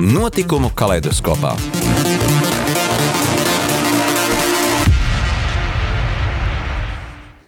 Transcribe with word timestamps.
Notikumu 0.00 0.70
kaleidoskopā. 0.72 1.50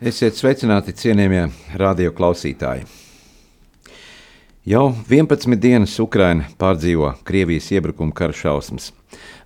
Esiet 0.04 0.36
sveicināti, 0.36 0.92
cienījamie 0.92 1.46
radioklausītāji! 1.80 2.84
Jau 4.68 4.84
11 5.08 5.56
dienas 5.56 5.96
Ukraina 6.00 6.44
pārdzīvo 6.60 7.14
Krievijas 7.24 7.70
iebrukuma 7.72 8.12
kara 8.12 8.36
šausmas. 8.36 8.90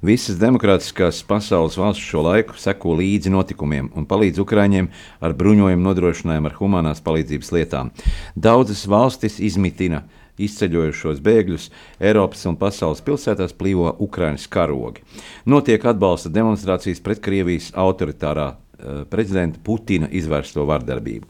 Visas 0.03 0.39
demokrātiskās 0.39 1.23
pasaules 1.27 1.79
valsts 1.79 2.03
šo 2.03 2.27
laiku 2.27 2.59
seko 2.59 2.99
līdzi 2.99 3.31
notikumiem 3.31 3.93
un 3.95 4.07
palīdz 4.11 4.43
Ukraiņiem 4.43 4.91
ar 5.23 5.39
bruņojumu 5.39 5.87
nodrošinājumu 5.87 6.51
ar 6.51 6.59
humanās 6.59 7.03
palīdzības 7.07 7.55
lietām. 7.55 7.91
Daudzas 8.35 8.87
valstis 8.91 9.39
izmitina 9.39 10.05
izceļojušos 10.43 11.23
bēgļus, 11.25 11.69
Eiropas 12.01 12.45
un 12.51 12.59
pasaules 12.61 13.03
pilsētās 13.07 13.57
plīvo 13.59 13.93
Ukraiņas 14.05 14.47
karogi. 14.53 15.05
Notiek 15.47 15.85
atbalsta 15.89 16.33
demonstrācijas 16.33 17.03
pret 17.05 17.23
Krievijas 17.25 17.73
autoritārā 17.75 18.53
uh, 18.53 19.03
prezidenta 19.11 19.61
Putina 19.65 20.11
izvērsto 20.11 20.67
vardarbību. 20.69 21.27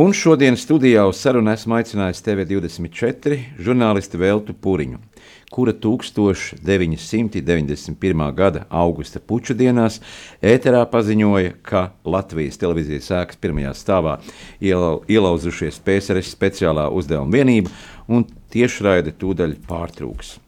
Un 0.00 0.12
šodienas 0.14 0.62
studijā 0.62 1.02
uz 1.10 1.18
sarunu 1.18 1.50
esmu 1.50 1.74
aicinājis 1.80 2.22
TV24 2.22 3.40
žurnālisti 3.58 4.20
Veltu 4.20 4.54
Puriņu 4.54 5.00
kura 5.50 5.72
1991. 5.72 8.34
gada 8.34 8.64
augusta 8.68 9.20
puču 9.20 9.54
dienās 9.54 10.00
ēterā 10.42 10.90
paziņoja, 10.92 11.52
ka 11.66 11.90
Latvijas 12.04 12.58
televīzijas 12.62 13.10
ēkas 13.18 13.36
pirmajā 13.42 13.72
stāvā 13.74 14.18
ielau, 14.62 15.02
ielauzušies 15.10 15.80
PSRS 15.82 16.30
speciālā 16.36 16.90
uzdevuma 16.94 17.32
vienība 17.34 17.70
un 18.08 18.24
tiešraide 18.54 19.10
tūdaļ 19.18 19.54
pārtrūks. 19.66 20.38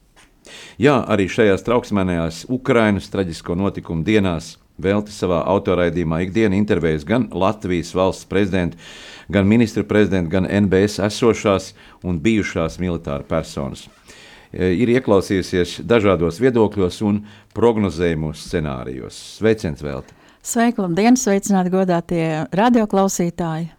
Jā, 0.79 1.03
arī 1.07 1.27
šajās 1.31 1.63
trauksmēnējās 1.67 2.45
Ukrainas 2.51 3.09
traģisko 3.11 3.55
notikumu 3.59 4.03
dienās 4.07 4.57
Velti 4.81 5.13
savā 5.13 5.43
autoraidījumā 5.51 6.23
ikdienu 6.25 6.57
intervējas 6.57 7.03
gan 7.05 7.27
Latvijas 7.29 7.91
valsts 7.93 8.25
prezidentu, 8.25 8.79
gan 9.29 9.45
ministru 9.45 9.83
prezidentu, 9.85 10.31
gan 10.33 10.47
NBS 10.49 10.97
esošās 11.05 11.75
un 12.01 12.17
bijušās 12.23 12.79
militāra 12.81 13.21
personas. 13.27 13.85
Eh, 14.53 14.75
ir 14.83 14.91
ieklausījusies 14.93 15.79
dažādos 15.89 16.37
viedokļos 16.37 16.99
un 17.07 17.23
prognozējumos 17.57 18.43
scenārijos. 18.45 19.17
Sveiciens 19.39 19.81
vēl! 19.81 20.03
Sveiki, 20.45 20.83
labdien, 20.83 21.17
sveicināti 21.17 21.71
godātie 21.73 22.25
radioklausītāji! 22.53 23.71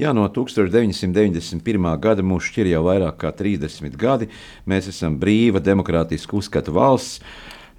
Jā, 0.00 0.12
no 0.16 0.26
1991. 0.32 1.88
gada 2.00 2.24
mums 2.24 2.48
šķir 2.48 2.68
jau 2.68 2.82
vairāk 2.84 3.16
kā 3.20 3.32
30 3.36 3.96
gadi. 4.00 4.28
Mēs 4.68 4.90
esam 4.92 5.16
brīva, 5.20 5.60
demokrātiska 5.64 6.36
uzskata 6.36 6.72
valsts. 6.72 7.20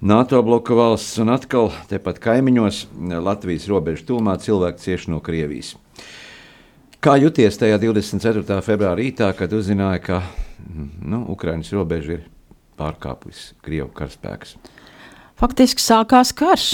NATO 0.02 0.40
bloka 0.42 0.74
valsts 0.74 1.20
un 1.22 1.30
atkal 1.30 1.70
tepat 1.90 2.18
kaimiņos, 2.22 2.88
Latvijas 3.22 3.68
robežas 3.70 4.06
tūmā, 4.08 4.34
cilvēki 4.42 4.82
cieši 4.82 5.14
no 5.14 5.20
Krievijas. 5.22 5.76
Kā 7.02 7.16
jūties 7.18 7.56
tajā 7.58 7.80
24. 7.82 8.60
februāra 8.62 8.94
rītā, 9.00 9.32
kad 9.34 9.50
uzzināja, 9.58 9.98
ka 10.04 10.18
nu, 11.02 11.24
Ukraiņas 11.32 11.72
robeža 11.74 12.12
ir 12.14 12.20
pārkāpis 12.78 13.48
Krievijas 13.64 13.96
karaspēks. 13.98 14.52
Faktiski 15.42 15.82
sākās 15.82 16.30
karš. 16.38 16.68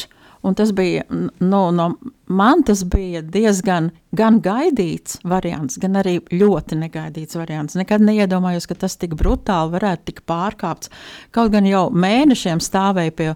Un 0.44 0.54
tas 0.54 0.70
bija, 0.76 1.02
nu, 1.10 1.62
no 1.74 1.86
man 2.30 2.60
tas 2.62 2.84
bija 2.86 3.24
diezgan 3.24 3.88
gan 4.14 4.36
gaidīts 4.44 5.16
variants, 5.26 5.80
gan 5.80 5.96
arī 5.98 6.18
ļoti 6.30 6.76
negaidīts 6.78 7.40
variants. 7.40 7.74
Nekad 7.80 8.04
neiedomājos, 8.04 8.68
ka 8.68 8.76
tas 8.84 9.00
tik 9.00 9.16
brutāli 9.18 9.74
varētu 9.74 10.12
tik 10.12 10.22
pārkāpts. 10.28 10.92
Kaut 11.34 11.56
gan 11.56 11.66
jau 11.66 11.88
mēnešiem 11.90 12.60
stāvēja 12.62 13.16
pie 13.16 13.32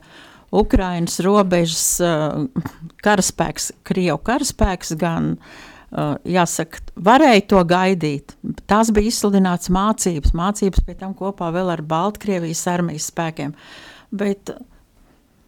Ukrainas 0.52 1.18
robežas 1.24 1.90
uh, 2.04 2.46
karaspēks, 3.02 3.72
Krievu 3.88 4.20
karaspēks, 4.28 4.94
gan 5.00 5.38
Uh, 5.40 5.71
jāsaka, 5.92 6.82
varēja 6.96 7.46
to 7.52 7.62
gaidīt. 7.68 8.36
Tās 8.70 8.92
bija 8.94 9.12
izsludināts 9.12 9.72
mācības, 9.72 10.34
mācības 10.36 10.84
pie 10.86 10.98
tam 10.98 11.16
kopā 11.18 11.52
vēl 11.54 11.72
ar 11.74 11.84
Baltkrievijas 11.86 12.66
armijas 12.72 13.10
spēkiem. 13.12 13.56
Bet, 14.12 14.54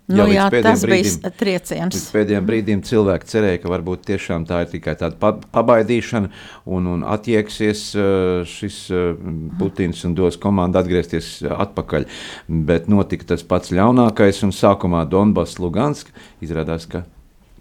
Nu, 0.04 0.26
jā, 0.28 0.50
jā 0.52 0.60
tas 0.60 0.82
brīdim, 0.84 1.14
bija 1.22 1.30
trieciens. 1.40 2.00
Pēdējiem 2.12 2.44
brīdim 2.44 2.82
cilvēki 2.84 3.28
cerēja, 3.30 3.60
ka 3.62 3.70
varbūt 3.72 4.02
tiešām 4.10 4.44
tā 4.44 4.58
ir 4.66 4.68
tikai 4.74 4.92
tāda 5.00 5.30
pabaidīšana 5.54 6.28
un, 6.68 6.90
un 6.92 7.06
attieksies 7.08 7.86
uh, 7.96 8.42
šis 8.44 8.82
uh, 8.92 9.16
Putins 9.56 10.04
un 10.04 10.12
dos 10.18 10.36
komandu 10.40 10.82
atgriezties 10.82 11.38
atpakaļ. 11.48 12.04
Bet 12.68 12.92
notika 12.92 13.32
tas 13.32 13.48
pats 13.48 13.72
ļaunākais 13.72 14.44
un 14.44 14.52
sākumā 14.52 15.06
Donbass, 15.08 15.56
Lugansk 15.56 16.12
izrādās, 16.44 16.84
ka 16.84 17.06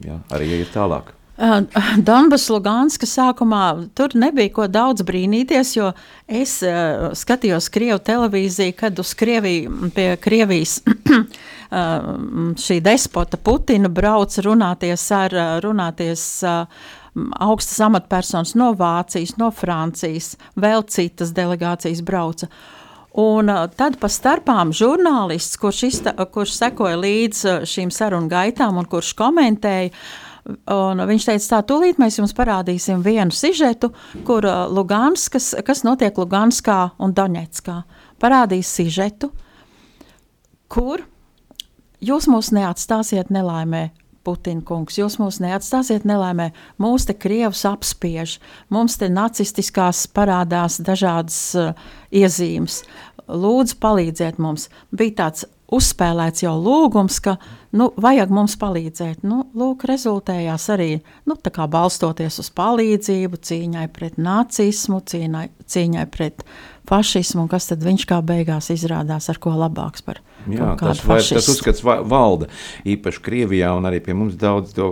jā, 0.04 0.20
arī 0.36 0.52
ir 0.60 0.72
tālāk. 0.76 1.16
Donbass, 1.34 2.46
Luganska 2.54 3.08
sākumā 3.10 3.90
tur 3.98 4.14
nebija 4.14 4.52
ko 4.54 4.68
daudz 4.70 5.02
brīnīties, 5.02 5.72
jo 5.74 5.88
es 6.30 6.60
uh, 6.62 7.10
skatījos 7.18 7.72
Krievu 7.74 7.98
televīziju, 8.06 8.76
kad 8.78 9.00
uz 9.02 9.16
Krieviju, 9.18 9.90
pie 9.96 10.12
Krievijas 10.22 10.78
uh, 10.86 11.24
šī 12.66 12.78
despota 12.86 13.40
Putina 13.42 13.90
brauc 13.90 14.38
runāties 14.46 15.08
ar, 15.18 15.34
runāties 15.66 16.28
uh, 16.46 16.68
augstas 17.42 17.82
amatpersonas 17.82 18.54
no 18.54 18.70
Vācijas, 18.78 19.34
no 19.42 19.50
Francijas, 19.50 20.36
vēl 20.54 20.86
citas 20.86 21.34
delegācijas 21.34 22.04
brauca. 22.06 22.50
Un 23.18 23.50
tad 23.78 23.98
pa 24.02 24.10
starpām 24.10 24.72
žurnālists, 24.74 25.58
kurš, 25.62 25.82
izta, 25.90 26.14
kurš 26.34 26.56
sekoja 26.58 26.98
līdz 26.98 27.42
šīm 27.70 27.92
sarunu 27.94 28.30
gaitām 28.30 28.80
un 28.82 28.88
kurš 28.90 29.12
komentēja, 29.20 29.92
uh, 29.94 30.33
Un 30.44 31.00
viņš 31.08 31.26
teica, 31.30 31.46
tā 31.54 31.62
tūlīt 31.72 32.00
mēs 32.02 32.18
jums 32.20 32.34
parādīsim 32.36 33.04
vienu 33.06 33.32
sižetu, 33.32 33.94
kur 34.28 34.44
uh, 34.44 34.66
Luganskas, 34.68 35.54
kas 35.64 35.86
notiek 35.88 36.18
Luganskā 36.20 36.94
un 37.00 37.16
Doņetskā. 37.16 37.78
Parādīs 38.20 38.72
sižetu, 38.76 39.32
kur 40.68 41.06
jūs 42.04 42.28
mūs 42.32 42.52
neatstāsiet 42.56 43.32
nelaimē. 43.32 43.92
Putina 44.24 44.64
kungs, 44.64 44.96
jūs 44.96 45.18
mūs 45.20 45.42
neatstāsiet 45.44 46.06
nelaimē, 46.08 46.54
mūs 46.80 47.10
te 47.10 47.16
krievus 47.16 47.66
apspiež, 47.68 48.38
mums 48.72 48.96
te 48.96 49.10
nacistiskās 49.12 50.06
parādās 50.16 50.80
dažādas 50.80 51.40
uh, 51.60 51.74
iezīmes. 52.12 52.82
Lūdzu, 53.28 53.80
palīdziet 53.84 54.40
mums. 54.44 54.70
Bija 54.92 55.24
tāds 55.24 55.48
uzspēlēts 55.74 56.44
jau 56.46 56.54
lūgums, 56.60 57.20
ka 57.24 57.36
nu, 57.78 57.90
vajag 58.02 58.34
mums 58.34 58.56
palīdzēt. 58.62 59.24
Nu, 59.28 59.44
lūk, 59.58 59.86
rezultējās 59.90 60.68
arī 60.74 60.90
nu, 61.30 61.38
balstoties 61.38 62.40
uz 62.44 62.52
palīdzību, 62.56 63.42
cīņai 63.50 63.88
pret 63.96 64.20
nacismu, 64.22 65.02
cīņai, 65.10 65.48
cīņai 65.66 66.06
pret 66.14 66.46
fašismu, 66.90 67.46
un 67.46 67.52
kas 67.52 67.72
tad 67.72 67.84
viņš 67.86 68.08
kā 68.10 68.22
beigās 68.26 68.70
izrādās 68.74 69.30
ar 69.32 69.42
ko 69.42 69.56
labāks 69.58 70.06
par 70.06 70.22
Jā, 70.52 70.74
tas, 70.80 71.00
vai, 71.08 71.20
tas 71.24 71.48
uzskats 71.48 71.84
valda 71.84 72.50
īpaši 72.90 73.22
Krievijā, 73.24 73.70
un 73.78 73.88
arī 73.88 74.02
pie 74.04 74.16
mums 74.18 74.36
daudz 74.40 74.74
to 74.76 74.90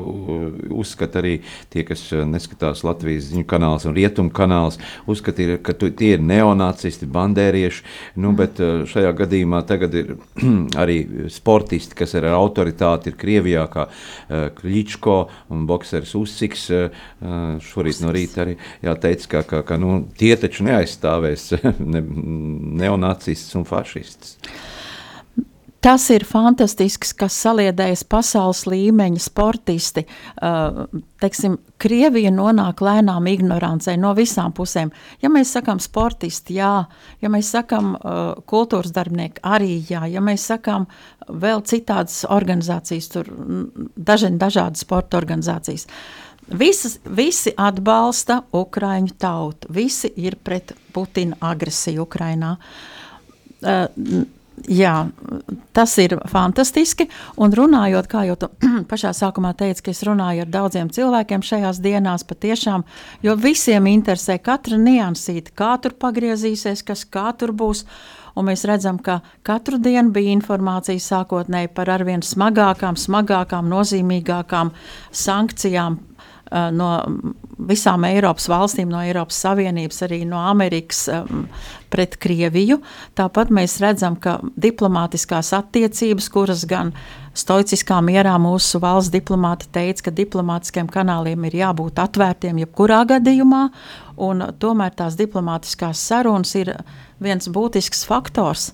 uzskata 0.71 1.19
arī 1.19 1.33
tie, 1.73 1.83
kas 1.87 2.05
uh, 2.15 2.23
neskatās 2.27 2.85
Latvijas 2.87 3.27
ziņu 3.31 3.43
kanāls 3.49 3.87
un 3.89 3.95
rietumu 3.97 4.31
kanāls, 4.35 4.79
uzskata, 5.11 5.57
ka 5.65 5.75
tu, 5.75 5.91
tie 5.97 6.13
ir 6.15 6.23
neonacisti, 6.23 7.09
bandērieši, 7.11 7.83
nu, 8.15 8.31
mm. 8.31 8.39
bet 8.39 8.61
uh, 8.63 8.83
šajā 8.89 9.11
gadījumā 9.19 9.63
tagad 9.67 9.97
ir 9.99 10.13
arī 10.83 10.99
sportisti, 11.33 11.97
kas 11.99 12.15
ir 12.15 12.29
ar 12.29 12.39
autoritāti, 12.39 13.11
ir 13.11 13.19
Krievijā, 13.19 13.67
kā 13.71 13.87
uh, 13.89 14.47
Kličko 14.55 15.17
un 15.51 15.67
bokseris 15.69 16.15
Usiks, 16.17 16.69
šorīt 17.71 18.01
no 18.03 18.11
rīta 18.13 18.43
arī 18.43 18.55
jāteica, 18.83 19.27
ka, 19.31 19.41
ka, 19.47 19.61
ka 19.67 19.77
nu, 19.81 20.01
tie 20.17 20.33
taču 20.39 20.65
neaizstāvēs 20.67 21.49
ne, 21.93 22.03
neonacistus 22.81 23.57
un 23.59 23.67
fašistus. 23.67 24.37
Tas 25.81 26.03
ir 26.13 26.21
fantastisks, 26.29 27.09
kas 27.17 27.33
saliedējas 27.41 28.03
pasaules 28.05 28.67
līmeņa 28.69 29.21
sportisti. 29.23 30.03
Teiksim, 31.23 31.55
Krievija 31.81 32.29
nonāk 32.35 32.83
lēnām 32.85 33.25
ignorancei 33.31 33.95
no 33.97 34.11
visām 34.13 34.53
pusēm. 34.53 34.91
Ja 35.23 35.31
mēs 35.33 35.55
sakām 35.55 35.79
sportisti, 35.81 36.59
jā, 36.59 36.83
ja 37.17 37.31
mēs 37.33 37.49
sakām 37.55 37.95
kultūras 38.45 38.93
darbinieki, 38.93 39.41
arī 39.41 39.79
jā, 39.89 40.03
ja 40.11 40.21
mēs 40.21 40.45
sakām 40.51 40.85
vēl 41.25 41.63
citādas 41.65 42.19
organizācijas, 42.29 43.07
tur 43.15 43.31
daži, 43.97 44.29
dažādas 44.37 44.83
sporta 44.85 45.17
organizācijas. 45.17 45.87
Visas, 46.61 46.99
visi 47.09 47.55
atbalsta 47.57 48.43
Ukraiņu 48.59 49.17
tautu, 49.17 49.71
visi 49.73 50.13
ir 50.19 50.37
pret 50.43 50.75
Putina 50.93 51.39
agresiju 51.53 52.05
Ukrainā. 52.05 52.53
Uh, 53.61 54.29
Jā, 54.69 55.07
tas 55.73 55.93
ir 56.01 56.17
fantastiski. 56.29 57.07
Un 57.41 57.53
runājot, 57.55 58.07
kā 58.11 58.25
jau 58.27 58.37
pašā 58.91 59.13
sākumā 59.17 59.53
teicu, 59.57 59.87
ka 59.87 59.93
es 59.93 60.03
runāju 60.05 60.45
ar 60.45 60.51
daudziem 60.53 60.91
cilvēkiem 60.93 61.45
šajās 61.45 61.81
dienās, 61.81 62.25
patiešām, 62.27 62.85
jo 63.25 63.35
visiem 63.39 63.89
interesē 63.89 64.37
katra 64.43 64.77
niansīta, 64.77 65.55
kā 65.57 65.73
tur 65.81 65.97
pagriezīsies, 65.97 66.85
kas 66.85 67.05
kā 67.09 67.31
tur 67.37 67.55
būs. 67.57 67.85
Un 68.37 68.47
mēs 68.47 68.61
redzam, 68.63 68.95
ka 69.03 69.17
katru 69.43 69.75
dienu 69.81 70.13
bija 70.15 70.31
informācija 70.31 71.01
sākotnēji 71.03 71.73
par 71.75 71.89
arvien 71.91 72.21
smagākām, 72.23 72.95
smagākām, 72.95 73.67
nozīmīgākām 73.73 74.71
sankcijām 75.11 75.99
no 76.51 76.89
visām 77.67 78.05
Eiropas 78.07 78.47
valstīm, 78.51 78.89
no 78.91 78.99
Eiropas 79.03 79.39
Savienības, 79.45 80.01
arī 80.07 80.21
no 80.27 80.39
Amerikas 80.49 81.05
um, 81.13 81.45
pret 81.93 82.17
Krieviju. 82.21 82.79
Tāpat 83.17 83.51
mēs 83.53 83.77
redzam, 83.83 84.17
ka 84.19 84.39
diplomātiskās 84.59 85.53
attiecības, 85.55 86.29
kuras 86.33 86.65
gan 86.69 86.93
stoiciskā 87.37 88.01
mierā 88.03 88.35
mūsu 88.41 88.81
valsts 88.83 89.13
diplomāti 89.13 89.69
teica, 89.71 90.09
ka 90.09 90.15
diplomātiskiem 90.19 90.89
kanāliem 90.91 91.47
ir 91.47 91.59
jābūt 91.61 92.01
atvērtiem 92.03 92.63
jebkurā 92.65 93.03
gadījumā, 93.13 93.65
un 94.21 94.47
tomēr 94.59 94.95
tās 94.97 95.19
diplomātiskās 95.19 96.01
sarunas 96.11 96.55
ir 96.59 96.75
viens 97.23 97.47
būtisks 97.51 98.03
faktors 98.09 98.71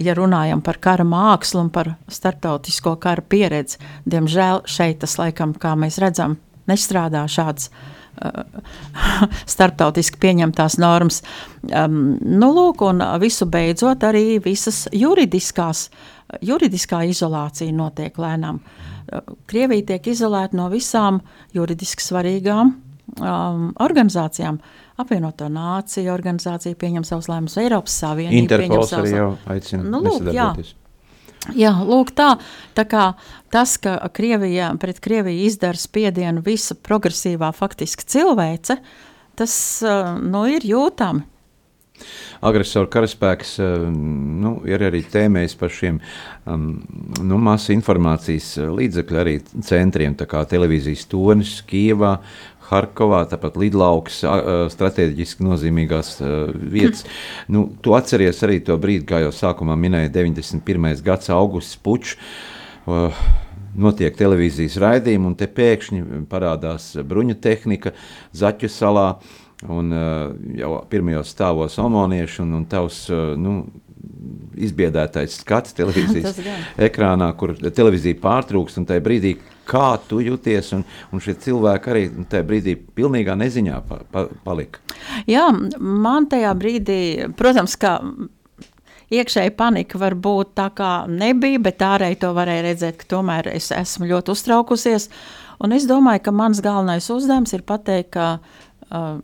ja 0.00 0.14
runājam 0.16 0.62
par 0.64 0.78
kara 0.80 1.04
mākslu 1.04 1.64
un 1.66 1.72
par 1.72 1.94
starptautisko 2.08 2.94
kara 3.02 3.22
pieredzi, 3.22 3.80
diemžēl 4.08 4.64
šeit 4.68 5.02
tas 5.02 5.18
laikam, 5.20 5.52
kā 5.52 5.74
mēs 5.78 6.00
redzam, 6.00 6.38
nestrādā 6.70 7.26
šāds 7.30 7.68
uh, 7.68 7.98
starptautiski 9.54 10.20
pieņemtās 10.20 10.78
normas. 10.80 11.22
Um, 11.68 12.18
nu, 12.20 12.50
lūk, 12.56 12.84
un 12.86 13.02
visu 13.22 13.48
beidzot 13.50 14.04
arī 14.06 14.40
visas 14.44 14.86
juridiskās, 14.92 15.88
juridiskā 16.44 17.04
izolācija 17.10 17.72
notiek 17.74 18.18
lēnām. 18.20 18.60
Krievija 19.50 19.94
tiek 19.94 20.12
izolēta 20.12 20.54
no 20.58 20.68
visām 20.70 21.18
juridiski 21.56 22.04
svarīgām 22.04 22.76
um, 23.18 23.64
organizācijām. 23.82 24.60
Apvienoto 25.00 25.48
nāciju 25.48 26.12
organizācija 26.12 26.76
pieņem 26.78 27.06
savus 27.08 27.30
lēmumus, 27.30 27.56
Eiropas 27.62 27.96
Savienība 28.02 28.60
Interpols 28.60 28.92
arī 28.98 29.14
jau 29.16 29.30
aicina 29.48 29.86
nu, 29.86 30.02
lūk, 30.04 30.28
jā, 30.36 30.50
Jā, 31.56 31.72
lūk, 31.72 32.12
tā, 32.12 32.34
tā 32.76 32.84
kā 32.84 33.04
tas, 33.52 33.78
ka 33.80 33.96
Krievija, 34.12 34.74
pret 34.80 35.00
Krieviju 35.00 35.46
izdara 35.48 35.80
spiedienu 35.80 36.44
visa 36.44 36.76
progresīvā 36.76 37.48
faktiski 37.56 38.04
cilvēce, 38.04 38.76
tas 39.40 39.54
nu, 40.20 40.44
ir 40.52 40.66
jūtami. 40.68 41.24
Agresoru 42.44 42.88
karaspēks 42.92 43.58
nu, 43.92 44.54
ir 44.68 44.84
arī 44.86 45.02
tēmējis 45.12 45.56
par 45.60 45.72
šiem 45.74 45.98
um, 46.48 46.70
nu, 47.20 47.40
masu 47.40 47.74
informācijas 47.74 48.54
līdzekļu 48.72 49.20
arī 49.20 49.34
centriem, 49.66 50.16
tā 50.16 50.28
kā 50.28 50.40
televīzijas 50.48 51.04
tonis 51.10 51.58
Kievā, 51.68 52.14
Harkovā, 52.70 53.24
tāpat 53.30 53.58
lidlauks, 53.60 54.22
strateģiski 54.74 55.44
nozīmīgās 55.46 56.16
vietas. 56.54 57.04
nu, 57.50 57.66
tu 57.82 57.96
atceries 57.98 58.42
arī 58.46 58.60
to 58.64 58.78
brīdi, 58.80 59.08
kā 59.10 59.22
jau 59.24 59.34
sākumā 59.34 59.76
minēja 59.78 60.12
91. 60.14 61.02
gads 61.06 61.30
augusts 61.34 61.78
pučs. 61.82 62.16
Notiek 63.80 64.16
televīzijas 64.18 64.80
raidījumi, 64.82 65.30
un 65.30 65.36
te 65.38 65.46
pēkšņi 65.46 66.24
parādās 66.30 66.92
bruņu 67.06 67.36
tehnika 67.42 67.94
Zaķu 68.34 68.70
salā. 68.70 69.12
Un 69.70 69.92
jau 70.56 70.70
pirmajos 70.88 71.34
stāvos 71.34 71.74
omonieši 71.82 72.40
un, 72.46 72.54
un 72.56 72.62
tavs 72.64 73.02
nu, 73.36 73.58
izbiedētais 74.60 75.40
skats 75.42 75.74
televīzijas 75.78 76.38
ekrānā, 76.80 77.30
kur 77.38 77.54
televīzija 77.60 78.18
pārtrūks 78.22 78.80
un 78.80 78.88
tajā 78.88 79.04
brīdī 79.04 79.36
kā 79.70 79.94
tu 80.08 80.20
jūties, 80.24 80.72
un, 80.76 80.84
un 81.12 81.22
šie 81.22 81.36
cilvēki 81.44 81.92
arī 81.92 82.04
tajā 82.30 82.46
brīdī 82.46 82.76
pilnīgā 82.96 83.36
neziņā 83.38 83.80
pa, 83.86 84.02
pa, 84.10 84.26
palika. 84.44 84.82
Jā, 85.30 85.46
man 85.78 86.28
tajā 86.30 86.52
brīdī, 86.58 87.00
protams, 87.38 87.76
ka 87.80 87.98
iekšēji 89.14 89.54
panika 89.58 89.98
var 90.00 90.16
būt 90.18 90.54
tā 90.58 90.68
kā 90.76 90.92
nebija, 91.10 91.62
bet 91.62 91.82
ārēji 91.86 92.20
to 92.22 92.32
varēja 92.36 92.66
redzēt, 92.68 93.00
ka 93.00 93.10
tomēr 93.16 93.50
es 93.54 93.70
esmu 93.74 94.10
ļoti 94.10 94.34
uztraukusies, 94.34 95.10
un 95.62 95.76
es 95.76 95.86
domāju, 95.90 96.24
ka 96.26 96.34
mans 96.34 96.62
galvenais 96.64 97.10
uzdevums 97.12 97.54
ir 97.56 97.66
pateikt, 97.66 98.14
ka 98.14 98.28
uh, 98.38 99.18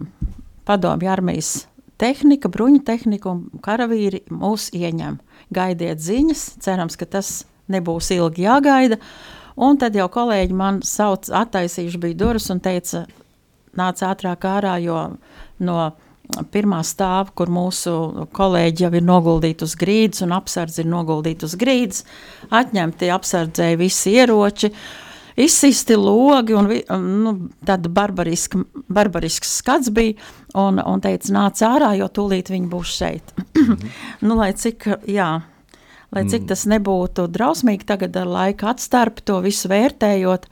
padomju 0.66 1.10
armijas 1.10 1.54
tehnika, 2.00 2.50
bruņu 2.52 2.82
tehnika 2.86 3.30
un 3.32 3.46
karavīri 3.64 4.26
mūs 4.28 4.68
ieņem. 4.76 5.20
Gaidiet 5.54 6.02
ziņas, 6.02 6.48
cerams, 6.64 6.98
ka 6.98 7.08
tas 7.08 7.38
nebūs 7.72 8.10
ilgi 8.14 8.44
jāgaida, 8.44 8.98
uh, 8.98 9.35
Un 9.56 9.78
tad 9.80 9.96
jau 9.96 10.08
kolēģi 10.12 10.56
man 10.56 10.82
sauc, 10.84 11.30
attaisījuši 11.32 12.00
bija 12.02 12.18
durvis 12.20 12.50
un 12.52 12.60
teica, 12.60 13.06
nāc 13.76 14.02
ātrāk 14.04 14.44
ārā, 14.48 14.76
jo 14.84 14.98
no 15.64 15.78
pirmā 16.52 16.82
stāva, 16.84 17.30
kur 17.38 17.50
mūsu 17.52 18.26
kolēģi 18.36 18.84
jau 18.84 18.92
ir 18.98 19.04
noguldīti 19.06 19.64
uz 19.64 19.76
grīdas 19.78 20.24
un 20.26 20.34
apsardzi 20.36 20.82
ir 20.82 20.90
noguldīti 20.90 21.46
uz 21.46 21.56
grīdas, 21.58 22.04
atņemti 22.50 23.10
apsardzēji 23.14 23.80
visi 23.80 24.16
ieroči, 24.18 24.72
izsisti 25.40 25.96
logi 26.00 26.56
un 26.56 26.70
nu, 27.22 27.34
tad 27.64 27.88
barbariski, 27.94 28.60
barbarisks 28.92 29.58
skats 29.62 29.92
bija 29.94 30.16
un, 30.58 30.80
un 30.82 31.04
teica, 31.04 31.32
nāc 31.36 31.62
ārā, 31.64 31.94
jo 32.00 32.08
tūlīt 32.12 32.52
viņi 32.52 32.72
būs 32.72 32.96
šeit. 32.98 33.36
nu, 34.26 34.36
lai 34.36 34.50
cik, 34.58 34.88
jā, 35.08 35.30
lai 36.14 36.24
cik 36.26 36.44
mm. 36.44 36.48
tas 36.52 36.64
nebūtu 36.70 37.26
drausmīgi 37.32 37.88
tagad 37.88 38.16
ar 38.20 38.30
laika 38.30 38.70
atstarpi 38.72 39.24
to 39.26 39.40
visu 39.44 39.70
vērtējot. 39.72 40.46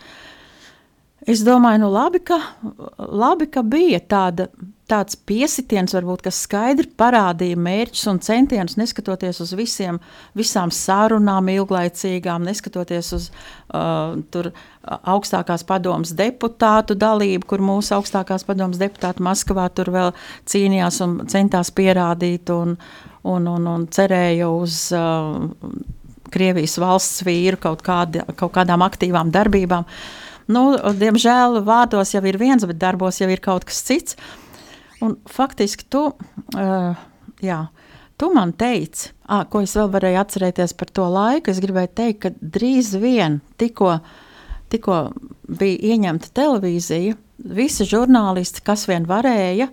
Es 1.31 1.41
domāju, 1.41 1.85
nu 1.87 1.91
labi, 1.93 2.21
ka, 2.21 2.37
labi, 2.99 3.47
ka 3.49 3.63
bija 3.65 4.01
tāda, 4.05 4.51
tāds 4.91 5.17
piesitiens, 5.17 5.95
varbūt, 5.97 6.27
kas 6.27 6.43
skaidri 6.45 6.91
parādīja 7.01 7.57
mērķus 7.57 8.11
un 8.13 8.21
centienus, 8.25 8.77
neskatoties 8.77 9.41
uz 9.41 9.55
visiem, 9.57 10.03
visām 10.37 10.73
sarunām, 10.75 11.49
ilglaicīgām, 11.55 12.45
neskatoties 12.45 13.09
uz 13.17 13.31
uh, 13.31 14.19
tur, 14.35 14.51
augstākās 14.85 15.65
padomas 15.65 16.13
deputātu 16.19 16.99
dalību, 17.01 17.49
kur 17.49 17.65
mūsu 17.65 17.97
augstākās 17.97 18.45
padomas 18.45 18.83
deputāti 18.83 19.25
Maskavā 19.25 19.71
tur 19.73 19.95
vēl 19.97 20.13
cīnījās 20.53 21.01
un 21.07 21.19
centās 21.33 21.73
pierādīt. 21.73 22.53
Un, 22.53 22.77
uh, 22.77 23.11
un, 23.25 23.47
un, 23.49 23.67
un 23.67 23.87
cerēja 23.93 24.49
uz 24.53 24.89
uh, 24.97 25.45
Krievijas 26.35 26.77
valsts 26.83 27.23
vīru 27.27 27.61
kaut, 27.63 27.85
kādi, 27.87 28.23
kaut 28.39 28.53
kādām 28.57 28.85
aktīvām 28.85 29.31
darbībām. 29.35 29.87
Nu, 30.51 30.65
diemžēl 31.01 31.63
vārdos 31.65 32.13
jau 32.15 32.23
ir 32.29 32.39
viens, 32.41 32.65
bet 32.69 32.81
darbos 32.81 33.21
jau 33.21 33.31
ir 33.33 33.41
kaut 33.45 33.65
kas 33.69 33.81
cits. 33.87 34.19
Un 35.05 35.17
faktiski 35.29 35.87
tu, 35.91 36.07
uh, 36.13 37.05
jā, 37.45 37.61
tu 38.21 38.31
man 38.35 38.55
teici, 38.57 39.11
ah, 39.27 39.45
ko 39.49 39.63
es 39.65 39.75
vēl 39.77 39.91
varēju 39.93 40.21
atcerēties 40.21 40.77
par 40.79 40.93
to 40.97 41.09
laiku. 41.13 41.53
Es 41.53 41.63
gribēju 41.65 41.93
teikt, 41.97 42.21
ka 42.25 42.33
drīz 42.41 42.95
vien 43.01 43.41
tikko, 43.61 43.99
tikko 44.73 45.01
bija 45.49 45.95
ieņemta 45.95 46.33
televīzija, 46.37 47.17
visi 47.39 47.89
žurnālisti, 47.89 48.63
kas 48.65 48.87
vien 48.91 49.09
varēja, 49.09 49.71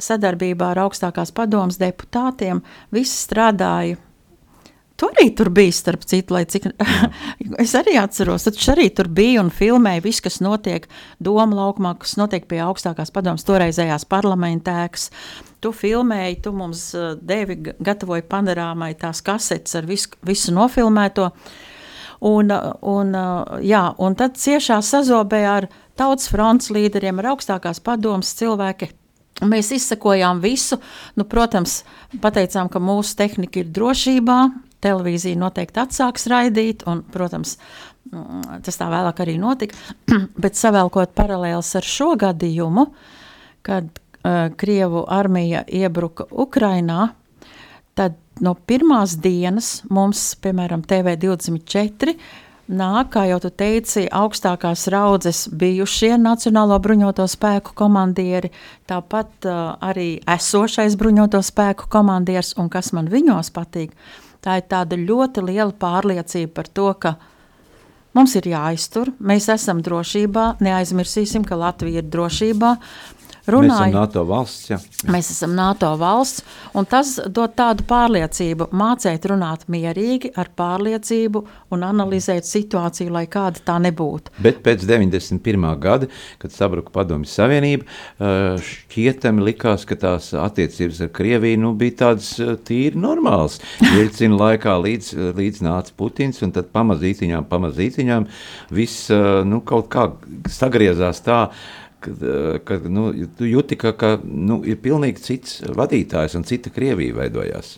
sadarbībā 0.00 0.72
ar 0.72 0.84
augstākās 0.86 1.32
padomas 1.36 1.80
deputātiem, 1.80 2.62
visi 2.94 3.16
strādāja. 3.24 3.98
Tu 5.00 5.08
arī 5.08 5.30
tur 5.32 5.48
biji, 5.48 5.72
starp 5.72 6.02
citu, 6.04 6.34
lai 6.36 6.42
cik 6.44 6.66
es 7.64 7.72
arī 7.78 7.94
atceros, 7.96 8.44
tad 8.44 8.58
arī 8.74 8.90
tur 8.92 9.08
bija 9.08 9.40
un 9.40 9.48
filmēja 9.48 10.02
visu, 10.04 10.26
kas 10.26 10.40
notiek 10.44 10.84
Doma 11.24 11.56
laukumā, 11.56 11.94
kas 12.02 12.18
notiek 12.20 12.44
pie 12.50 12.58
augstākās 12.66 13.12
padomas 13.14 13.46
toreizējās 13.48 14.04
parlamentēkas. 14.10 15.08
Tu 15.64 15.72
filmēji, 15.72 16.42
tu 16.44 16.52
mums 16.56 16.90
uh, 16.98 17.14
devi, 17.16 17.56
gatavoji 17.80 18.26
panorāmai 18.28 18.92
tās 19.00 19.24
kasetes 19.24 19.80
ar 19.80 19.88
visu, 19.88 20.12
visu 20.26 20.52
nofilmēto. 20.52 21.30
Un, 22.28 22.52
uh, 22.52 22.76
un, 22.84 23.16
uh, 23.16 23.56
jā, 23.64 23.86
un 23.96 24.20
tad 24.20 24.36
ciešā 24.36 24.82
sazobē 24.84 25.44
ar 25.48 25.72
tautas 25.96 26.28
fronts 26.28 26.68
līderiem, 26.76 27.24
ar 27.24 27.32
augstākās 27.32 27.80
padomas 27.84 28.36
cilvēki 28.36 28.92
Mēs 29.40 29.70
izsekojām 29.72 30.42
visu. 30.42 30.76
Nu, 31.16 31.24
protams, 31.24 31.78
pateicām, 32.20 32.68
ka 32.68 32.82
mūsu 32.82 33.14
tehnika 33.16 33.62
ir 33.62 33.70
drošībā. 33.72 34.36
Televīzija 34.84 35.38
noteikti 35.40 35.82
atsāks 35.82 36.26
raidīt, 36.30 36.84
un, 36.90 37.02
protams, 37.12 37.56
mm, 38.10 38.60
tas 38.66 38.80
tā 38.80 38.90
vēlāk 38.92 39.22
arī 39.24 39.36
notika, 39.40 39.78
bet 40.42 40.58
savēlkot 40.58 41.14
paralēlis 41.16 41.74
ar 41.80 41.86
šo 41.86 42.12
gadījumu, 42.20 42.86
kad 43.66 43.88
uh, 43.90 44.48
Krievu 44.56 45.04
armija 45.08 45.64
iebruka 45.68 46.28
Ukrainā, 46.30 47.10
tad 47.98 48.16
no 48.40 48.54
pirmās 48.54 49.18
dienas 49.20 49.80
mums, 49.92 50.30
piemēram, 50.40 50.84
TV24, 50.88 52.14
nāk, 52.70 53.10
kā 53.14 53.26
jau 53.28 53.40
tu 53.42 53.50
teici, 53.50 54.06
augstākās 54.06 54.86
raudzes 54.92 55.44
bijušie 55.52 56.14
Nacionālo 56.20 56.78
bruņoto 56.82 57.26
spēku 57.28 57.74
komandieri, 57.76 58.52
tāpat 58.88 59.48
uh, 59.50 59.60
arī 59.84 60.14
esošais 60.24 60.96
bruņoto 61.00 61.42
spēku 61.44 61.90
komandieris, 61.92 62.54
un 62.60 62.70
kas 62.72 62.94
man 62.96 63.10
viņos 63.12 63.52
patīk, 63.56 63.92
tā 64.44 64.60
ir 64.60 64.66
tāda 64.70 64.98
ļoti 64.98 65.44
liela 65.46 65.72
pārliecība 65.72 66.52
par 66.56 66.70
to, 66.72 66.88
ka 67.00 67.14
mums 68.16 68.34
ir 68.40 68.50
jāiztur, 68.50 69.12
mēs 69.20 69.48
esam 69.52 69.82
drošībā, 69.84 70.46
neaizmirsīsim, 70.64 71.44
ka 71.46 71.58
Latvija 71.60 72.02
ir 72.02 72.10
drošībā, 72.10 72.74
runāju. 73.46 73.70
Mēs 73.70 73.80
esam 73.80 73.94
NATO 73.94 74.24
valsts. 74.28 74.70
Ja. 74.70 74.78
Mēs 75.10 75.30
esam 75.32 75.54
NATO 75.56 75.90
valsts, 76.00 76.44
un 76.76 76.88
tas 76.90 77.14
dod 77.26 77.54
tādu 77.58 77.86
pārliecību, 77.88 78.70
mācīt 78.76 79.26
runāt 79.30 79.66
mierīgi, 79.72 80.32
ar 80.40 80.50
pārliecību 80.58 81.44
un 81.74 81.86
analizēt 81.86 82.48
situāciju, 82.48 83.12
lai 83.14 83.24
kāda 83.30 83.62
tā 83.64 83.78
nebūtu. 83.82 84.34
Bet 84.42 84.60
pēc 84.66 84.84
91. 84.88 85.66
gada, 85.80 86.10
kad 86.42 86.54
sabruka 86.54 86.92
Padomju 86.94 87.30
Savienība, 87.30 87.88
šķietami 88.66 89.46
likās, 89.50 89.86
ka 89.88 89.98
tās 90.00 90.32
attiecības 90.36 91.02
ar 91.06 91.12
Krieviju 91.16 91.62
nu, 91.64 91.74
bija 91.78 91.98
tādas 92.04 92.32
tīri 92.68 93.00
normālas. 93.00 93.60
Ielcina 93.80 94.38
laikā 94.40 94.76
līdz, 94.84 95.12
līdz 95.38 95.64
nāca 95.66 95.94
Putins, 95.96 96.40
un 96.44 96.54
tad 96.56 96.70
pamazītiņām, 96.74 97.48
pamazītiņām 97.50 98.28
viss 98.74 99.10
nu, 99.46 99.62
kaut 99.66 99.90
kā 99.92 100.08
sagriezās 100.50 101.22
tā, 101.26 101.42
kad, 102.00 102.22
eh, 102.22 102.58
kad 102.64 102.86
nu, 102.90 103.10
tu 103.38 103.48
jūti, 103.48 103.78
ka, 103.80 103.92
ka 103.96 104.16
nu, 104.24 104.60
ir 104.66 104.80
pilnīgi 104.82 105.22
cits 105.24 105.60
vadītājs 105.76 106.36
un 106.38 106.46
cita 106.48 106.72
Krievija 106.74 107.16
veidojās. 107.16 107.76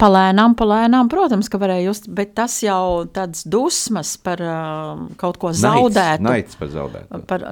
Palēnām, 0.00 0.54
palēnām, 0.56 1.10
protams, 1.12 1.50
ka 1.52 1.60
varēja 1.60 1.90
just, 1.90 2.08
bet 2.16 2.32
tas 2.38 2.54
jau 2.64 3.04
tāds 3.12 3.44
dusmas 3.44 4.14
par 4.16 4.40
uh, 4.40 5.02
kaut 5.20 5.36
ko 5.42 5.52
zaudētu. 5.52 6.24
Naids, 6.24 6.54
naids 6.54 6.56
par 6.56 6.70
zaudēto. 6.72 7.20
Par, 7.28 7.44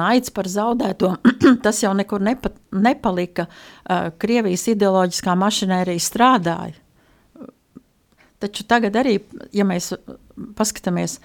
naids 0.00 0.34
par 0.36 0.50
zaudēto, 0.52 1.14
tas 1.64 1.80
jau 1.80 1.94
nekur 1.96 2.20
nepa, 2.20 2.52
nepalika. 2.76 3.48
Uh, 3.48 4.10
Krievijas 4.20 4.66
ideoloģiskā 4.74 5.36
mašinērija 5.40 6.04
strādāja. 6.04 6.76
Taču 8.40 8.64
tagad 8.68 8.94
arī, 8.96 9.18
ja 9.52 9.64
mēs 9.68 9.90
paskatāmies, 10.56 11.18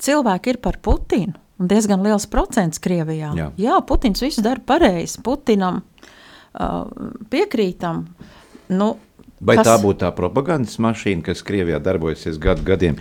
cilvēki 0.00 0.54
ir 0.54 0.60
par 0.64 0.78
Putinu 0.84 1.36
un 1.62 1.70
diezgan 1.70 2.02
liels 2.04 2.26
procents 2.30 2.82
Krievijā. 2.82 3.32
Jā, 3.38 3.48
Jā 3.60 3.78
Putins 3.86 4.22
visu 4.24 4.42
dara 4.44 4.62
pareizi. 4.66 5.20
Putinam 5.24 5.80
uh, 5.82 6.84
piekrītam. 7.32 8.04
Nu, 8.72 8.94
Vai 9.42 9.56
kas, 9.58 9.66
tā 9.66 9.78
būtu 9.82 10.04
tā 10.04 10.12
propagandas 10.14 10.76
mašīna, 10.82 11.24
kas 11.26 11.42
Krievijā 11.46 11.80
darbojasies 11.82 12.38
gadu 12.42 12.62
gadiem, 12.66 12.98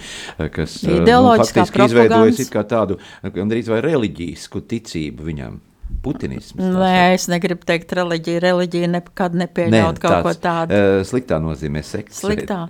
kas 0.55 0.79
nu, 0.87 1.03
faktiski 1.37 1.85
izveidojas 1.85 2.49
kā 2.49 2.63
tādu 2.65 2.97
gandrīz 3.21 3.69
vai 3.69 3.81
reliģisku 3.85 4.63
ticību 4.71 5.27
viņam? 5.27 5.59
Putinisms. 6.01 6.57
Nē, 6.57 7.11
es 7.13 7.27
negribu 7.29 7.67
teikt 7.67 7.91
reliģiju. 7.93 8.39
Reliģija 8.41 8.87
nekad 8.89 9.35
nepieļaut 9.37 9.99
ne, 9.99 10.01
kaut 10.01 10.23
ko 10.25 10.31
tādu. 10.33 10.73
Uh, 10.73 11.01
sliktā 11.05 11.37
nozīmē 11.43 11.83
sekts. 11.85 12.23
Sliktā, 12.23 12.63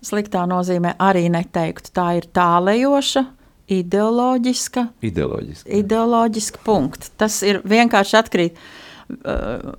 sliktā 0.00 0.46
nozīmē 0.48 0.94
arī 0.96 1.26
neteiktu. 1.34 1.92
Tā 1.92 2.06
ir 2.16 2.30
tālējoša 2.32 3.24
ideoloģiska, 3.68 4.86
ideoloģiska. 5.02 5.70
ideoloģiska 5.70 6.60
punkta. 6.64 7.10
Tas 7.16 7.42
ir 7.46 7.60
vienkārši 7.68 8.16
atkrīt. 8.18 8.60
Uh, 9.08 9.74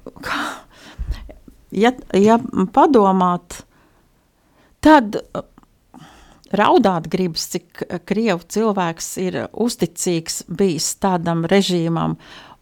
ja, 1.71 1.93
ja 2.13 2.37
padomāt, 2.73 3.61
tad 4.85 5.17
uh, 5.19 5.43
raudāt 6.53 7.09
gribas, 7.09 7.47
cik 7.53 7.83
krievu 8.09 8.45
cilvēks 8.49 9.09
ir 9.21 9.41
uzticīgs 9.53 10.43
bijis 10.49 10.91
tādam 11.01 11.45
režīmam, 11.49 12.17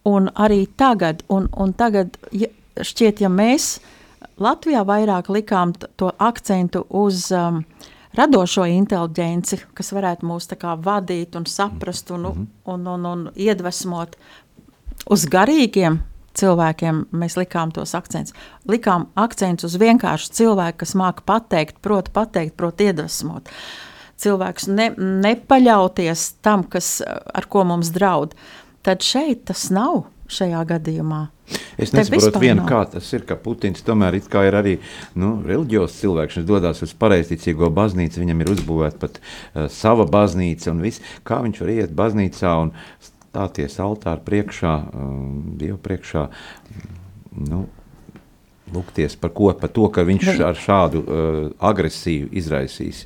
un 0.08 0.32
arī 0.36 0.66
tagad, 0.80 1.24
un, 1.32 1.52
un 1.56 1.76
tagad 1.76 2.16
ja, 2.32 2.52
šķiet, 2.80 3.24
ja 3.24 3.32
mēs 3.32 3.78
Latvijā 4.38 4.84
vairāk 4.86 5.32
likām 5.34 5.72
to 5.98 6.12
akcentu 6.22 6.84
uz 6.94 7.30
um, 7.34 7.64
uh, 7.64 7.94
radošo 8.18 8.66
inteliģenci, 8.70 9.62
kas 9.78 9.94
varētu 9.96 10.28
mūs 10.28 10.50
vadīt 10.84 11.36
un 11.36 11.46
saprast 11.46 12.12
un, 12.12 12.22
mm 12.22 12.32
-hmm. 12.32 12.48
un, 12.74 12.88
un, 12.88 13.06
un 13.06 13.32
iedvesmot 13.36 14.16
uz 15.10 15.26
garīgiem 15.26 16.00
cilvēkiem. 16.38 17.06
Mēs 17.12 17.38
likām 17.38 17.72
tos 17.72 17.96
akcentus. 17.96 18.34
Likām 18.68 19.08
akcentus 19.16 19.72
uz 19.72 19.80
vienkāršu 19.82 20.32
cilvēku, 20.32 20.78
kas 20.78 20.96
māca 20.96 21.22
pateikt, 21.26 21.82
proti, 21.82 22.12
pateikt, 22.12 22.58
proti, 22.58 22.84
iedvesmot. 22.92 23.50
Cilvēks 24.18 24.68
ne, 24.68 24.90
nepaļauties 24.98 26.34
tam, 26.42 26.64
kas, 26.64 27.02
ar 27.34 27.46
ko 27.46 27.64
mums 27.64 27.92
draud. 27.94 28.34
Tad 28.82 29.04
šeit 29.06 29.46
tas 29.46 29.70
nav 29.70 30.06
šajā 30.32 30.62
gadījumā. 30.70 31.28
Es 31.78 31.94
nesaprotu, 31.94 32.42
vienu, 32.42 32.66
kā 32.68 32.82
tas 32.92 33.08
ir, 33.14 33.24
ka 33.28 33.38
Putins 33.40 33.84
tomēr 33.86 34.18
ir 34.18 34.58
arī 34.58 34.78
nu, 35.16 35.38
reliģijos 35.46 35.96
cilvēks. 36.02 36.40
Viņš 36.40 36.48
dodas 36.48 36.82
uz 36.84 36.94
pareizticīgo 36.98 37.70
baznīcu, 37.74 38.24
viņam 38.24 38.42
ir 38.44 38.52
uzbūvēta 38.56 39.00
pat 39.04 39.20
uh, 39.22 39.68
sava 39.72 40.08
baznīca 40.10 40.74
un 40.74 40.82
viss. 40.84 41.04
Kā 41.28 41.40
viņš 41.46 41.62
var 41.64 41.74
iet 41.76 41.96
baznīcā 41.96 42.54
un 42.66 42.74
stāties 43.00 43.80
altāra 43.84 44.20
priekšā, 44.26 44.74
um, 44.92 45.54
Dievu 45.60 45.78
priekšā, 45.84 46.28
nu, 47.48 47.68
lūgties 48.74 49.16
par 49.22 49.32
ko? 49.38 49.54
Par 49.56 49.72
to, 49.72 49.88
ka 49.94 50.04
viņš 50.08 50.34
ar 50.50 50.58
šādu 50.60 51.04
uh, 51.04 51.40
agresiju 51.72 52.34
izraisīs. 52.36 53.06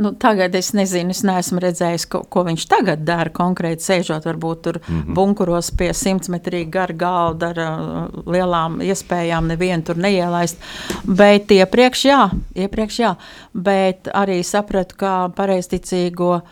Nu, 0.00 0.14
tagad 0.16 0.54
es 0.56 0.70
nezinu, 0.72 1.12
es 1.12 1.20
neesmu 1.28 1.60
redzējis, 1.60 2.06
ko, 2.08 2.22
ko 2.24 2.44
viņš 2.46 2.64
tagad 2.70 3.02
dara. 3.04 3.28
Konkrēti, 3.36 3.84
sēžot 3.84 4.24
varbūt 4.24 4.62
tur 4.64 4.78
mm 4.80 4.94
-hmm. 4.94 5.14
bunkuros 5.18 5.68
pie 5.76 5.90
simtmetrīga 5.94 6.70
gara 6.70 6.96
galda 7.02 7.50
ar 7.52 7.60
uh, 7.64 8.22
lielām 8.24 8.80
iespējām, 8.80 9.52
nevienu 9.52 9.84
tur 9.84 10.00
neielaist. 10.00 10.56
Bet 11.04 11.52
iepriekš, 11.52 12.04
jā, 12.04 12.22
iepriekš, 12.54 12.98
jā. 12.98 13.14
Bet 13.52 14.08
arī 14.14 14.40
sapratu, 14.44 14.96
kā 14.96 15.14
pareizticīgo 15.36 16.32
uh, 16.38 16.42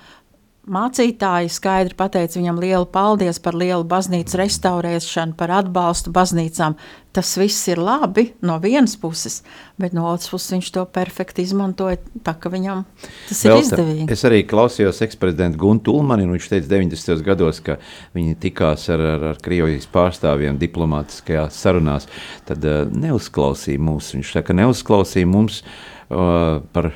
Mācītāji 0.68 1.48
skaidri 1.52 1.96
pateica 1.96 2.36
viņam 2.36 2.60
lielu 2.60 2.86
paldies 2.92 3.40
par 3.40 3.56
lielu 3.56 3.86
baznīcu 3.88 4.38
restaurēšanu, 4.40 5.36
par 5.38 5.52
atbalstu 5.62 6.12
baznīcām. 6.14 6.76
Tas 7.16 7.30
viss 7.40 7.64
ir 7.72 7.80
labi 7.80 8.26
no 8.44 8.58
vienas 8.62 8.92
puses, 9.00 9.40
bet 9.80 9.96
no 9.96 10.04
otras 10.10 10.28
puses 10.30 10.52
viņš 10.52 10.70
to 10.76 10.84
perfekti 10.92 11.42
izmantoja. 11.46 11.98
Tā 12.22 12.36
ka 12.36 12.52
viņam 12.52 12.84
tas 13.00 13.42
Velta, 13.42 13.56
ir 13.56 13.64
izdevīgi. 13.64 14.08
Es 14.12 14.24
arī 14.28 14.42
klausījos 14.46 15.00
eksprezidentu 15.08 15.58
Guntu 15.64 15.96
Ulmani, 15.96 16.28
un 16.28 16.36
viņš 16.36 16.50
teica 16.52 16.70
90. 16.76 17.24
gados, 17.26 17.62
ka 17.64 17.80
viņi 18.14 18.36
tikās 18.44 18.86
ar, 18.92 19.04
ar, 19.16 19.28
ar 19.32 19.42
Krievijas 19.42 19.88
pārstāvjiem 19.90 20.60
diplomātiskajās 20.60 21.58
sarunās. 21.64 22.10
Tad 22.46 22.68
uh, 22.68 22.82
neuzklausīja 22.92 23.80
mūs. 23.88 24.12
Viņš 24.18 24.34
saka, 24.36 24.56
neuzklausīja 24.60 25.32
mums. 25.32 25.62
Uh, 25.64 25.87
par, 26.08 26.90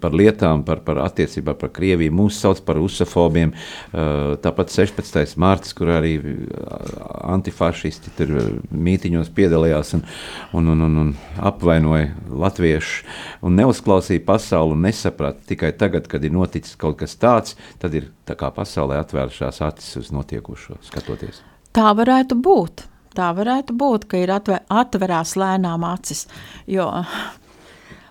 par 0.00 0.14
lietām, 0.14 0.62
par, 0.66 0.82
par 0.86 1.00
attiecībā 1.02 1.54
par 1.58 1.72
Krieviju. 1.74 2.14
Mūs 2.14 2.38
sauc 2.42 2.62
par 2.66 2.78
usofobiem. 2.82 3.54
Tāpat 3.92 4.74
16. 4.74 5.34
mārts, 5.42 5.74
kur 5.76 5.90
arī 5.96 6.14
antifašisti 7.32 8.14
tur 8.18 8.34
mītiņos 8.70 9.32
piedalījās 9.34 9.96
un, 9.98 10.04
un, 10.54 10.70
un, 10.74 10.86
un, 10.86 11.00
un 11.02 11.12
apvainoja 11.42 12.12
latviešus 12.30 13.02
un 13.42 13.58
neuzklausīja 13.58 14.24
pasauli 14.26 14.76
un 14.76 14.86
nesaprata 14.86 15.42
tikai 15.48 15.72
tagad, 15.78 16.06
kad 16.10 16.24
ir 16.24 16.34
noticis 16.34 16.78
kaut 16.78 17.00
kas 17.02 17.16
tāds, 17.20 17.56
tad 17.82 17.94
ir 17.98 18.10
tā 18.28 18.36
kā 18.38 18.52
pasaulē 18.54 19.00
atvērušās 19.02 19.62
acis 19.66 19.98
uz 20.00 20.14
notiekušo 20.14 20.78
skatoties. 20.86 21.42
Tā 21.72 21.92
varētu 21.96 22.38
būt. 22.38 22.86
Tā 23.12 23.28
varētu 23.36 23.74
būt, 23.76 24.06
ka 24.08 24.20
ir 24.22 24.30
atver, 24.32 24.62
atverās 24.72 25.34
lēnām 25.36 25.84
acis. 25.84 26.24
Jo 26.70 26.88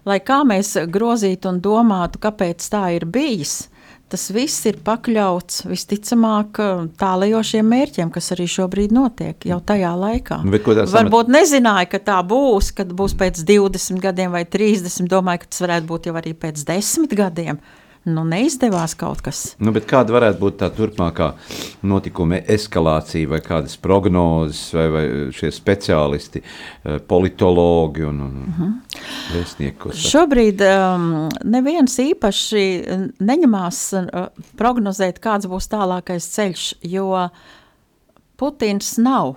lai 0.08 0.22
kā 0.24 0.41
mēs 0.48 0.75
grozītu 0.91 1.51
un 1.51 1.62
domātu, 1.63 2.22
kāpēc 2.22 2.65
tā 2.72 2.88
ir 2.96 3.05
bijis, 3.10 3.67
tas 4.12 4.27
viss 4.36 4.65
ir 4.67 4.79
pakļauts 4.84 5.63
visticamāk 5.70 6.60
tālajošiem 7.00 7.67
mērķiem, 7.74 8.12
kas 8.12 8.34
arī 8.36 8.48
šobrīd 8.51 8.96
notiek 8.96 9.48
jau 9.48 9.60
tajā 9.63 9.91
laikā. 9.98 10.41
Nu, 10.43 10.51
Varbūt 10.51 10.91
samet... 10.91 11.36
nezināja, 11.38 11.88
ka 11.93 12.01
tā 12.12 12.17
būs, 12.27 12.74
kad 12.75 12.91
būs 12.98 13.15
pēc 13.20 13.43
20 13.48 14.01
gadiem 14.03 14.36
vai 14.36 14.43
30, 14.43 15.08
domāju, 15.12 15.46
ka 15.46 15.53
tas 15.53 15.63
varētu 15.63 15.89
būt 15.93 16.12
jau 16.12 16.17
arī 16.20 16.36
pēc 16.36 16.65
10 16.67 17.15
gadiem. 17.15 17.62
Nu, 18.10 18.24
neizdevās 18.25 18.96
kaut 18.98 19.22
kas. 19.25 19.41
Nu, 19.62 19.74
kāda 19.74 20.15
varētu 20.15 20.41
būt 20.41 20.58
tā 20.62 20.70
turpmākā 20.74 21.31
notikuma 21.86 22.39
eskalācija, 22.50 23.29
vai 23.29 23.41
kādas 23.46 23.77
prognozes, 23.81 24.63
vai, 24.74 24.88
vai 24.93 25.03
šie 25.36 25.51
speciālisti, 25.53 26.41
eh, 26.41 26.98
politologi 27.08 28.05
un, 28.08 28.22
un 28.25 28.39
uh 28.41 28.60
-huh. 28.60 28.74
vēstnieki? 29.36 29.93
Šobrīd 29.93 30.62
um, 30.65 31.29
neviens 31.43 32.00
īpaši 32.00 32.65
neņemās 33.20 33.93
uh, 33.93 34.27
prognozēt, 34.58 35.20
kāds 35.20 35.46
būs 35.46 35.70
tālākais 35.70 36.25
ceļš, 36.36 36.74
jo 36.81 37.29
Putins 38.38 38.98
nav 38.98 39.36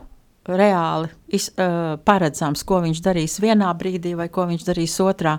reāli 0.48 1.08
iz, 1.28 1.50
uh, 1.50 1.98
paredzams, 2.04 2.62
ko 2.64 2.80
viņš 2.80 3.00
darīs 3.00 3.40
vienā 3.40 3.74
brīdī 3.76 4.14
vai 4.16 4.28
ko 4.28 4.46
viņš 4.46 4.64
darīs 4.64 5.00
otrā. 5.00 5.38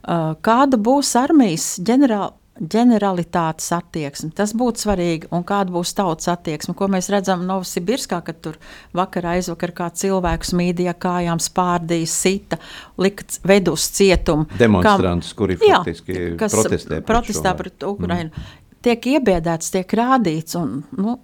Uh, 0.00 0.34
kāda 0.40 0.76
būs 0.76 1.16
armijas 1.16 1.80
ģenerāla? 1.80 2.39
Ģeneralitātes 2.60 3.70
attieksme. 3.72 4.30
Tas 4.36 4.52
būtu 4.56 4.84
svarīgi. 4.84 5.30
Un 5.34 5.44
kāda 5.48 5.72
būs 5.72 5.94
tautas 5.96 6.28
attieksme? 6.32 6.74
Ko 6.76 6.90
mēs 6.92 7.08
redzam 7.12 7.46
Novosibirskā, 7.48 8.20
kad 8.26 8.40
tur 8.44 8.58
vakarā 8.96 9.38
aizvakar 9.38 9.72
kā 9.76 9.88
cilvēks 10.02 10.52
mīdīja 10.58 10.94
kājām, 11.00 11.40
spārdīja, 11.40 12.10
sita, 12.10 12.60
lika 13.00 13.24
vedu 13.48 13.74
uz 13.78 13.88
cietumu. 13.96 14.48
Demonstrantus, 14.60 15.32
kuri 15.38 15.56
jā, 15.56 15.80
faktiski 15.80 16.34
kas 16.40 16.56
protestē, 16.56 17.00
protestē 17.08 17.54
pret 17.56 17.88
Ukrainu. 17.88 18.30
Mm. 18.34 18.58
Tiek 18.84 19.08
iebiedēts, 19.14 19.72
tiek 19.72 19.96
rādīts. 19.96 20.56
Un, 20.60 20.82
nu, 21.00 21.16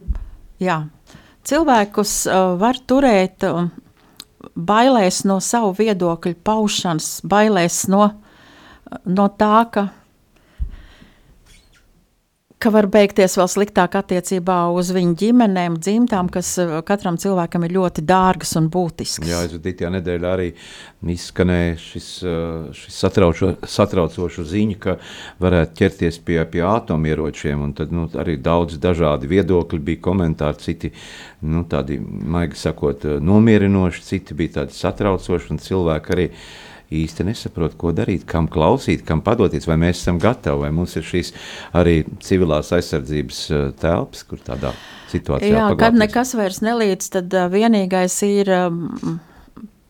jā, 0.63 0.81
cilvēkus 1.49 2.17
uh, 2.31 2.55
var 2.61 2.81
turēt 2.89 3.45
uh, 3.49 3.69
bailēs 4.57 5.23
no 5.29 5.39
savu 5.45 5.75
viedokļu 5.77 6.37
paušanas, 6.45 7.21
bailēs 7.29 7.85
no, 7.93 8.09
no 9.05 9.29
tā, 9.37 9.61
ka 9.73 9.89
ka 12.63 12.71
var 12.73 12.87
beigties 12.89 13.37
vēl 13.37 13.49
sliktāk 13.53 13.99
attiecībā 13.99 14.57
uz 14.73 14.89
viņu 14.97 15.17
ģimenēm, 15.21 15.77
dzimtām, 15.83 16.31
kas 16.33 16.55
eh, 16.63 16.73
katram 16.89 17.19
cilvēkam 17.21 17.67
ir 17.67 17.75
ļoti 17.77 18.05
dārgas 18.09 18.55
un 18.57 18.71
būtiskas. 18.73 19.29
Jā, 19.29 19.43
aizvadītajā 19.45 19.91
nedēļā 19.99 20.33
arī 20.39 20.49
izskanēja 21.17 21.77
šis, 21.83 22.09
eh, 22.25 22.71
šis 22.81 23.01
satraučo, 23.05 23.53
satraucošo 23.77 24.47
ziņu, 24.49 24.79
ka 24.81 24.97
varētu 25.43 25.81
ķerties 25.83 26.21
pie, 26.25 26.41
pie 26.53 26.65
atomieročiem, 26.65 27.67
un 27.69 27.77
tad 27.77 27.93
nu, 27.93 28.09
arī 28.17 28.39
daudz 28.41 28.81
dažādi 28.81 29.29
viedokļi 29.37 29.83
bija 29.91 30.05
komentāri, 30.09 30.65
citi 30.65 30.93
nu, 31.45 31.67
tādi, 31.69 32.01
maigi 32.01 32.57
sakot, 32.65 33.05
nomierinoši, 33.21 34.07
citi 34.07 34.39
bija 34.39 34.63
tādi 34.63 34.81
satraucoši, 34.81 35.53
un 35.53 35.61
cilvēki 35.61 36.17
arī 36.17 36.31
īsti 36.95 37.27
nesaprot, 37.27 37.75
ko 37.79 37.93
darīt, 37.97 38.27
kam 38.29 38.49
klausīt, 38.53 39.05
kam 39.07 39.23
padoties, 39.27 39.67
vai 39.67 39.79
mēs 39.81 40.03
esam 40.03 40.21
gatavi, 40.23 40.67
vai 40.67 40.73
mums 40.75 40.97
ir 40.99 41.07
šīs 41.07 41.33
arī 41.77 41.97
civilās 42.23 42.73
aizsardzības 42.77 43.41
eh, 43.51 43.65
telpas, 43.81 44.27
kur 44.29 44.43
tādā 44.45 44.75
situācijā. 45.13 45.51
Jā, 45.51 45.65
paglāpties. 45.71 45.83
kad 45.83 45.99
nekas 46.03 46.35
vairs 46.39 46.61
nelīdz, 46.67 47.09
tad 47.19 47.35
uh, 47.35 47.49
vienīgais 47.53 48.21
ir. 48.27 48.53
Um, 48.67 49.19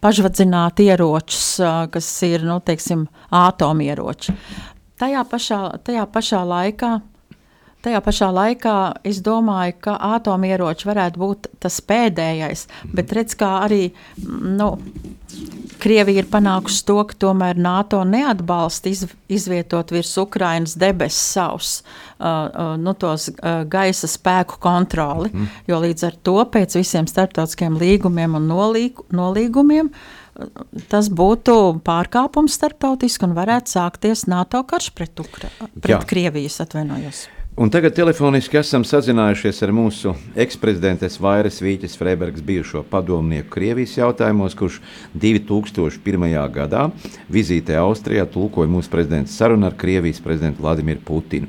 pašvadzināt 0.07 0.79
ieročus, 0.85 1.57
kas 1.91 2.09
ir 2.23 2.45
nu, 2.47 2.61
teiksim, 2.63 3.07
atomieroči. 3.35 4.35
Tajā 5.01 5.23
pašā, 5.27 5.61
tajā 5.89 6.05
pašā 6.13 6.43
laikā 6.47 6.91
Tajā 7.87 8.01
pašā 8.03 8.29
laikā 8.35 8.77
es 9.07 9.21
domāju, 9.23 9.77
ka 9.87 9.93
atomieroči 10.17 10.89
varētu 10.89 11.21
būt 11.23 11.45
tas 11.63 11.77
pēdējais, 11.87 12.65
bet 12.91 13.15
redz, 13.15 13.37
kā 13.39 13.61
arī 13.67 13.93
nu, 14.27 14.73
Krievija 15.77 16.23
ir 16.25 16.27
panākusi 16.33 16.83
to, 16.89 16.97
ka 17.07 17.15
tomēr 17.27 17.59
NATO 17.61 18.01
neatbalsta 18.09 18.91
iz, 18.91 19.05
izvietot 19.31 19.93
virs 19.95 20.15
Ukrainas 20.19 20.75
debesu 20.81 21.21
savus 21.21 21.71
uh, 21.77 22.27
uh, 22.27 22.75
nu, 22.81 22.97
tos, 22.99 23.29
uh, 23.31 23.61
gaisa 23.71 24.11
spēku 24.11 24.59
kontroli, 24.63 25.31
mm. 25.31 25.63
jo 25.71 25.81
līdz 25.85 26.09
ar 26.09 26.19
to 26.27 26.39
pēc 26.57 26.79
visiem 26.81 27.07
starptautiskiem 27.07 27.77
līgumiem 27.79 28.35
un 28.41 28.49
nolīg, 28.51 29.05
nolīgumiem 29.15 29.93
uh, 29.93 30.27
tas 30.91 31.13
būtu 31.13 31.57
pārkāpums 31.87 32.59
starptautiski 32.59 33.29
un 33.29 33.39
varētu 33.39 33.77
sākties 33.77 34.27
NATO 34.31 34.65
karš 34.69 34.91
pret, 34.97 35.23
Ukra, 35.23 35.53
pret 35.79 35.99
Jā. 35.99 36.05
Krievijas 36.09 36.61
atvainojos. 36.67 37.27
Un 37.57 37.71
tagad 37.73 37.95
telefoniski 37.97 38.59
esam 38.61 38.83
sazinājušies 38.85 39.63
ar 39.65 39.71
mūsu 39.73 40.11
eksprezidentes 40.45 41.15
Vairas 41.25 41.63
Vīķes 41.65 41.95
Freibergas 41.97 42.45
bijušo 42.45 42.83
padomnieku 42.91 43.49
Krievijas 43.55 43.95
jautājumos, 43.97 44.53
kurš 44.59 44.77
2001. 45.17 46.27
gadā 46.53 46.83
vizītē 47.33 47.81
Austrijā 47.81 48.29
tulkoja 48.29 48.69
mūsu 48.69 48.93
prezidenta 48.93 49.33
sarunu 49.33 49.71
ar 49.71 49.81
Krievijas 49.81 50.21
prezidentu 50.21 50.67
Vladimiru 50.67 51.01
Putinu. 51.09 51.49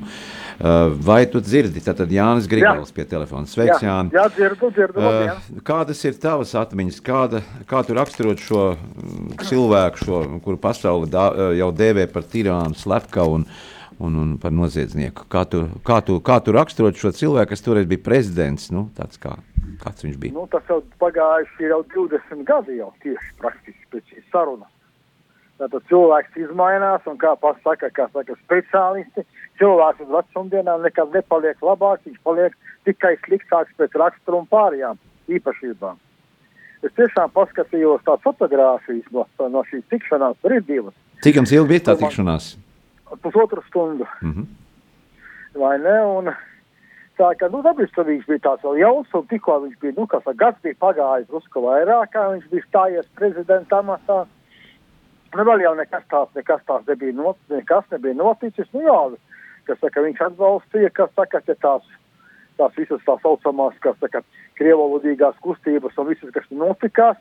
Uh, 0.58 0.96
vai 0.96 1.20
tu 1.28 1.44
dzirdi? 1.44 1.84
Tātad 1.84 2.08
Jānis 2.10 2.48
Grigals 2.48 2.88
pie 2.90 3.04
telefona. 3.04 3.44
Sveiks, 3.46 3.76
jā, 3.84 3.92
Jāni. 3.92 4.16
Jā, 4.16 4.24
dzirdu, 4.32 4.72
dzirdu. 4.74 5.04
Uh, 5.04 5.62
kādas 5.62 6.00
ir 6.08 6.16
tavas 6.18 6.56
atmiņas? 6.56 7.04
Kāda, 7.04 7.44
kā 7.68 7.84
tu 7.84 7.94
raksturot 7.94 8.40
šo 8.42 8.70
mm, 8.72 9.42
cilvēku, 9.44 10.06
šo, 10.08 10.26
kuru 10.42 10.58
pasauli 10.58 11.12
dā, 11.12 11.28
uh, 11.30 11.56
jau 11.60 11.68
dēvē 11.68 12.08
par 12.10 12.24
tirānu, 12.32 12.80
slepkavu 12.80 13.44
un, 13.98 14.14
un, 14.22 14.32
par 14.40 14.54
noziedznieku. 14.54 15.26
Kā 15.32 15.44
tu, 15.50 15.64
kā, 15.86 16.00
tu, 16.06 16.18
kā 16.24 16.38
tu 16.44 16.54
raksturot 16.54 16.98
šo 16.98 17.12
cilvēku, 17.16 17.52
kas 17.52 17.64
toreiz 17.64 17.88
bija 17.90 18.04
prezidents? 18.06 18.70
Nu, 18.74 18.86
kā, 18.96 19.36
kāds 19.82 20.06
viņš 20.06 20.18
bija? 20.22 20.34
Nu, 20.36 20.46
tas 20.52 20.66
jau 20.70 20.80
pagājuši 21.02 21.70
jau 21.72 21.82
20 21.94 22.44
gadi 22.48 22.78
jau 22.78 22.90
tieši 23.04 23.32
praktiski 23.42 23.88
pēc 23.92 24.12
šīs 24.14 24.26
sarunas. 24.32 24.70
Tātad 25.58 25.82
cilvēks 25.90 26.36
izmainās, 26.38 27.06
un 27.10 27.16
kā 27.18 27.32
pasaka, 27.42 27.90
kā 27.90 28.06
saka 28.12 28.36
speciālisti, 28.44 29.24
cilvēks 29.58 30.04
uz 30.04 30.12
vecumdienām 30.12 30.84
nekad 30.86 31.10
nepaliek 31.10 31.58
labāks, 31.66 32.04
viņš 32.06 32.20
paliek 32.22 32.54
tikai 32.86 33.16
sliktāks 33.24 33.74
pēc 33.80 33.96
rakstura 33.98 34.38
un 34.38 34.46
pārējām 34.52 35.00
īpašībām. 35.34 35.98
Es 36.86 36.94
tiešām 36.94 37.34
paskatījos 37.34 38.06
tās 38.06 38.22
fotogrāfijas 38.22 39.10
no, 39.10 39.26
no 39.50 39.64
šīs 39.66 39.82
tikšanās, 39.90 40.38
divas. 40.62 40.94
Cik 41.26 41.40
jums 41.40 41.50
ilgi 41.50 41.74
bija 41.74 41.88
tā 41.90 41.98
tikšanās? 41.98 42.52
Man, 42.54 42.67
pusotru 43.22 43.62
stundu. 43.68 44.06
Mm 44.22 44.32
-hmm. 44.32 44.46
Vai 45.60 45.78
ne? 45.78 45.98
Un, 46.04 46.32
tā 47.18 47.34
kā 47.38 47.50
nu, 47.50 47.62
dabiski 47.62 48.00
viņš 48.00 48.26
bija 48.26 48.38
tāds 48.38 48.62
vēl 48.62 48.78
jauns, 48.78 49.14
un 49.14 49.26
tikko 49.26 49.60
viņš 49.60 49.78
bija, 49.80 49.92
nu, 49.96 50.06
kas 50.06 50.22
gads 50.34 50.60
bija 50.62 50.74
pagājis 50.80 51.28
drusku 51.28 51.60
vairāk, 51.60 52.12
kā 52.12 52.28
viņš 52.32 52.50
bija 52.50 52.66
stājies 52.68 53.08
prezidenta 53.14 53.78
amatā. 53.78 54.26
Nu, 55.36 55.44
vēl 55.44 55.60
jau 55.60 55.74
nekas 55.74 56.04
tāds, 56.08 56.34
nekas 56.34 56.60
tāds 56.66 56.86
nebija, 56.86 57.12
not, 57.12 57.36
nekas 57.48 57.84
nebija 57.90 58.14
noticis. 58.14 58.68
Nu, 58.72 58.80
jā, 58.80 59.00
kas 59.64 59.78
saka, 59.80 60.00
viņš 60.00 60.20
atbalstīja, 60.20 60.90
kas 60.90 61.10
saka, 61.16 61.40
ka 61.40 61.54
tās, 61.54 61.82
tās 62.56 62.76
visas 62.76 63.02
tā 63.06 63.16
saucamās, 63.22 63.74
kas 63.80 63.96
saka, 64.00 64.22
krievalodīgās 64.54 65.36
kustības 65.44 65.98
un 65.98 66.06
visas, 66.06 66.30
kas 66.34 66.46
notikās. 66.50 67.16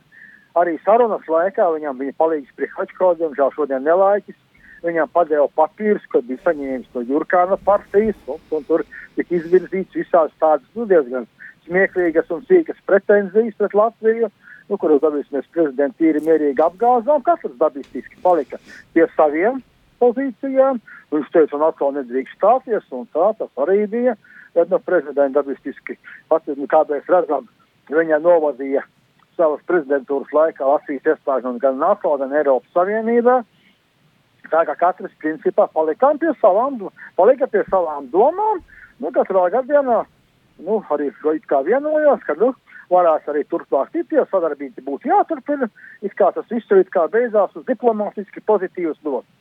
Arī 0.58 0.80
sarunas 0.86 1.28
laikā 1.30 1.68
viņam 1.76 1.98
bija 1.98 2.16
palīgs 2.18 2.54
Prihačko, 2.56 3.14
diemžēl 3.20 3.52
šodien 3.54 3.84
nelaiķis 3.86 4.38
viņam 4.84 5.10
padeva 5.14 5.48
papīrus, 5.58 6.06
ko 6.12 6.22
bija 6.26 6.44
saņēmis 6.46 6.92
no 6.96 7.04
Jurkāna 7.08 7.58
partijas, 7.66 8.18
un, 8.28 8.42
un 8.52 8.68
tur 8.68 8.84
tika 9.16 9.38
izvirzīts 9.38 9.98
visās 9.98 10.34
tādas 10.42 10.68
nu, 10.76 10.86
diezgan 10.90 11.28
smieklīgas 11.68 12.30
un 12.34 12.44
sīkas 12.48 12.80
pretenzijas 12.90 13.58
pret 13.60 13.76
Latviju, 13.78 14.30
nu, 14.70 14.78
kuras 14.82 15.02
dabīs 15.04 15.32
mēs 15.34 15.48
prezidenti 15.56 16.04
tīri 16.04 16.24
mierīgi 16.26 16.64
apgāzām, 16.64 17.24
katrs 17.26 17.58
dabistiski 17.60 18.20
palika 18.24 18.60
pie 18.96 19.08
saviem 19.16 19.62
pozīcijām, 20.02 20.82
viņš 21.14 21.30
teica, 21.34 21.56
un 21.58 21.66
atkal 21.68 21.96
nedrīkst 21.96 22.38
stāties, 22.38 22.86
un 22.94 23.08
tā 23.16 23.32
tas 23.40 23.64
arī 23.64 23.86
bija, 23.92 24.18
bet, 24.56 24.70
nu, 24.72 24.80
prezidenti 24.84 25.38
dabistiski, 25.38 25.98
pat, 26.30 26.48
nu, 26.54 26.68
kā 26.70 26.84
mēs 26.90 27.10
redzam, 27.12 27.48
viņa 27.90 28.22
novadīja 28.24 28.84
savas 29.38 29.62
prezidentūras 29.70 30.34
laikā 30.34 30.66
Latvijas 30.66 31.14
iestāšanos 31.14 31.62
gan 31.62 31.80
NATO, 31.82 32.16
gan 32.20 32.34
Eiropas 32.36 32.74
Savienībā, 32.76 33.42
Tā 34.52 34.64
kā 34.68 34.76
katrs 34.80 35.16
principā 35.22 35.68
palikām 35.74 36.20
pie 36.22 36.34
savām, 36.42 36.80
palika 37.20 37.48
pie 37.52 37.64
savām 37.72 38.08
domām, 38.14 38.62
nu, 39.04 39.12
katrā 39.16 39.48
gadījumā, 39.58 40.04
nu, 40.66 40.80
arī 40.94 41.12
it 41.12 41.50
kā 41.50 41.62
vienojās, 41.68 42.24
ka, 42.28 42.38
nu, 42.40 42.54
varētu 42.92 43.34
arī 43.34 43.44
turpmāk 43.52 43.92
tikties, 43.96 44.30
sadarbība 44.32 44.84
būtu 44.86 45.12
jāturpina, 45.12 45.70
it 46.02 46.16
kā 46.20 46.32
tas 46.36 46.48
viss 46.52 46.72
it 46.72 46.94
kā 46.94 47.08
beidzās 47.12 47.56
uz 47.56 47.66
diplomātiski 47.68 48.44
pozitīvas 48.48 49.00
notas. 49.04 49.32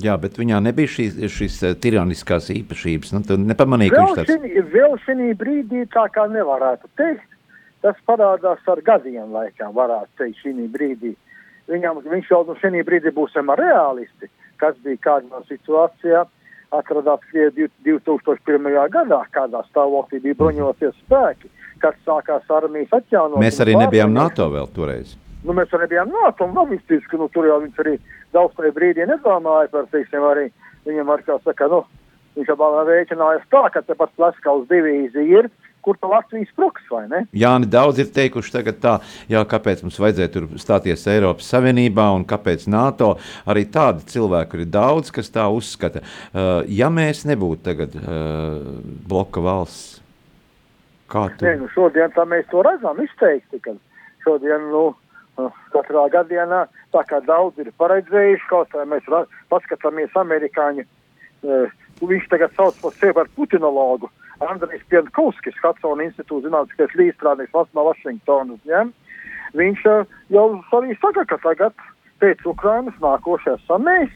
Jā, 0.00 0.14
bet 0.16 0.38
viņā 0.40 0.62
nebija 0.64 0.88
šīs, 0.88 1.18
šīs 1.34 1.56
eh, 1.68 1.74
tiraniskās 1.76 2.48
īpašības. 2.54 3.10
Nu, 3.12 3.20
tu 3.28 3.36
nepamanīji, 3.36 3.92
ka 3.92 4.04
viņš 4.06 4.14
tāds... 4.16 4.30
Šinī, 4.32 4.62
vēl 4.72 4.94
šī 5.04 5.32
brīdī 5.36 5.82
tā 5.92 6.06
kā 6.14 6.24
nevarētu 6.32 6.88
teikt. 6.96 7.34
Tas 7.84 7.98
parādās 8.08 8.62
ar 8.72 8.80
gadiem 8.82 9.34
laikam, 9.36 9.74
varētu 9.76 10.22
teikt, 10.22 10.40
šī 10.40 10.54
brīdī. 10.72 11.12
Viņam, 11.66 12.02
viņš 12.06 12.28
jau 12.30 12.42
nu 12.46 12.54
šī 12.60 12.82
brīdī 12.86 13.10
būs 13.14 13.34
realisti 13.34 14.28
kas 14.60 14.76
bija 14.84 14.98
kādā 15.06 15.42
situācijā, 15.48 16.24
atradās 16.76 17.22
Krievija 17.30 17.68
2001. 17.86 18.72
gadā, 18.92 19.20
kādā 19.34 19.62
stāvoklī 19.68 20.20
bija 20.24 20.38
bruņoties 20.40 20.96
spēki, 21.04 21.50
kad 21.82 21.98
sākās 22.06 22.48
armijas 22.52 22.96
atjaunot. 22.96 23.40
Mēs 23.42 23.60
arī 23.64 23.76
nebijām 23.78 24.14
NATO 24.16 24.48
vēl 24.52 24.70
toreiz. 24.74 25.14
Nu, 25.46 25.54
mēs 25.54 25.70
arī 25.76 25.92
bijām 25.92 26.10
NATO, 26.10 26.48
un 26.48 26.56
logistiski, 26.58 27.18
nu, 27.20 27.28
tur 27.34 27.46
jau 27.46 27.60
viņš 27.62 27.84
arī 27.84 27.94
daudz 28.34 28.56
tajā 28.56 28.72
brīdī 28.74 29.06
nedomāja 29.06 29.70
par, 29.70 29.86
teiksim, 29.92 30.24
arī 30.26 30.48
viņam 30.88 31.12
ar, 31.14 31.22
kā 31.28 31.38
saka, 31.44 31.70
nu, 31.70 31.84
Viņš 32.36 32.50
jau 32.52 32.66
rēķinājās 32.84 33.44
tā, 33.48 33.62
ka 33.72 33.80
tepat 33.80 34.10
Plaskaus 34.18 34.66
divīzija 34.68 35.38
ir, 35.40 35.46
kur 35.86 35.98
tā 36.02 36.10
Latvijas 36.10 36.50
proks, 36.58 36.84
vai 36.90 37.04
ne? 37.10 37.22
Jā, 37.36 37.52
daudz 37.70 38.02
ir 38.02 38.10
teikuši 38.14 38.54
tagad 38.58 38.80
tā, 38.82 38.94
jā, 39.30 39.42
kāpēc 39.46 39.84
mums 39.86 40.00
vajadzēja 40.02 40.32
tur 40.34 40.48
stāties 40.60 41.06
Eiropas 41.12 41.46
Savienībā 41.52 42.08
un 42.16 42.26
kāpēc 42.28 42.66
NATO. 42.72 43.14
Arī 43.46 43.66
tādi 43.70 44.06
cilvēki 44.10 44.60
ir 44.60 44.72
daudz, 44.74 45.12
kas 45.14 45.30
tā 45.34 45.46
uzskata. 45.52 46.02
Uh, 46.02 46.66
ja 46.66 46.90
mēs 46.90 47.22
nebūtu 47.30 47.62
tagad 47.70 47.94
uh, 48.00 48.58
bloka 49.06 49.44
valsts, 49.44 50.02
kā 51.12 51.28
tu? 51.38 51.46
Nē, 51.46 51.56
nu 51.62 51.70
šodien 51.74 52.10
tā 52.16 52.26
mēs 52.28 52.50
to 52.50 52.66
redzam 52.66 52.98
izteikti, 53.04 53.62
ka 53.62 53.78
šodien, 54.26 54.70
nu, 54.74 54.88
katrā 55.70 56.06
gadienā, 56.12 56.64
tā 56.94 57.02
kā 57.06 57.22
daudz 57.24 57.62
ir 57.62 57.70
paredzējuši, 57.78 58.46
kaut 58.50 58.72
kā 58.72 58.86
mēs 58.88 59.06
paskatāmies 59.52 60.14
amerikāņu 60.18 60.82
uh, 60.82 61.74
viņš 62.02 62.30
tagad 62.32 62.54
sauc 62.56 62.78
par 62.82 62.94
sevi 62.98 63.16
par 63.16 63.30
putinologu. 63.36 64.10
Andrejs 64.44 64.84
Pienkovskis, 64.90 65.56
Hudsona 65.62 66.04
institūta 66.04 66.48
zinātniskais 66.48 66.96
līdzstrādnieks 67.00 67.74
no 67.74 67.84
Vašingtonas. 67.88 68.60
Ja? 68.68 68.84
Viņš 69.56 69.84
uh, 69.88 70.16
jau 70.32 70.46
arī 70.76 70.96
saka, 71.00 71.24
ka 71.24 71.38
tagad 71.44 71.86
pēc 72.20 72.44
Ukrainas 72.48 72.96
nākošais 73.00 73.62
esam 73.62 73.86
mēs. 73.88 74.12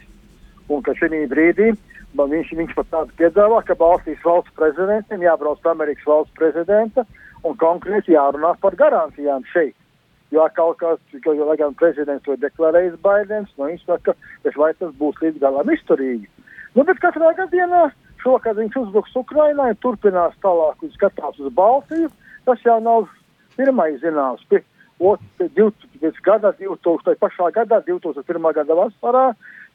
Un 0.71 0.85
ka 0.87 0.95
šī 0.95 1.25
brīdī 1.31 1.73
viņš, 2.15 2.53
viņš 2.59 2.75
pat 2.77 2.91
tādu 2.91 3.17
piedāvā, 3.19 3.63
ka 3.67 3.75
Baltijas 3.75 4.23
valsts 4.25 4.55
prezidentiem 4.59 5.23
jābrauc 5.23 5.61
pie 5.63 5.71
Amerikas 5.71 6.07
valsts 6.07 6.37
prezidenta 6.39 7.07
un 7.43 7.57
konkrēti 7.57 8.15
jārunā 8.15 8.55
par 8.61 8.77
garantijām 8.77 9.45
šeit. 9.53 9.75
Jo 10.31 10.47
kaut 10.55 10.79
kas, 10.79 10.99
lai 11.27 11.57
gan 11.59 11.75
prezidents 11.75 12.25
to 12.25 12.37
deklarējis 12.39 13.01
Baidens, 13.03 13.51
no 13.59 13.67
viņš 13.67 13.83
saka, 13.87 14.15
ka 14.15 14.51
vai 14.57 14.71
tas 14.79 14.93
būs 14.95 15.19
līdz 15.23 15.41
galam 15.43 15.71
izturīgi. 15.75 16.29
Nu, 16.77 16.85
bet 16.87 17.01
katrā 17.03 17.33
gadījumā 17.35 17.89
šokad 18.23 18.59
viņš 18.61 18.77
uzbruks 18.85 19.17
Ukrainai, 19.19 19.73
turpinās 19.83 20.37
tālāk, 20.45 20.81
viņš 20.83 20.99
skatās 20.99 21.41
uz 21.41 21.53
Baltiju. 21.55 22.11
Tas 22.49 22.63
jau 22.65 22.79
nav 22.83 23.09
pirmais 23.57 23.99
zināms. 24.03 24.45
Pie, 24.51 24.63
ot, 25.01 25.23
pēc 25.41 26.23
gada, 26.25 26.53
2000, 26.61 27.19
pašā 27.21 27.51
gadā, 27.57 27.83
2001. 27.87 28.53
gada 28.57 28.79
vasarā, 28.79 29.27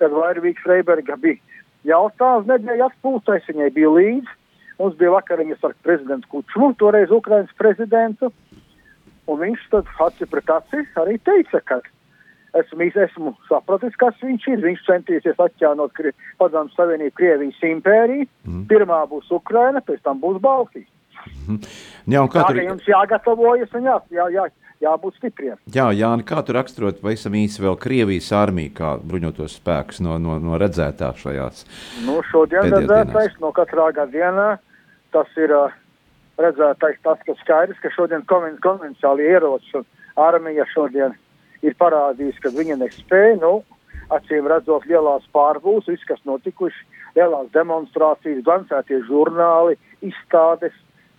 kad 0.02 0.16
Vairvīgs 0.16 0.64
Freiberga 0.66 1.18
bija 1.22 1.42
jautājums, 1.86 2.50
nebija 2.50 2.90
atpūtais, 2.90 3.48
viņai 3.52 3.72
bija 3.76 3.94
līdzi. 3.94 4.40
Mums 4.80 4.98
bija 5.00 5.14
vakariņas 5.14 5.62
ar 5.64 5.74
prezidentu 5.86 6.28
Kučmu, 6.34 6.74
toreiz 6.76 7.12
Ukrainas 7.14 7.54
prezidentu, 7.56 8.32
un 9.32 9.38
viņš 9.40 9.70
tad 9.72 9.92
aci 10.04 10.28
pret 10.28 10.50
aci 10.52 10.82
arī 11.00 11.16
teica, 11.24 11.62
ka 11.64 11.78
esmu, 12.62 12.90
esmu 13.06 13.34
sapratis, 13.50 13.96
kas 14.02 14.18
viņš 14.24 14.50
ir. 14.54 14.66
Viņš 14.66 14.84
centīsies 14.88 15.40
atjaunot 15.42 15.96
Padomu 16.42 16.74
Savienību, 16.76 17.16
Krievijas 17.18 17.64
impēriju. 17.70 18.28
Mm. 18.48 18.68
Pirmā 18.72 19.02
būs 19.12 19.32
Ukraina, 19.36 19.84
pēc 19.86 20.04
tam 20.06 20.22
būs 20.24 20.42
Baltija. 20.44 20.88
Mm. 21.48 21.64
Jā, 22.12 22.22
un 22.22 22.30
kā 22.30 22.46
tur 22.46 22.62
jums 22.62 22.88
jāgatavojas 22.90 23.74
un 23.78 23.90
jā, 23.90 23.96
jā, 24.14 24.28
jā, 24.34 24.46
jābūt 24.84 25.18
stipriem. 25.20 25.58
Jā, 25.74 25.88
Jāni, 25.96 26.26
kā 26.28 26.42
tu 26.46 26.56
raksturot 26.56 27.02
pavisam 27.02 27.38
īsi 27.38 27.64
vēl 27.64 27.78
Krievijas 27.82 28.30
armiju, 28.36 28.74
kā 28.78 28.92
bruņotos 29.02 29.58
spēkus 29.60 30.04
no, 30.06 30.20
no, 30.22 30.38
no 30.44 30.60
redzētā 30.62 31.12
šajās? 31.18 31.66
Nu, 32.06 32.20
šodien 32.32 32.70
redzētais 32.74 33.40
no 33.42 33.54
katrā 33.56 33.90
gadienā 33.96 34.56
tas 35.16 35.38
ir 35.40 35.54
uh, 35.56 35.74
redzētais 36.42 36.98
tas, 37.06 37.22
ka 37.26 37.36
skaidrs, 37.42 37.80
ka 37.82 37.92
šodien 37.96 38.26
konven 38.30 38.58
konvenciāli 38.64 39.30
ieroči 39.32 39.80
un 39.80 39.86
armija 40.20 40.68
šodien 40.74 41.16
ir 41.66 41.78
parādījis, 41.80 42.42
ka 42.44 42.52
viņa 42.54 42.78
nespēja, 42.82 43.40
nu, 43.42 43.56
acīm 44.14 44.48
redzot, 44.50 44.86
lielās 44.90 45.26
pārbūves, 45.36 45.90
viss, 45.90 46.08
kas 46.08 46.22
notikuši, 46.30 46.86
lielās 47.18 47.50
demonstrācijas, 47.56 48.44
glancētie 48.46 49.02
žurnāli, 49.10 49.80
izstādes, 50.06 50.76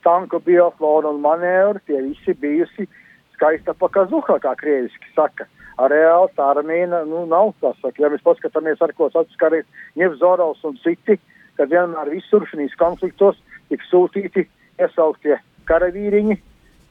tanku 0.06 0.40
biatlonu 0.46 1.14
un 1.14 1.20
manevri, 1.24 1.82
tie 1.88 2.00
visi 2.04 2.34
bijusi 2.38 2.86
skaista 3.34 3.74
pakazuha, 3.74 4.38
kā 4.42 4.54
krieviski 4.60 5.12
saka. 5.16 5.48
Ar 5.76 5.92
reāli 5.92 6.32
tā 6.38 6.44
armija, 6.54 7.02
nu, 7.04 7.26
nav 7.28 7.52
tā 7.60 7.74
saka. 7.82 8.00
Ja 8.00 8.08
mēs 8.12 8.22
paskatāmies, 8.24 8.80
ar 8.80 8.94
ko 8.96 9.10
saskaries 9.12 9.66
Nevzorovs 10.00 10.62
un 10.64 10.78
citi, 10.80 11.18
kad 11.58 11.72
vienmēr 11.72 12.14
visur 12.14 12.46
šīs 12.48 12.76
konfliktos 12.80 13.36
tik 13.68 13.84
sūtīti 13.90 14.46
iesauktie 14.80 15.36
karavīriņi, 15.68 16.38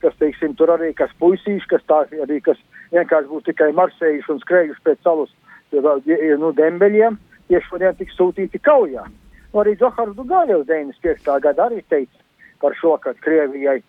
kas, 0.03 0.13
teiksim, 0.21 0.53
tur 0.59 0.75
arī 0.75 0.91
kas 0.97 1.13
puisīši, 1.21 1.69
kas 1.71 1.85
tā 1.89 2.03
arī, 2.25 2.41
kas 2.45 2.59
vienkārši 2.93 3.31
būtu 3.31 3.51
tikai 3.51 3.71
marsējuši 3.77 4.31
un 4.33 4.41
skrējuši 4.43 4.85
pēc 4.85 5.01
savus 5.03 5.33
nu, 5.71 6.51
dembeļiem, 6.55 7.17
tieši 7.49 7.69
šodien 7.69 7.95
tiks 7.95 8.15
sūtīti 8.17 8.61
kaujā. 8.61 9.05
Nu, 9.53 9.61
arī 9.63 9.75
Zohars 9.79 10.15
Dugājevs 10.15 10.67
95. 10.67 11.41
gada 11.41 11.67
arī 11.69 11.81
teica 11.89 12.23
par 12.61 12.75
šo, 12.79 12.97
ka 13.01 13.13
Krievijai 13.25 13.81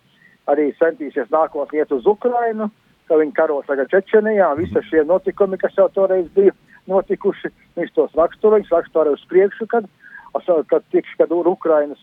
arī 0.47 0.71
centīsies 0.79 1.31
nākotnē 1.31 1.81
iet 1.81 1.91
uz 1.91 2.05
Ukrainu, 2.07 2.69
ka 3.07 3.19
viņi 3.19 3.35
karos 3.35 3.67
tagad 3.67 3.89
Čečenijā, 3.91 4.53
visi 4.59 4.83
šie 4.89 5.03
notikumi, 5.07 5.57
kas 5.57 5.75
jau 5.77 5.87
toreiz 5.93 6.27
bija 6.35 6.53
notikuši, 6.87 7.51
viņš 7.79 7.95
tos 7.95 8.15
raksturo, 8.15 8.59
viņš 8.59 8.71
raksturo 8.71 9.15
uz 9.15 9.23
priekšu, 9.31 9.67
kad, 9.71 9.87
kad, 10.71 10.83
tiks, 10.91 11.11
kad 11.19 11.31
Ukrainas 11.31 11.99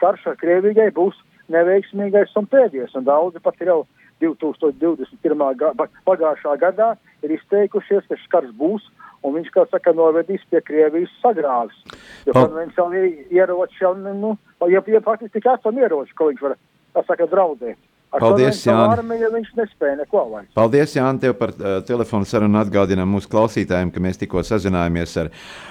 karš 0.00 0.30
ar 0.32 0.38
Krievijai 0.40 0.90
būs 0.96 1.18
neveiksmīgais 1.52 2.32
un 2.38 2.48
pēdējais. 2.50 2.94
Un 2.98 3.06
daudzi 3.08 3.42
pat 3.42 3.58
jau 3.62 3.82
2021. 4.22 5.44
Ga 5.60 5.72
pagājušā 6.08 6.56
gadā 6.62 6.94
ir 7.24 7.36
izteikušies, 7.36 8.06
ka 8.08 8.18
šis 8.18 8.32
karš 8.32 8.56
būs. 8.60 8.88
Un 9.20 9.34
viņš, 9.36 9.50
kā 9.52 9.66
saka, 9.68 9.92
novedīs 9.92 10.44
pie 10.48 10.62
Krievijas 10.64 11.12
sagrāvis. 11.20 11.76
Jo 12.24 12.32
konvencionāli 12.38 13.26
ieroči 13.36 13.82
jau, 13.82 13.92
nu, 13.98 14.32
ja, 14.72 14.80
ja 14.80 15.02
faktiski 15.04 15.36
tik 15.36 15.50
esam 15.52 15.76
ieroči, 15.76 16.14
ko 16.16 16.30
viņš 16.30 16.44
var, 16.46 16.54
tā 16.96 17.04
saka, 17.04 17.28
draudēt. 17.28 17.76
Ar 18.10 18.24
Paldies, 18.24 18.58
Jānis. 18.66 18.98
Armiju 18.98 19.28
viņš 19.30 19.50
nespēja 19.54 19.96
neko 20.00 20.24
vairs. 20.32 20.48
Paldies, 20.58 20.96
Jānis, 20.96 21.20
tev 21.22 21.36
par 21.38 21.52
uh, 21.54 21.76
telefonu 21.86 22.26
sarunu 22.26 22.58
atgādinām 22.58 23.12
mūsu 23.14 23.30
klausītājiem, 23.30 23.92
ka 23.94 24.02
mēs 24.02 24.18
tikko 24.18 24.42
sazinājāmies 24.46 25.12
ar, 25.22 25.28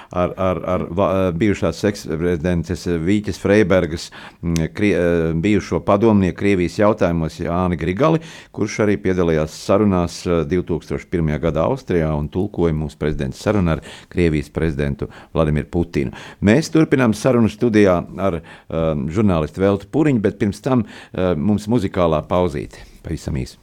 ar, 0.08 0.32
ar, 0.40 0.60
ar 0.74 0.84
uh, 0.88 1.16
bijušās 1.36 1.82
eksprezidentes 1.90 2.86
Vīķes 3.04 3.40
Freibergas 3.42 4.06
mm, 4.40 4.70
krie, 4.72 4.94
uh, 4.96 5.24
bijušo 5.36 5.82
padomnieku 5.84 6.38
Krievijas 6.40 6.78
jautājumos 6.80 7.36
Jāni 7.42 7.76
Grigali, 7.80 8.22
kurš 8.56 8.78
arī 8.86 8.96
piedalījās 9.04 9.58
sarunās 9.66 10.22
uh, 10.24 10.40
2001. 10.48 11.34
gadā 11.44 11.66
Austrijā 11.68 12.08
un 12.16 12.32
tulkoja 12.32 12.72
mūsu 12.72 12.96
prezidents 13.04 13.44
sarunu 13.44 13.74
ar 13.76 13.84
Krievijas 14.08 14.48
prezidentu 14.48 15.10
Vladimiru 15.36 15.68
Putinu. 15.76 16.16
Mēs 16.40 16.72
turpinām 16.72 17.12
sarunu 17.12 17.52
studijā 17.52 18.00
ar 18.16 18.40
uh, 18.40 18.96
žurnālistu 19.12 19.60
Veltu 19.60 19.92
Puriņu, 19.92 20.24
bet 20.24 20.40
pirms 20.40 20.64
tam 20.64 20.88
uh, 20.88 21.36
mums 21.36 21.68
muzikālā 21.68 22.24
pauzīti. 22.30 22.86
Pavisam 23.04 23.38
īsi. 23.40 23.58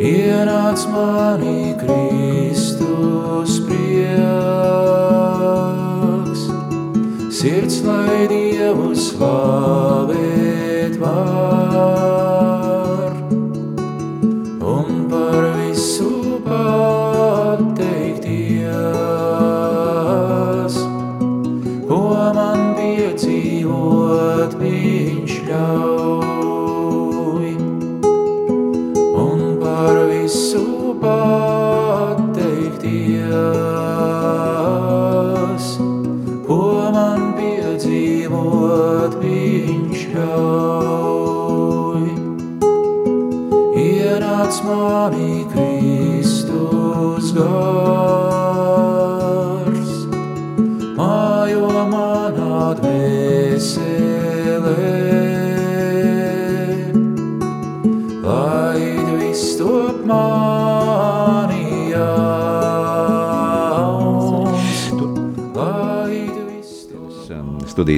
ienāc 0.00 0.80
manī 0.88 1.76
Kristus 1.76 3.60
prieks. 3.68 4.16
Sirds 7.28 7.84
lai 7.84 8.24
Dievu 8.32 8.96
slavēt 8.96 10.96
vārdu. 11.00 12.59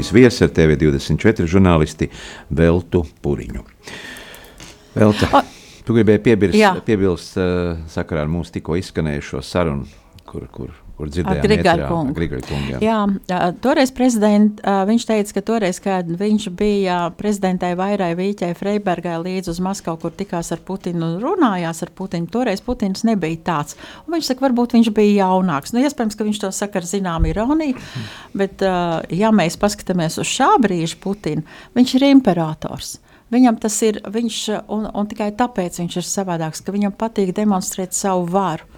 Studijas 0.02 0.12
viesi 0.12 0.44
ar 0.44 0.50
TV24 0.50 1.46
žurnālisti 1.46 2.08
Veltu 2.50 3.04
Puriņu. 3.22 3.62
Velta, 4.96 5.42
tu 5.86 5.94
gribēji 5.94 6.22
piebilst, 6.24 6.80
piebilst 6.86 7.38
uh, 7.38 7.76
sakarā 7.92 8.24
ar 8.26 8.32
mūsu 8.32 8.56
tikko 8.56 8.74
izskanējušo 8.80 9.42
sarunu, 9.46 9.86
kur, 10.32 10.46
kur, 10.52 10.70
kur 10.96 11.10
dzirdējām 11.12 11.52
ēterā, 11.58 11.88
kungu. 11.90 12.12
ar 12.12 12.16
Grigaļu 12.16 12.46
kungu. 12.48 12.78
Jā. 12.80 12.98
Jā, 13.28 13.40
toreiz 13.64 13.92
prezident, 13.94 14.62
viņš 14.88 15.06
teica, 15.08 15.34
ka 15.36 15.42
toreiz, 15.50 15.80
kad 15.84 16.08
viņš 16.08 16.48
bija 16.56 16.98
prezidentai 17.18 17.74
Vairai 17.78 18.12
Vīķai 18.18 18.52
Freibergai 18.56 19.18
līdz 19.20 19.52
uz 19.52 19.60
Maskavu, 19.64 20.00
kur 20.04 20.16
tikās 20.16 20.52
ar 20.54 20.64
Putinu 20.64 21.04
un 21.10 21.20
runājās 21.22 21.84
ar 21.84 21.92
Putinu, 21.98 22.30
toreiz 22.32 22.64
Putins 22.64 23.04
nebija 23.08 23.42
tāds. 23.52 23.78
Un 24.06 24.16
viņš 24.16 24.32
saka, 24.32 24.46
varbūt 24.48 24.76
viņš 24.78 24.92
bija 24.96 25.26
jaunāks. 25.26 25.76
Nu, 25.76 25.84
iespējams, 25.84 26.16
ka 26.16 26.28
viņš 26.28 26.42
to 26.46 26.52
saka 26.56 26.80
ar 26.80 26.88
zinām 26.88 27.28
ironiju, 27.28 27.78
bet, 28.36 28.64
ja 29.12 29.32
mēs 29.34 29.60
paskatāmies 29.60 30.20
uz 30.22 30.32
šā 30.32 30.54
brīža 30.64 31.00
Putinu, 31.02 31.44
viņš 31.76 31.96
ir 32.00 32.10
imperators. 32.12 32.96
Viņam 33.32 33.56
tas 33.60 33.78
ir, 33.86 34.02
viņš, 34.12 34.38
un, 34.72 34.84
un 34.92 35.08
tikai 35.08 35.30
tāpēc 35.36 35.78
viņš 35.80 35.94
ir 36.02 36.04
savādāks, 36.04 36.60
ka 36.64 36.74
viņam 36.74 36.92
patīk 37.00 37.32
demonstrēt 37.36 37.96
savu 37.96 38.26
varu. 38.28 38.68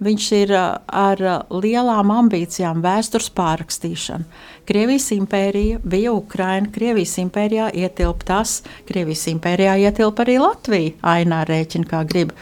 Viņš 0.00 0.26
ir 0.32 0.52
ar 0.56 1.20
lielām 1.52 2.12
ambīcijām, 2.14 2.80
vēstures 2.80 3.28
pārrakstīšanu. 3.36 4.24
Krievijas 4.70 5.10
impērija 5.12 5.80
bija 5.84 6.14
Ukraina, 6.16 6.70
Krievijas 6.72 7.18
impērijā 7.20 7.68
ietilpa 7.82 8.28
tas, 8.32 8.60
Krievijas 8.88 9.26
impērijā 9.34 9.76
ietilpa 9.84 10.24
arī 10.24 10.38
Latvija. 10.40 10.94
Ainā 11.16 11.42
rēķina, 11.48 11.90
kā 11.90 12.00
grib. 12.08 12.32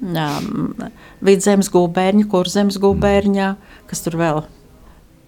Um, 0.00 0.72
Vidzemes 1.20 1.68
gubērņa, 1.74 2.24
kurzemes 2.32 2.80
gubērņa, 2.80 3.52
kas 3.90 4.04
tur 4.06 4.16
vēl 4.22 4.44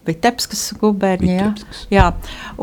Vitebskas 0.05 0.75
gubernija. 0.81 1.37
Jā, 1.37 1.49
Vitebskas. 1.53 1.87
jā. 1.93 2.07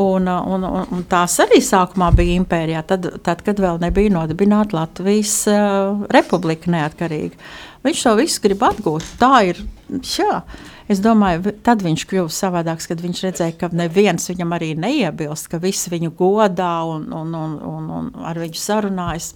Un, 0.01 0.29
un, 0.29 0.65
un, 0.65 0.84
un 0.97 1.05
tās 1.10 1.39
arī 1.41 1.62
sākumā 1.65 2.12
bija 2.17 2.38
impērijā, 2.41 2.84
tad, 2.89 3.07
tad 3.25 3.41
kad 3.45 3.62
vēl 3.62 3.81
nebija 3.81 4.13
nodibināta 4.13 4.77
Latvijas 4.77 5.34
uh, 5.49 6.03
republika 6.13 6.69
neatkarīga. 6.73 7.38
Viņš 7.86 8.04
to 8.06 8.13
visu 8.20 8.41
grib 8.44 8.62
atgūt. 8.65 9.06
Tā 9.22 9.34
ir. 9.50 9.62
Jā. 10.17 10.41
Es 10.91 11.00
domāju, 11.00 11.54
tad 11.63 11.84
viņš 11.86 12.04
kļuva 12.10 12.32
savādāks, 12.36 12.88
kad 12.89 13.00
viņš 13.02 13.22
redzēja, 13.26 13.56
ka 13.60 13.70
neviens 13.76 14.28
viņam 14.28 14.52
arī 14.58 14.74
neiebilst, 14.76 15.48
ka 15.52 15.60
visi 15.62 15.91
viņu 15.94 16.12
godā 16.20 16.74
un, 16.88 17.08
un, 17.15 17.32
un, 17.38 17.56
un, 17.63 17.88
un 17.98 18.12
ar 18.28 18.39
viņu 18.41 18.60
sarunājas. 18.60 19.32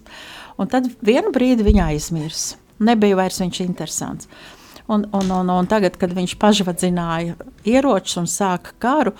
Un 0.60 0.70
tad 0.72 0.90
vienu 1.06 1.32
brīdi 1.36 1.66
viņa 1.66 1.90
aizmirsa. 1.94 2.60
Nebija 2.84 3.16
vairs 3.16 3.40
viņš 3.40 3.62
interesants. 3.64 4.30
Un, 4.88 5.08
un, 5.16 5.32
un, 5.32 5.50
un 5.50 5.68
tagad, 5.70 5.96
kad 5.98 6.12
viņš 6.14 6.36
pašvadzināja 6.42 7.38
ieročus 7.66 8.20
un 8.22 8.28
sāka 8.30 8.76
karu, 8.84 9.16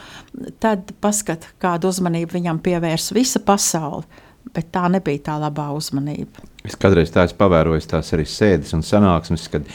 tad 0.62 0.92
paskat, 1.02 1.48
kādu 1.62 1.90
uzmanību 1.90 2.38
viņam 2.38 2.60
pievērs 2.62 3.10
visa 3.16 3.42
pasaule. 3.42 4.06
Bet 4.56 4.70
tā 4.72 4.86
nebija 4.92 5.20
tā 5.30 5.40
labā 5.42 5.68
uzmanība. 5.76 6.46
Es 6.66 6.78
kādreiz 6.80 7.12
tādu 7.14 7.36
pavēroju, 7.38 7.84
tās 7.92 8.14
arī 8.16 8.24
sēdes 8.30 8.72
un 8.78 8.86
sanāksmes, 8.86 9.50
kad 9.52 9.68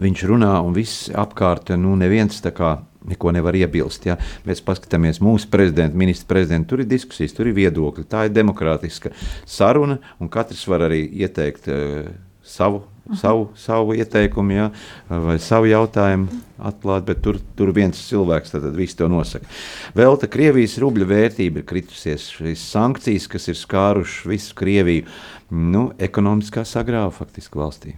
viņš 0.00 0.22
runā 0.30 0.52
un 0.64 0.76
viss 0.76 1.08
apkārt, 1.10 1.74
nu, 1.76 1.96
neviens 1.98 2.38
tā 2.44 2.54
kā 2.54 2.76
neko 3.08 3.32
nevar 3.34 3.56
iebilst. 3.58 4.06
Ja? 4.08 4.16
Mēs 4.46 4.62
paskatāmies 4.64 5.20
mūsu 5.24 5.50
prezidenta, 5.52 5.98
ministra 5.98 6.34
prezidenta, 6.34 6.70
tur 6.70 6.84
ir 6.84 6.90
diskusijas, 6.90 7.34
tur 7.36 7.50
ir 7.50 7.56
viedokļi. 7.58 8.06
Tā 8.08 8.26
ir 8.28 8.36
demokrātiska 8.36 9.12
saruna, 9.48 9.98
un 10.22 10.30
katrs 10.32 10.64
var 10.70 10.86
arī 10.88 11.02
ieteikt 11.24 11.68
uh, 11.72 12.08
savu. 12.44 12.84
Savu, 13.16 13.46
savu 13.56 13.94
ieteikumu, 13.96 14.52
ja, 14.52 14.66
vai 15.08 15.38
savu 15.40 15.70
jautājumu 15.70 16.42
atklāt, 16.68 17.06
bet 17.08 17.22
tur, 17.24 17.38
tur 17.56 17.70
viens 17.72 17.96
cilvēks 18.08 18.52
tad, 18.52 18.66
visu 18.76 18.98
to 18.98 19.08
nosaka. 19.08 19.48
Vēl 19.96 20.18
tā 20.20 20.28
Krievijas 20.28 20.76
rubļa 20.82 21.06
vērtība 21.08 21.62
ir 21.62 21.68
kritusies. 21.68 22.26
Šīs 22.36 22.66
sankcijas, 22.68 23.30
kas 23.32 23.48
ir 23.48 23.56
skārušas 23.56 24.28
visu 24.28 24.58
Krieviju, 24.58 25.06
nu, 25.48 25.88
ekonomiskā 25.96 26.66
sagrāva 26.68 27.14
faktiski 27.14 27.60
valstī. 27.62 27.94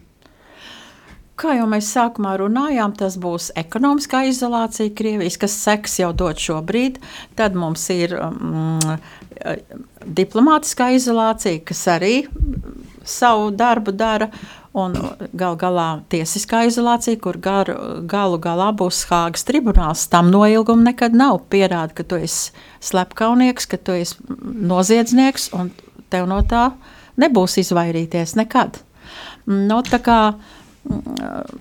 Kā 1.41 1.55
jau 1.57 1.65
mēs 1.73 1.89
sākumā 1.95 2.35
runājām, 2.37 2.93
tas 3.01 3.15
būs 3.21 3.49
ekonomiskā 3.57 4.27
izolācija 4.29 4.93
Krievijas, 4.93 5.39
kas 5.41 5.55
seks 5.57 5.95
jau 6.03 6.11
dot 6.13 6.39
šobrīd. 6.43 6.99
Tad 7.39 7.57
mums 7.57 7.87
ir 7.95 8.13
mm, 8.13 8.99
diplomātiskā 10.21 10.91
izolācija, 10.99 11.63
kas 11.65 11.81
arī 11.95 12.15
savu 13.09 13.49
darbu 13.57 13.97
dara. 13.97 14.29
Un 14.71 14.95
gal 15.35 15.57
galā 15.59 15.89
tiesiskā 16.13 16.61
izolācija, 16.69 17.19
kur 17.19 17.41
gar, 17.43 17.67
galu 18.07 18.39
galā 18.39 18.69
būs 18.71 19.01
Hāgas 19.11 19.43
tribunāls. 19.49 20.05
Tam 20.13 20.31
noilguma 20.31 20.93
nekad 20.93 21.17
nav. 21.17 21.41
Pierāda, 21.51 21.91
ka 21.99 22.07
tu 22.07 22.21
esi 22.23 22.55
slepkavnieks, 22.87 23.67
ka 23.67 23.81
tu 23.83 23.97
esi 23.99 24.15
noziedznieks, 24.39 25.49
un 25.59 25.73
tev 26.15 26.29
no 26.31 26.39
tā 26.47 26.69
nebūs 27.19 27.59
izvairīties 27.65 28.37
nekad. 28.39 28.79
No, 29.51 29.81
tā 29.83 29.99
kā 30.07 30.21
mm, 30.39 31.59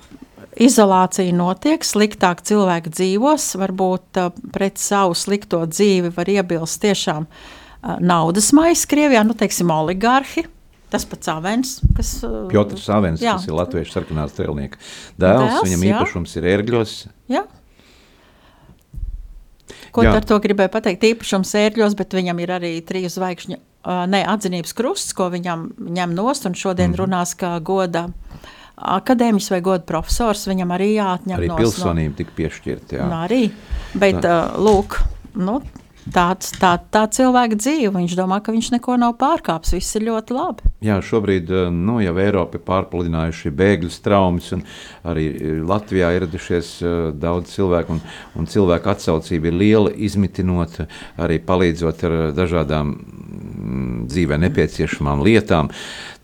izolācija 0.70 1.34
notiek, 1.34 1.82
sliktāk 1.86 2.44
cilvēki 2.46 2.94
dzīvos, 2.94 3.56
varbūt 3.58 4.22
pret 4.54 4.78
savu 4.78 5.18
slikto 5.18 5.64
dzīvi 5.66 6.14
var 6.14 6.30
iebilst 6.30 6.82
tiešām 6.86 7.26
naudas 8.06 8.54
maisa 8.54 8.86
Krievijā, 8.92 9.26
nu, 9.26 9.34
teiksim, 9.34 9.74
oligarhi. 9.74 10.46
Tas 10.90 11.06
pats 11.06 11.30
Avens, 11.30 11.76
kas 11.98 12.16
uh, 12.26 12.48
Piotrs 12.50 12.88
Savens, 12.88 13.22
jā. 13.22 13.36
kas 13.38 13.46
ir 13.46 13.54
latviešu 13.54 13.94
sarkanās 13.94 14.34
strēlnieka 14.34 14.80
dēls, 14.82 15.22
Dēls, 15.22 15.64
viņam 15.68 15.86
jā. 15.86 15.96
īpašums 15.96 16.38
ir 16.40 16.48
ērgļos. 16.56 16.94
Jā. 17.30 17.46
Ko 19.94 20.06
Jā. 20.06 20.14
ar 20.20 20.26
to 20.26 20.38
gribēju 20.42 20.72
pateikt? 20.74 21.06
Īpašums 21.16 21.52
ērģos, 21.58 21.96
bet 21.98 22.14
viņam 22.14 22.42
ir 22.44 22.54
arī 22.60 22.72
trīs 22.86 23.16
zvaigžņu 23.18 23.58
uh, 23.58 24.06
ne, 24.10 24.22
atzinības 24.28 24.76
krusts, 24.78 25.16
ko 25.18 25.30
viņam 25.34 25.70
ņem 25.98 26.16
nost, 26.18 26.46
un 26.50 26.58
šodien 26.58 26.92
mm. 26.92 27.00
runās 27.02 27.36
kā 27.40 27.56
goda 27.66 28.08
akadēmis 28.80 29.50
vai 29.52 29.62
goda 29.66 29.86
profesors. 29.88 30.46
Viņam 30.50 30.74
arī 30.76 30.94
jāatņem 30.96 31.38
Arī 31.38 31.52
nost 31.52 31.64
pilsonība 31.64 32.20
tika 32.22 32.36
piešķirta. 32.38 32.96
No, 32.96 33.00
jā. 33.00 33.10
nu, 33.10 33.20
arī, 33.26 33.42
bet 34.06 34.22
uh, 34.22 34.56
lūk, 34.62 35.00
nu, 35.40 35.60
tāds, 36.14 36.52
tā, 36.60 36.74
tā 36.92 37.04
cilvēka 37.12 37.58
dzīve. 37.60 37.92
Viņš 37.96 38.16
domā, 38.18 38.40
ka 38.44 38.54
viņš 38.56 38.72
neko 38.76 38.98
nav 39.02 39.16
pārkāpis. 39.20 39.74
Viss 39.78 39.98
ir 40.00 40.06
ļoti 40.08 40.36
labi. 40.36 40.72
Jā, 40.86 41.00
šobrīd 41.04 41.52
eh, 41.52 41.68
nu, 41.74 42.00
jau 42.04 42.16
Eiropa 42.22 42.60
ir 42.60 42.66
pārpludinājuši 42.68 43.54
bēgļu 43.60 43.92
traumas, 44.06 44.52
un 44.56 44.64
arī 45.08 45.26
eh, 45.32 45.58
Latvijā 45.68 46.12
ieradušies 46.16 46.72
eh, 46.82 46.96
daudz 47.20 47.56
cilvēku, 47.58 47.98
un, 47.98 48.04
un 48.40 48.50
cilvēku 48.50 48.94
atsaucība 48.94 49.52
ir 49.52 49.60
liela, 49.60 49.94
izmitinot, 49.96 50.82
arī 51.20 51.42
palīdzot 51.44 52.06
ar 52.08 52.18
dažādām 52.38 52.96
mm, 52.96 54.08
dzīvē 54.10 54.40
nepieciešamām 54.48 55.26
lietām. 55.28 55.74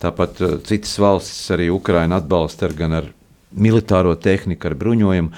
Tāpat 0.01 0.41
citas 0.67 0.97
valstis, 1.01 1.45
arī 1.55 1.69
Ukraina 1.73 2.21
atbalsta 2.21 2.69
ar, 2.69 2.75
gan 2.77 2.99
ar 3.01 3.13
militāro 3.55 4.15
tehniku, 4.19 4.67
ar 4.69 4.75
bruņojumu. 4.75 5.31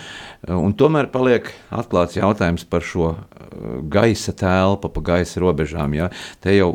Eh, 0.48 0.54
Un 0.54 0.74
tomēr 0.74 1.10
paliek 1.12 1.50
atklāts 1.72 2.18
jautājums 2.18 2.66
par 2.70 2.82
šo 2.82 3.14
eh, 3.16 3.82
gaisa 3.90 4.34
telpu, 4.34 4.90
pa 4.90 5.02
gaisa 5.02 5.42
robežām. 5.44 5.94
Ja? 5.98 6.10
Te 6.42 6.56
jau 6.58 6.74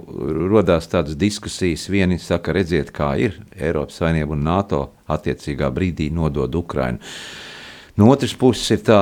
radās 0.52 0.88
tādas 0.90 1.16
diskusijas. 1.18 1.88
Vieni 1.92 2.18
saka, 2.18 2.52
redziet, 2.52 2.92
kā 2.94 3.14
ir 3.18 3.40
Eiropas 3.56 4.00
Savienība 4.00 4.32
un 4.36 4.44
NATO 4.46 4.84
attiecīgā 5.08 5.70
brīdī 5.74 6.10
nodod 6.12 6.54
Ukrainu. 6.54 6.98
No 7.96 8.06
otras 8.08 8.32
puses 8.32 8.70
ir 8.72 8.78
tā, 8.86 9.00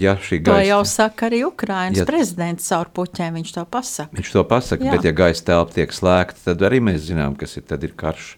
ja 0.00 0.16
šī 0.18 0.40
To 0.42 0.50
gaisa 0.50 0.66
jau 0.72 0.80
saka 0.90 1.28
arī 1.28 1.44
Ukraiņas 1.46 2.00
Ja- 2.00 2.04
prezidents 2.08 2.66
caur 2.66 2.88
puķiem. 2.90 3.36
Viņš 3.38 3.52
to 3.54 3.64
pasaka. 3.64 4.16
Viņš 4.16 4.32
to 4.32 4.42
pasaka, 4.44 4.84
Jā. 4.84 4.90
Bet 4.96 5.04
ja 5.04 5.12
gaisa 5.12 5.44
telpa 5.44 5.72
tiek 5.72 5.92
slēgta, 5.94 6.42
tad 6.50 6.58
arī 6.66 6.80
mēs 6.82 7.06
zinām, 7.06 7.36
kas 7.38 7.56
ir, 7.56 7.62
ir 7.62 7.92
karš, 7.94 8.34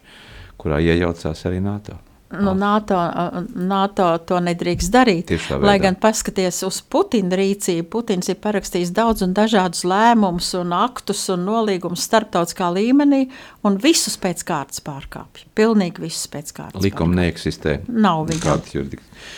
kurā 0.60 0.82
iejaucās 0.84 1.46
arī 1.48 1.62
NATO. 1.62 1.96
Nu, 2.42 2.52
NATO, 2.58 2.96
uh, 2.98 3.38
NATO 3.56 4.08
to 4.28 4.40
nedrīkst 4.44 4.92
darīt. 4.92 5.32
Lai 5.62 5.76
gan 5.82 5.98
paskaties 6.00 6.62
uz 6.66 6.80
Putina 6.92 7.38
rīcību, 7.38 7.86
Putins 7.92 8.30
ir 8.32 8.38
parakstījis 8.42 8.92
daudz 8.96 9.24
un 9.26 9.34
dažādus 9.36 9.84
lēmumus, 9.88 10.52
un 10.60 10.74
aktus 10.76 11.24
un 11.32 11.46
nolīgumus 11.48 12.06
starptautiskā 12.08 12.70
līmenī, 12.76 13.26
un 13.66 13.78
visus 13.82 14.18
pēc 14.20 14.44
kārtas 14.46 14.82
pārkāpj. 14.86 15.46
Pilnīgi 15.56 16.06
visus 16.08 16.26
pēc 16.32 16.52
kārtas. 16.52 16.80
Pārkāpj. 16.80 16.90
neeksistē. 17.20 17.78
Nav. 17.88 18.26
Nekādas 18.32 18.74
jurisdikcijas. 18.76 19.30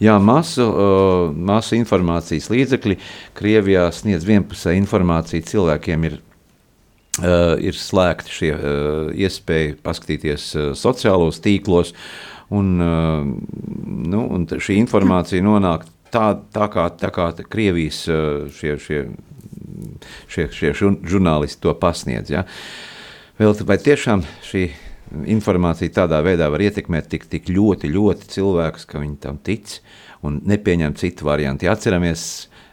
Jā, 0.00 0.14
masu, 0.16 0.64
uh, 0.64 1.28
masu 1.36 1.76
informācijas 1.76 2.48
līdzekļi 2.48 2.96
Krievijā 3.36 3.84
sniedz 3.92 4.24
vienpusēju 4.24 4.80
informāciju. 4.80 5.44
Cilvēkiem 5.50 6.08
ir 6.08 6.20
Uh, 7.18 7.58
ir 7.58 7.74
slēgti 7.74 8.30
šie 8.32 8.50
uh, 8.54 9.08
iespēja 9.18 9.74
paskatīties 9.82 10.44
uh, 10.54 10.68
sociālos 10.78 11.40
tīklos, 11.42 11.90
un, 12.50 12.74
uh, 12.82 13.24
nu, 14.10 14.26
un 14.34 14.46
šī 14.50 14.78
informācija 14.80 15.44
nonāk 15.44 15.86
tā, 16.10 16.34
tā 16.52 16.68
kā, 16.72 16.88
tā 16.98 17.10
kā 17.14 17.30
Krievijas 17.50 18.02
uh, 18.10 18.46
šie, 18.54 18.76
šie, 18.82 19.02
šie, 20.30 20.46
šie 20.54 20.72
žurnālisti 21.06 21.62
to 21.62 21.74
pasniedz. 21.78 22.32
Ja? 22.34 22.44
Vēl, 23.40 23.54
vai 23.66 23.78
tiešām 23.80 24.24
šī 24.46 24.68
informācija 25.30 25.90
tādā 26.02 26.20
veidā 26.26 26.50
var 26.52 26.62
ietekmēt 26.62 27.10
tik, 27.10 27.26
tik 27.30 27.50
ļoti, 27.50 27.90
ļoti 27.90 28.30
cilvēkus, 28.34 28.86
ka 28.86 29.02
viņi 29.02 29.18
tam 29.22 29.40
tic 29.42 29.78
un 30.26 30.38
nepieņem 30.46 30.94
citu 31.00 31.26
variantu. 31.26 31.66
Ja 31.66 31.74
atceramies 31.74 32.24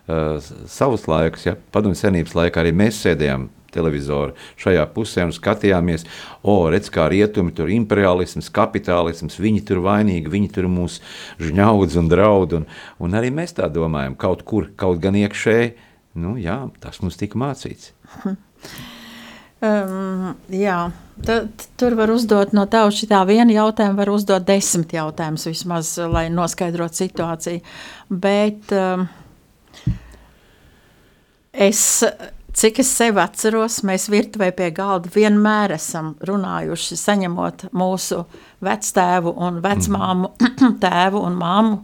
uh, 0.10 0.38
savus 0.70 1.08
laikus, 1.10 1.48
ja 1.48 1.56
padomju 1.74 1.98
senības 1.98 2.36
laikā 2.38 2.62
arī 2.62 2.74
mēs 2.78 3.02
sēdējām 3.06 3.48
televizoru 3.74 4.36
šajā 4.62 4.84
pusē 4.96 5.28
un 5.28 5.34
skatījāmies, 5.36 6.06
o, 6.44 6.58
redz, 6.74 6.92
kā 6.94 7.08
rietumi 7.12 7.56
tur 7.56 7.72
imperialisms, 7.74 8.52
kapitālisms, 8.54 9.40
viņi 9.42 9.64
tur 9.68 9.84
vainīgi, 9.86 10.32
viņi 10.34 10.52
tur 10.58 10.70
mūs 10.72 11.00
žņaudz 11.44 11.98
un 12.02 12.12
draud, 12.12 12.60
un, 12.60 12.68
un 13.04 13.18
arī 13.18 13.32
mēs 13.34 13.58
tā 13.58 13.72
domājam, 13.72 14.18
kaut 14.20 14.46
kur, 14.48 14.72
kaut 14.80 15.02
gan 15.04 15.18
iekšēji, 15.20 15.74
nu 16.24 16.38
jā, 16.42 16.62
tas 16.84 17.02
mums 17.04 17.20
tika 17.20 17.40
mācīts. 17.40 17.94
Um, 19.58 20.36
jā, 20.54 20.92
tad, 21.26 21.64
tur 21.82 21.96
var 21.98 22.12
uzdot 22.14 22.52
no 22.54 22.68
uz 22.70 22.98
šitā 23.00 23.24
viena 23.26 23.50
jautājuma, 23.50 23.98
var 23.98 24.12
uzdot 24.14 24.46
desmit 24.46 24.94
jautājumus 24.94 25.48
vismaz, 25.50 25.96
lai 25.98 26.28
noskaidrotu 26.30 27.02
situāciju. 27.02 27.64
Bet 28.10 28.70
um, 28.78 29.08
es 31.54 32.04
Cik 32.58 32.80
es 32.82 32.90
sevi 32.90 33.22
atceros, 33.22 33.84
mēs 33.86 34.08
virtuvē 34.10 34.48
pie 34.58 34.72
galda 34.74 35.12
vienmēr 35.14 35.76
esam 35.76 36.16
runājuši, 36.26 36.96
saņemot 36.98 37.68
mūsu 37.78 38.24
vectēvu 38.66 39.36
un 39.46 39.60
vecmāmu, 39.62 40.32
tēvu 40.86 41.22
un 41.28 41.38
māmu 41.38 41.84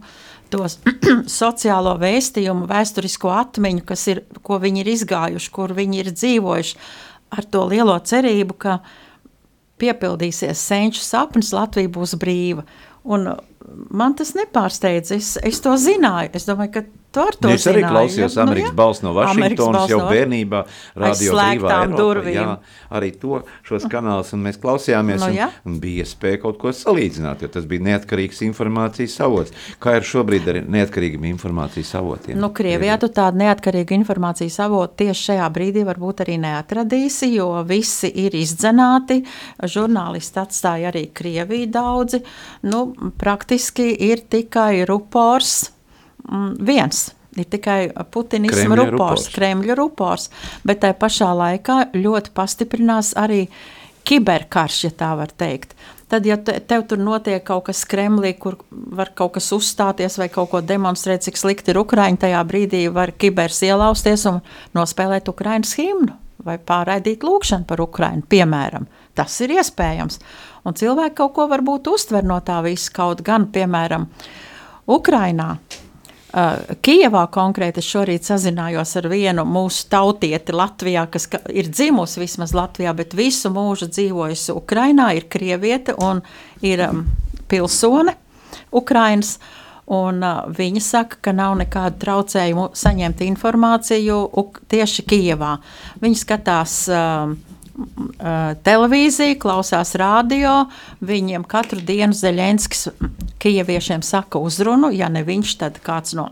tos 0.50 0.80
sociālo 1.40 1.92
vēstījumu, 2.02 2.66
vēsturisko 2.66 3.30
atmiņu, 3.36 3.84
kas 3.86 4.02
ir, 4.10 4.24
ko 4.42 4.58
viņi 4.64 4.82
ir 4.82 4.90
izgājuši, 4.96 5.52
kur 5.54 5.76
viņi 5.78 6.02
ir 6.02 6.10
dzīvojuši, 6.10 6.82
ar 7.38 7.48
to 7.54 7.62
lielo 7.70 7.94
cerību, 8.10 8.58
ka 8.66 8.80
piepildīsies 9.78 10.58
senču 10.58 11.06
sapnis, 11.06 11.54
Latvija 11.54 11.94
būs 11.94 12.18
brīva. 12.18 12.66
Un 13.06 13.30
man 13.94 14.18
tas 14.18 14.34
nepārsteidz, 14.34 15.14
es, 15.20 15.32
es 15.38 15.62
to 15.62 15.78
zināju, 15.78 16.34
es 16.34 16.50
domāju, 16.50 16.80
ka 16.80 16.86
Tu 17.14 17.22
ar 17.22 17.36
to 17.38 17.50
es 17.54 17.64
arī 17.70 17.84
klausījos 17.86 18.34
ja? 18.34 18.42
Amerikas 18.42 18.72
nu, 18.72 18.76
balss 18.80 19.02
no 19.04 19.12
Vašingtonas 19.14 19.86
jau 19.90 20.00
no... 20.00 20.06
bērnībā, 20.10 20.62
radio 20.98 21.34
brīvā 21.36 21.74
Eiropā, 21.84 22.32
jā, 22.34 22.46
arī 22.98 23.10
to 23.22 23.42
šos 23.68 23.86
kanālus, 23.90 24.32
un 24.34 24.42
mēs 24.42 24.58
klausījāmies, 24.58 25.22
nu, 25.22 25.28
ja? 25.36 25.46
un, 25.62 25.76
un 25.76 25.80
bija 25.82 26.02
iespēja 26.02 26.40
kaut 26.42 26.58
ko 26.58 26.72
salīdzināt, 26.74 27.44
jo 27.44 27.50
tas 27.54 27.68
bija 27.70 27.84
neatkarīgs 27.86 28.42
informācijas 28.48 29.14
avots. 29.22 29.54
Kā 29.82 29.94
ir 30.00 30.08
šobrīd 30.08 30.50
ar 30.50 30.58
neatkarīgiem 30.74 31.28
informācijas 31.30 31.92
avotiem? 32.00 32.40
Nu, 32.42 32.50
Krievijā 32.56 32.96
tu 33.02 33.10
tādu 33.14 33.44
neatkarīgu 33.44 33.94
informācijas 34.00 34.58
avotu 34.66 35.04
tieši 35.04 35.28
šajā 35.30 35.46
brīdī 35.54 35.84
varbūt 35.86 36.24
arī 36.26 36.40
neatradīsi, 36.42 37.30
jo 37.36 37.50
visi 37.68 38.10
ir 38.24 38.34
izdzenāti, 38.40 39.20
žurnālisti 39.62 40.42
atstāja 40.42 40.90
arī 40.90 41.06
Krieviju 41.14 41.70
daudzi, 41.78 42.24
nu, 42.66 42.88
praktiski 43.22 43.92
ir 44.10 44.26
tikai 44.34 44.82
rupors, 44.90 45.73
viens. 46.60 47.06
Ir 47.34 47.48
tikai 47.50 47.88
Putinisma 48.14 48.76
rupors, 48.78 48.92
rupors. 48.94 49.24
Kremļa 49.34 49.74
rupors, 49.74 50.28
bet 50.62 50.84
tajā 50.84 50.94
pašā 51.00 51.32
laikā 51.34 51.78
ļoti 51.96 52.30
pastiprinās 52.30 53.16
arī 53.18 53.48
kiberkarš, 54.06 54.84
ja 54.86 54.90
tā 54.94 55.10
var 55.18 55.32
teikt. 55.34 55.74
Tad, 56.08 56.28
ja 56.28 56.36
te, 56.38 56.54
tev 56.62 56.84
tur 56.86 57.00
notiek 57.02 57.42
kaut 57.42 57.64
kas 57.66 57.80
Kremlī, 57.90 58.34
kur 58.38 58.58
var 58.70 59.10
kaut 59.18 59.34
kas 59.34 59.48
uzstāties 59.56 60.18
vai 60.20 60.28
kaut 60.30 60.52
ko 60.52 60.60
demonstrēt, 60.62 61.24
cik 61.26 61.40
slikti 61.40 61.72
ir 61.72 61.80
Ukraiņa, 61.80 62.20
tajā 62.26 62.42
brīdī 62.46 62.84
var 62.94 63.10
kibers 63.18 63.62
ielausties 63.66 64.28
un 64.30 64.38
nospēlēt 64.76 65.32
Ukraiņas 65.32 65.74
himnu 65.80 66.14
vai 66.44 66.58
pārraidīt 66.60 67.24
lūkšanu 67.24 67.66
par 67.66 67.80
Ukraiņu, 67.82 68.28
piemēram. 68.30 68.86
Tas 69.16 69.34
ir 69.42 69.56
iespējams. 69.56 70.20
Un 70.68 70.76
cilvēki 70.76 71.16
kaut 71.18 71.34
ko 71.36 71.48
varbūt 71.50 71.88
uztver 71.92 72.26
no 72.26 72.36
tā 72.44 72.60
visa, 72.66 72.92
kaut 72.94 73.24
gan, 73.24 73.48
piemēram, 73.54 74.06
Ukrainā. 74.90 75.54
Uh, 76.34 76.74
Kijevā 76.82 77.28
konkrēti 77.30 77.78
es 77.78 77.86
šorīt 77.86 78.26
sazinājos 78.26 78.96
ar 78.98 79.06
vienu 79.06 79.44
mūsu 79.46 79.84
tautieti 79.86 80.50
Latvijā, 80.50 81.04
kas 81.06 81.28
ka, 81.30 81.38
ir 81.46 81.68
dzimusi 81.70 82.18
vismaz 82.24 82.50
Latvijā, 82.58 82.90
bet 82.98 83.14
visu 83.14 83.52
mūžu 83.54 83.86
dzīvojusi 83.92 84.56
Ukrainā, 84.58 85.12
ir 85.14 85.28
krieviete 85.30 85.94
un 86.02 86.24
ir 86.58 86.82
um, 86.88 87.04
pilsone 87.46 88.16
Ukrainas. 88.74 89.36
Un, 89.94 90.22
uh, 90.24 90.48
viņa 90.50 90.82
saka, 90.82 91.20
ka 91.22 91.36
nav 91.36 91.54
nekādu 91.60 92.02
traucējumu 92.02 92.70
saņemt 92.82 93.22
informāciju 93.28 94.18
tieši 94.74 95.06
Kijevā. 95.06 95.54
Viņa 96.02 96.22
skatās 96.24 96.78
uh, 96.90 97.36
televīziju, 98.64 99.38
klausās 99.42 99.94
radio. 99.98 100.64
Viņiem 101.04 101.44
katru 101.48 101.82
dienu 101.82 102.14
Zelenskis 102.14 102.88
Kijeviešiem 103.42 104.02
saka 104.06 104.38
uzrunu, 104.38 104.92
ja 104.94 105.10
ne 105.12 105.24
viņš, 105.26 105.56
tad 105.60 105.80
kāds 105.84 106.14
no 106.16 106.30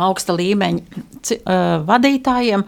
augsta 0.00 0.34
līmeņa 0.36 0.80
uh, 0.80 1.84
vadītājiem. 1.88 2.64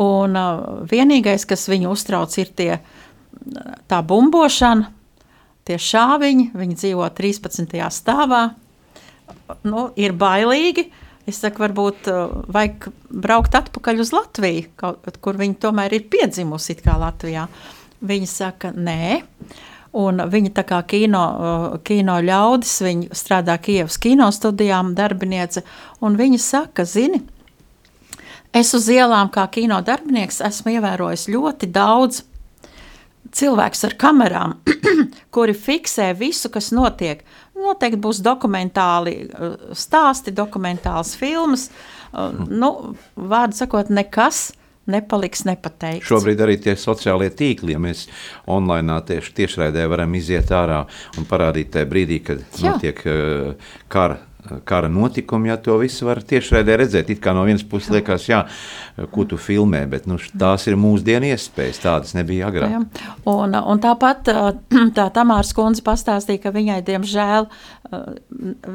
Un 0.00 0.38
uh, 0.38 0.62
vienīgais, 0.90 1.46
kas 1.48 1.66
viņu 1.70 1.90
uztrauc, 1.90 2.36
ir 2.38 2.52
tie, 2.56 2.70
tā 3.90 4.00
bumbošana, 4.06 4.90
tie 5.66 5.78
šāviņi. 5.80 6.50
Viņi 6.56 6.78
dzīvo 6.78 7.08
13. 7.16 7.76
stāvā. 7.94 8.44
Nu, 9.66 9.88
ir 9.98 10.14
bailīgi. 10.14 10.90
Es 11.30 11.38
saku, 11.44 11.62
varbūt 11.62 12.08
uh, 12.10 12.32
vajag 12.50 12.88
braukt 13.22 13.54
atpakaļ 13.54 14.02
uz 14.02 14.10
Latviju, 14.14 14.70
kaut, 14.80 15.06
kur 15.22 15.38
viņi 15.38 15.58
tomēr 15.62 15.94
ir 15.94 16.08
piedzimusi 16.10 16.74
Latvijā. 16.98 17.46
Viņi 18.00 18.26
saka, 18.26 18.72
nē. 18.74 19.20
Un 20.00 20.22
viņa 20.30 20.50
tā 20.56 20.64
kā 20.66 20.80
kino, 20.90 21.20
uh, 21.20 21.76
kino 21.86 22.16
ļaudis, 22.22 22.76
viņa 22.86 23.18
strādā 23.18 23.58
Kievas 23.62 23.98
kino 24.02 24.30
studijām, 24.34 24.94
darbiniece, 24.98 25.62
viņa 26.18 26.40
saka, 26.42 26.86
zini, 26.86 27.22
es 28.54 28.74
uz 28.74 28.88
ielām 28.90 29.30
kā 29.34 29.46
kino 29.50 29.78
darbinieks 29.86 30.40
esmu 30.46 30.76
ievērojis 30.78 31.28
ļoti 31.30 31.70
daudz 31.74 32.24
cilvēks 33.36 33.86
ar 33.88 33.96
kamerām, 34.00 34.58
kuri 35.34 35.54
fiksē 35.54 36.10
visu, 36.18 36.50
kas 36.52 36.72
notiek. 36.76 37.24
Noteikti 37.60 38.00
būs 38.00 38.22
dokumentāli 38.24 39.16
uh, 39.28 39.56
stāsti, 39.76 40.32
dokumentāls 40.34 41.16
filmas. 41.20 41.68
Uh, 41.68 42.00
Nu, 42.10 42.70
vārdu 43.14 43.54
sakot, 43.54 43.90
nekas 43.94 44.50
nepaliks 44.90 45.44
nepateikts. 45.46 46.08
Šobrīd 46.08 46.40
arī 46.42 46.56
tie 46.62 46.74
sociālie 46.78 47.28
tīkli, 47.36 47.76
ja 47.76 47.82
mēs 47.82 48.06
online 48.50 48.96
tieši 49.06 49.34
tiešraidē 49.36 49.84
varam 49.90 50.16
iziet 50.18 50.50
ārā 50.54 50.80
un 51.20 51.28
parādīt 51.30 51.70
tajā 51.76 51.86
brīdī, 51.90 52.18
kad 52.26 52.42
Jā. 52.58 52.74
notiek 52.74 53.04
uh, 53.06 53.70
kara. 53.92 54.18
Kara 54.64 54.88
notikumi, 54.88 55.50
ja 55.50 55.56
to 55.60 55.76
visu 55.80 56.06
var 56.08 56.22
tiešraidē 56.24 56.76
redzēt. 56.80 57.10
It 57.12 57.20
kā 57.22 57.34
no 57.36 57.42
vienas 57.44 57.64
puses 57.66 57.92
liekas, 57.92 58.26
jā, 58.30 58.40
ko 59.12 59.26
tu 59.28 59.36
filmē, 59.40 59.82
bet 59.90 60.06
nu, 60.08 60.16
tās 60.40 60.66
ir 60.70 60.78
mūsdienu 60.80 61.28
iespējas. 61.30 61.82
Tādas 61.82 62.14
nebija 62.16 62.48
agrāk. 62.48 62.72
Jā. 62.72 63.10
Un, 63.30 63.56
un 63.58 63.82
tāpat 63.82 64.30
uh, 64.32 64.48
tā 64.96 65.08
Tamāras 65.14 65.52
kundze 65.56 65.84
pastāstīja, 65.86 66.44
ka 66.46 66.54
viņai, 66.54 66.78
diemžēl, 66.86 67.48
uh, 67.50 68.06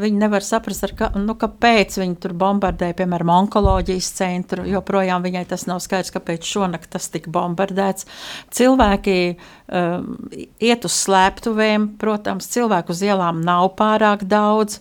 viņa 0.03 0.21
nevar 0.21 0.45
saprast, 0.45 0.85
ar 0.85 0.93
ka, 0.97 1.09
nu, 1.17 1.37
kāpēc 1.39 1.97
viņi 2.01 2.19
tur 2.23 2.35
bombardēja, 2.37 2.97
piemēram, 3.01 3.33
onkoloģijas 3.39 4.11
centru, 4.19 4.67
joprojām 4.69 5.25
viņai 5.25 5.45
tas 5.49 5.65
nav 5.69 5.81
skaidrs, 5.83 6.13
kāpēc 6.15 6.45
šonakt 6.45 6.91
tas 6.93 7.09
tika 7.13 7.33
bombardēts. 7.33 8.07
Cilvēki 8.55 9.17
um, 9.33 10.13
iet 10.59 10.85
uz 10.87 11.01
slēptuvēm, 11.05 11.95
protams, 12.01 12.51
cilvēku 12.53 12.95
uz 12.95 13.03
ielām 13.05 13.41
nav 13.45 13.73
pārāk 13.79 14.27
daudz. 14.29 14.79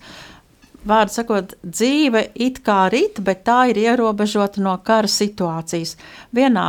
Vārdu 0.84 1.14
sakot, 1.14 1.54
dzīve 1.64 2.26
it 2.34 2.60
kā 2.64 2.84
rit, 2.92 3.20
bet 3.24 3.44
tā 3.46 3.62
ir 3.70 3.80
ierobežota 3.80 4.60
no 4.64 4.74
kara 4.84 5.08
situācijas. 5.08 5.96
Vienā 6.36 6.66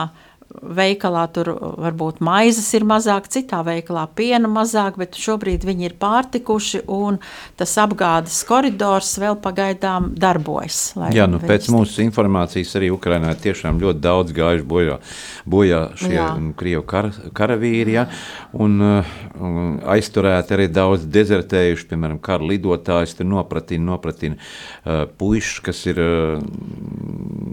veikalā 0.62 1.26
tur 1.34 1.52
varbūt 1.82 2.22
maizes 2.26 2.68
ir 2.78 2.86
mazāk, 2.88 3.28
citā 3.32 3.62
veikalā 3.66 4.06
piena 4.16 4.50
mazāk, 4.52 4.98
bet 5.02 5.18
šobrīd 5.20 5.66
viņi 5.68 5.90
ir 5.90 5.96
pārtikuši 6.00 6.84
un 6.92 7.20
tas 7.60 7.74
apgādes 7.82 8.38
koridors 8.48 9.14
vēl 9.22 9.38
pagaidām 9.44 10.12
darbojas. 10.20 10.96
Jā, 11.16 11.28
nu, 11.30 11.40
pēc 11.40 11.68
viņus- 11.68 11.76
mūsu 11.76 12.04
informācijas 12.06 12.76
arī 12.80 12.92
Ukrainā 12.94 13.34
tiešām 13.36 13.80
ļoti 13.82 14.02
daudz 14.04 14.36
gājuši 14.36 14.68
bojā, 14.68 15.00
bojā 15.46 15.82
šie 15.98 16.16
Jā. 16.16 16.30
mm, 16.38 16.54
krievu 16.60 16.86
kara, 16.86 17.12
karavīri, 17.34 17.98
ja, 17.98 18.08
un, 18.54 18.80
uh, 18.82 19.16
un 19.40 19.80
aizturēti 19.96 20.56
arī 20.58 20.70
daudz 20.72 21.06
dezertējuši, 21.06 21.90
piemēram, 21.92 22.20
kara 22.20 22.46
lidotājs, 22.46 23.16
tur 23.18 23.26
nopratina, 23.26 23.86
nopratina 23.92 24.36
uh, 24.38 25.06
puišus, 25.18 25.62
kas 25.66 25.86
ir 25.92 26.00
uh, 26.00 26.42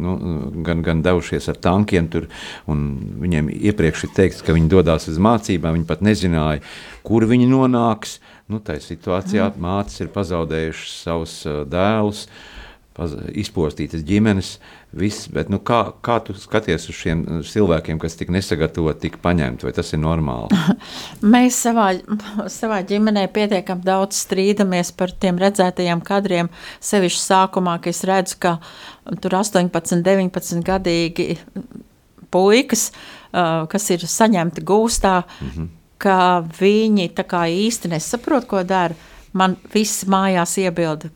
nu, 0.02 0.16
gan, 0.66 0.82
gan 0.82 1.02
devušies 1.04 1.48
ar 1.52 1.60
tankiem 1.62 2.08
tur 2.12 2.28
un 2.70 2.91
viņiem 3.22 3.50
iepriekš 3.52 4.06
ir 4.08 4.14
teikts, 4.16 4.44
ka 4.44 4.56
viņi 4.56 4.70
dodas 4.72 5.08
uz 5.10 5.20
mācībām, 5.22 5.78
viņi 5.78 5.88
pat 5.88 6.04
nezināja, 6.04 6.62
kur 7.06 7.26
viņi 7.28 7.50
nonāks. 7.50 8.18
Nu, 8.50 8.60
tā 8.60 8.76
situācijā 8.82 9.48
mm. 9.48 9.62
mātes 9.62 10.00
ir 10.02 10.10
pazaudējušas 10.12 10.96
savus 11.06 11.36
uh, 11.46 11.62
dēlus, 11.68 12.26
paz, 12.96 13.14
izpostītas 13.38 14.04
ģimenes. 14.06 14.56
Viss, 14.92 15.24
bet, 15.32 15.48
nu, 15.48 15.56
kā, 15.64 15.78
kā 16.04 16.18
tu 16.20 16.34
skaties 16.36 16.84
uz 16.92 16.96
šiem 16.98 17.22
cilvēkiem, 17.48 17.96
kas 18.02 18.18
tik 18.18 18.28
nesagatavoti, 18.34 19.06
tik 19.06 19.14
paņemti, 19.24 19.64
vai 19.64 19.72
tas 19.72 19.94
ir 19.96 20.02
normāli? 20.02 20.58
Mēs 21.34 21.62
savā, 21.64 21.86
savā 22.52 22.82
ģimenē 22.88 23.24
pietiekami 23.32 23.86
daudz 23.86 24.20
strīdamies 24.26 24.92
par 24.98 25.14
tiem 25.16 25.40
redzētajiem 25.40 26.02
kadriem. 26.04 26.52
Sevišķi 26.84 27.22
sākumā, 27.22 27.78
kad 27.80 27.96
es 27.96 28.04
redzu, 28.08 28.36
ka 28.44 28.58
tur 29.24 29.38
18, 29.40 30.04
19 30.04 30.68
gadīgi 30.68 31.30
puikas, 32.32 32.90
uh, 32.90 33.64
kas 33.70 33.90
ir 33.94 34.06
saņemti 34.08 34.64
gūstā, 34.66 35.22
mm 35.22 35.50
-hmm. 35.50 35.68
ka 36.02 36.44
viņi 36.60 37.10
īsti 37.66 37.92
nesaprot, 37.92 38.46
ko 38.46 38.62
dara. 38.62 38.94
Man 39.32 39.56
viss 39.72 40.04
mājās 40.04 40.58
iebilda, 40.60 41.08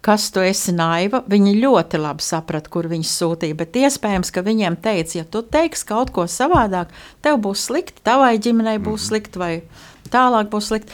kas 0.00 0.30
tu 0.30 0.40
esi 0.40 0.72
naiva. 0.72 1.22
Viņi 1.28 1.60
ļoti 1.60 2.00
labi 2.00 2.24
saprata, 2.24 2.70
kur 2.70 2.88
viņus 2.88 3.14
sūtīja, 3.22 3.56
bet 3.56 3.76
iespējams, 3.76 4.30
ka 4.30 4.42
viņiem 4.42 4.76
teica, 4.76 5.18
ja 5.18 5.24
tu 5.24 5.42
teiksi 5.42 5.86
kaut 5.86 6.10
ko 6.10 6.26
savādāk, 6.26 6.88
tev 7.22 7.40
būs 7.40 7.68
slikti, 7.70 8.00
tavai 8.04 8.38
ģimenei 8.38 8.78
būs 8.78 9.00
-hmm. 9.00 9.08
slikti 9.08 9.38
vai 9.38 9.62
tālāk 10.10 10.50
būs 10.50 10.66
slikti. 10.72 10.92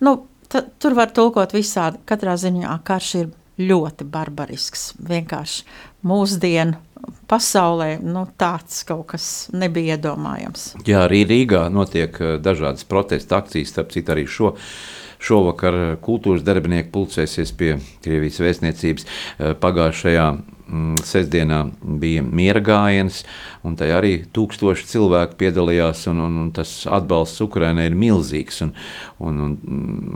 Nu, 0.00 0.26
tur 0.78 0.94
var 0.94 1.10
tulkot 1.10 1.52
visādi. 1.52 1.98
Katrā 2.06 2.36
ziņā 2.36 2.78
karš 2.84 3.14
ir 3.14 3.30
ļoti 3.58 4.04
barbarisks. 4.04 4.92
Vienkārši 4.98 5.64
mūsdienu 6.06 6.78
pasaulē 7.28 7.98
nu, 8.02 8.24
tāds 8.40 8.82
kaut 8.88 9.06
kas 9.12 9.48
nebija 9.54 9.96
iedomājams. 9.98 10.70
Jā, 10.88 11.04
arī 11.06 11.24
Rīgā 11.28 11.66
notiek 11.72 12.14
eh, 12.20 12.36
dažādas 12.42 12.86
protesta 12.88 13.42
akcijas, 13.42 13.74
starp 13.74 13.92
citu 13.94 14.14
arī 14.16 14.28
šo. 14.28 14.54
Šovakar 15.18 15.98
kultūras 15.98 16.44
darbinieki 16.46 16.92
pulcēsies 16.94 17.50
pie 17.58 17.72
Krievijas 18.04 18.38
vēstniecības 18.38 19.06
eh, 19.08 19.56
pagājušajā 19.58 20.28
sestdienā 21.04 21.62
bija 22.00 22.22
miera 22.22 22.60
gājiens, 22.64 23.22
un 23.66 23.76
tajā 23.78 23.98
arī 23.98 24.12
tūkstoši 24.36 24.86
cilvēku 24.90 25.38
piedalījās, 25.40 26.04
un, 26.12 26.20
un, 26.26 26.36
un 26.42 26.50
tas 26.54 26.70
atbalsts 26.84 27.40
Ukrainai 27.44 27.88
ir 27.88 27.96
milzīgs. 27.98 28.60
Un, 28.66 28.74
un, 29.24 29.40
un, 29.46 29.56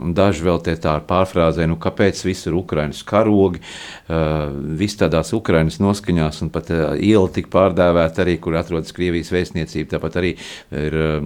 un 0.05 0.13
daži 0.17 0.45
vēl 0.45 0.61
tie 0.65 0.75
tā 0.81 0.95
pārfrāzē, 1.09 1.65
nu, 1.69 1.77
kāpēc 1.81 2.21
visur 2.27 2.57
Ukrainas 2.59 3.01
karogi, 3.07 3.63
uh, 3.63 4.53
viss 4.79 4.99
tādās 4.99 5.33
Ukrainas 5.35 5.79
noskaņās, 5.83 6.43
un 6.45 6.53
pat 6.53 6.69
uh, 6.73 6.83
iela 6.97 7.31
tik 7.33 7.49
pārdēvēta 7.53 8.23
arī, 8.25 8.37
kur 8.43 8.57
atrodas 8.59 8.93
Krievijas 8.95 9.33
vēstniecība, 9.33 9.95
tāpat 9.95 10.19
arī 10.21 10.35
ir 10.69 10.99
uh, 10.99 11.17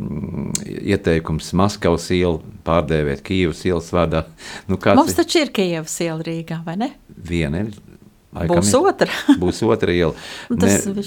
ieteikums 0.63 1.51
Maskavas 1.57 2.07
ielu 2.15 2.41
pārdēvēt 2.67 3.25
Kīvas 3.27 3.65
ielas 3.67 3.91
vārdā. 3.95 4.25
Nu, 4.67 4.77
Mums 4.97 5.15
taču 5.15 5.41
ir 5.43 5.51
Kievas 5.55 5.93
iela 6.03 6.23
Rīgā, 6.23 6.59
vai 6.65 6.75
ne? 6.79 6.89
Viena 7.27 7.61
ir 7.63 7.71
Laikam 8.35 8.59
būs 8.59 8.73
otra. 8.75 9.13
būs 9.41 9.61
otra 9.63 9.93
iela. 9.95 10.13
tas 10.59 10.85
ne. 10.89 11.05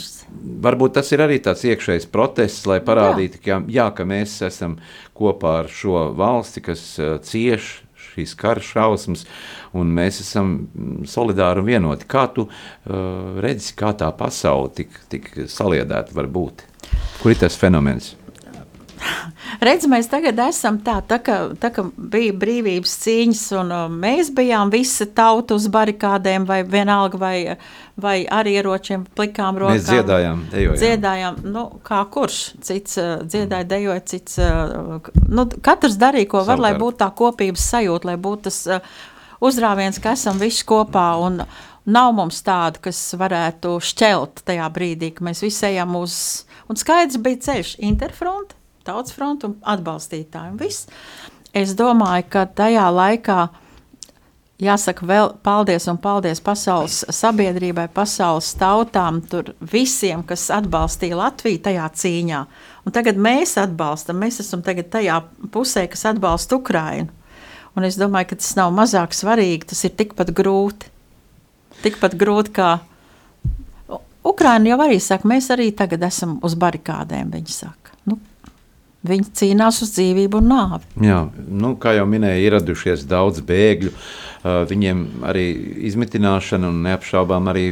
Varbūt 0.64 0.97
tas 0.97 1.12
ir 1.12 1.23
arī 1.27 1.37
tāds 1.45 1.66
iekšējs 1.68 2.09
protests, 2.12 2.64
lai 2.71 2.81
parādītu, 2.85 3.43
jā. 3.45 3.61
Ka, 3.61 3.61
jā, 3.71 3.87
ka 3.97 4.09
mēs 4.09 4.39
esam 4.47 4.79
kopā 5.16 5.61
ar 5.64 5.71
šo 5.73 6.09
valsti, 6.16 6.64
kas 6.71 6.85
uh, 6.99 7.18
cieš 7.25 7.81
šīs 8.11 8.33
kara 8.39 8.62
šausmas, 8.64 9.27
un 9.77 9.93
mēs 9.95 10.23
esam 10.25 10.55
mm, 10.57 11.05
solidāri 11.11 11.62
un 11.62 11.68
vienoti. 11.68 12.09
Kā 12.11 12.27
tu 12.35 12.47
uh, 12.49 13.37
redzi, 13.43 13.75
kā 13.79 13.93
tā 13.99 14.11
pasaule 14.16 14.73
tik, 14.81 14.97
tik 15.12 15.31
saliedēta 15.51 16.16
var 16.16 16.31
būt? 16.33 16.64
Kur 17.21 17.35
ir 17.35 17.41
tas 17.43 17.59
fenomens? 17.61 18.14
Redz, 19.66 19.86
mēs 19.90 20.09
tagad 20.11 20.38
esam 20.44 20.78
tā, 20.84 20.98
tā 21.07 21.18
kā, 21.24 21.36
tā 21.61 21.70
kā 21.74 21.84
bija 21.96 22.34
brīvības 22.36 22.94
cīņas, 23.05 23.42
un 23.61 23.72
uh, 23.74 23.84
mēs 23.92 24.32
bijām 24.36 24.72
visa 24.72 25.07
tauta 25.07 25.57
uz 25.59 25.68
barikādēm, 25.72 26.46
vai 26.48 26.61
vienalga, 26.68 27.20
vai, 27.20 27.34
vai 28.01 28.16
ar 28.30 28.48
ieročiem, 28.51 29.07
plikām 29.16 29.61
rokām. 29.61 29.78
Mēs 29.78 29.88
dziedājām, 29.88 30.44
dejojām. 30.53 30.80
Dziedājām, 30.82 31.40
nu, 31.55 31.64
kā 31.86 32.03
kurš, 32.12 32.42
cits 32.66 33.01
uh, 33.01 33.24
dziedāja, 33.24 33.68
dejoja, 33.70 34.05
cits, 34.12 34.38
uh, 34.42 35.11
nu, 35.28 35.46
katrs 35.64 35.98
darīja, 36.01 36.30
ko 36.34 36.44
var, 36.44 36.57
Savukārt. 36.57 36.66
lai 36.68 36.84
būtu 36.84 37.03
tā 37.03 37.11
kopības 37.22 37.66
sajūta, 37.74 38.12
lai 38.12 38.20
būtu 38.20 38.48
tas 38.51 38.62
uzrāviens, 39.40 40.01
ka 40.03 40.14
esam 40.16 40.40
visi 40.40 40.64
kopā, 40.68 41.09
un 41.24 41.42
nav 41.90 42.14
mums 42.16 42.42
tāda, 42.44 42.80
kas 42.84 43.01
varētu 43.18 43.78
šķelt 43.84 44.44
tajā 44.48 44.68
brīdī, 44.72 45.14
ka 45.16 45.24
mēs 45.26 45.42
visi 45.44 45.66
ejam 45.72 45.96
uz, 46.01 46.16
un 46.68 46.78
skaidrs 46.78 47.20
bija 47.24 47.40
ceļš, 47.48 47.76
interfront, 47.88 48.55
tautas 48.87 49.14
frontu 49.16 49.51
un 49.51 49.57
atbalstītāju. 49.62 50.55
Un 50.55 50.61
viss. 50.61 50.87
es 51.55 51.74
domāju, 51.78 52.28
ka 52.31 52.47
tajā 52.47 52.87
laikā 52.95 53.49
jāsaka 54.61 55.07
vēl 55.07 55.33
paldies 55.45 55.89
un 55.91 55.99
paldies 56.01 56.41
pasaules 56.45 57.01
sabiedrībai, 57.16 57.89
pasaules 57.95 58.53
tautām, 58.61 59.22
tur 59.22 59.55
visiem, 59.61 60.22
kas 60.26 60.51
atbalstīja 60.55 61.18
Latviju 61.18 61.62
tajā 61.64 61.89
cīņā. 62.03 62.43
Un 62.85 62.95
tagad 62.97 63.18
mēs 63.20 63.57
atbalstam, 63.61 64.20
mēs 64.20 64.41
esam 64.45 64.62
tajā 64.64 65.22
pusē, 65.53 65.87
kas 65.91 66.07
atbalsta 66.12 66.61
Ukrainu. 66.61 67.09
Un 67.78 67.87
es 67.87 67.97
domāju, 67.97 68.33
ka 68.33 68.41
tas 68.41 68.55
nav 68.59 68.72
mazāk 68.74 69.14
svarīgi, 69.14 69.68
tas 69.70 69.85
ir 69.87 69.95
tikpat 69.97 70.33
grūti. 70.35 70.91
Tikpat 71.81 72.16
grūti 72.18 72.53
kā 72.57 72.70
Ukraina 74.26 74.74
jau 74.74 74.81
arī 74.85 74.99
saka, 75.01 75.28
mēs 75.28 75.49
arī 75.55 75.70
tagad 75.72 76.03
esam 76.05 76.37
uz 76.45 76.57
barikādēm, 76.61 77.31
viņi 77.33 77.55
saka. 77.55 77.80
Viņi 79.01 79.30
cīnās 79.32 79.78
uz 79.80 79.94
dzīvību 79.94 80.42
un 80.42 80.51
nāvi. 80.51 80.88
Jā, 81.07 81.22
nu, 81.48 81.70
kā 81.80 81.94
jau 81.96 82.05
minēja, 82.05 82.42
ieradušies 82.51 83.07
daudz 83.09 83.40
bēgļu. 83.48 83.94
Viņiem 84.68 85.01
arī 85.24 85.44
izmitināšana 85.88 86.68
un 86.68 86.82
neapšaubām 86.84 87.48
arī 87.48 87.64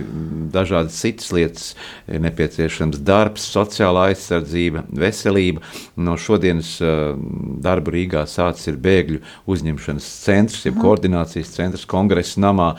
dažādas 0.54 0.96
citas 0.96 1.28
lietas 1.36 1.68
ir 2.08 2.24
nepieciešams. 2.24 3.02
Darbs, 3.04 3.44
sociālā 3.52 4.06
aizsardzība, 4.14 4.86
veselība. 4.88 5.60
No 6.00 6.16
šodienas 6.16 6.78
darbu 6.80 7.92
Rīgā 7.98 8.24
sācis 8.28 8.72
ir 8.72 8.80
bēgļu 8.88 9.20
uzņemšanas 9.52 10.10
centrs, 10.24 10.64
jeb 10.64 10.78
mm. 10.78 10.84
koordinācijas 10.86 11.52
centrs 11.60 11.84
kongresa 11.88 12.40
namā. 12.48 12.72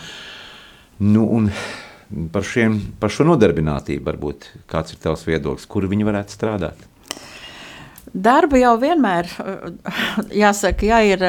Nu, 1.06 1.46
par, 2.34 2.50
šiem, 2.50 2.82
par 2.98 3.14
šo 3.14 3.30
nodarbinātību 3.30 4.10
varbūt 4.10 4.56
kāds 4.70 4.98
ir 4.98 5.06
tavs 5.06 5.30
viedoklis, 5.30 5.70
kur 5.70 5.86
viņi 5.90 6.10
varētu 6.10 6.42
strādāt? 6.42 6.90
Darbu 8.14 8.58
jau 8.58 8.74
vienmēr, 8.82 9.28
jāsaka, 10.44 10.86
ja 10.88 11.00
ir 11.06 11.24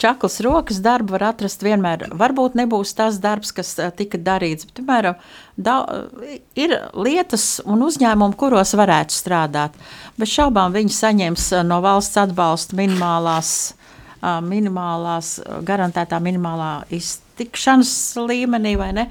čaklas 0.00 0.40
rokas, 0.42 0.80
darbu 0.82 1.14
var 1.14 1.28
atrast 1.30 1.62
vienmēr. 1.62 2.08
Varbūt 2.18 2.56
nebūs 2.58 2.94
tas 2.98 3.20
darbs, 3.22 3.52
kas 3.54 3.74
tika 3.98 4.18
darīts, 4.18 4.66
bet, 4.66 4.80
piemēram, 4.80 5.20
da, 5.56 5.76
ir 6.58 6.74
lietas 6.98 7.60
un 7.66 7.84
uzņēmumi, 7.86 8.38
kuros 8.40 8.74
varētu 8.78 9.14
strādāt. 9.14 9.78
Bez 10.18 10.34
šaubām 10.34 10.74
viņi 10.74 10.96
saņems 10.96 11.46
no 11.68 11.78
valsts 11.84 12.18
atbalsta 12.24 12.78
minimālās, 12.78 13.52
minimālās 14.22 15.36
garantētā 15.66 16.18
minimālā 16.22 16.72
iztikšanas 16.94 17.94
līmenī, 18.26 18.74
vai 18.80 18.92
ne? 18.98 19.08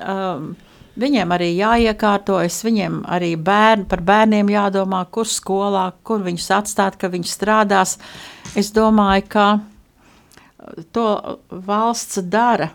Um, 0.00 0.54
Viņiem 0.94 1.32
arī 1.34 1.48
jāiekārtojas, 1.56 2.60
viņiem 2.62 3.00
arī 3.10 3.32
bērni, 3.34 3.88
par 3.90 4.02
bērniem 4.06 4.52
jādomā, 4.52 5.00
kur 5.10 5.26
skolā, 5.26 5.88
kur 6.06 6.22
viņus 6.22 6.50
atstāt, 6.54 6.98
ka 7.00 7.10
viņi 7.10 7.26
strādās. 7.26 7.96
Es 8.54 8.70
domāju, 8.74 9.24
ka 9.34 9.46
to 10.94 11.08
valsts 11.50 12.22
dara. 12.30 12.70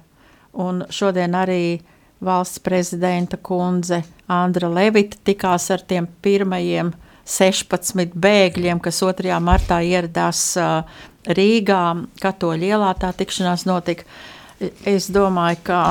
Un 0.60 0.84
šodien 0.92 1.38
arī 1.38 1.80
valsts 2.20 2.60
prezidenta 2.60 3.38
kundze 3.38 4.02
Andra 4.28 4.68
Levita 4.68 5.18
tikās 5.24 5.70
ar 5.72 5.86
tiem 5.88 6.10
pirmajiem 6.22 6.92
16 7.30 8.18
bēgļiem, 8.20 8.82
kas 8.84 9.00
2. 9.06 9.40
martā 9.40 9.80
ieradās 9.86 10.44
Rīgā, 11.30 11.84
Katoļu 12.20 12.72
ielā 12.74 12.94
tā 13.00 13.14
tikšanās 13.16 13.68
notika. 13.70 14.04
Es 14.84 15.08
domāju, 15.14 15.62
ka 15.64 15.82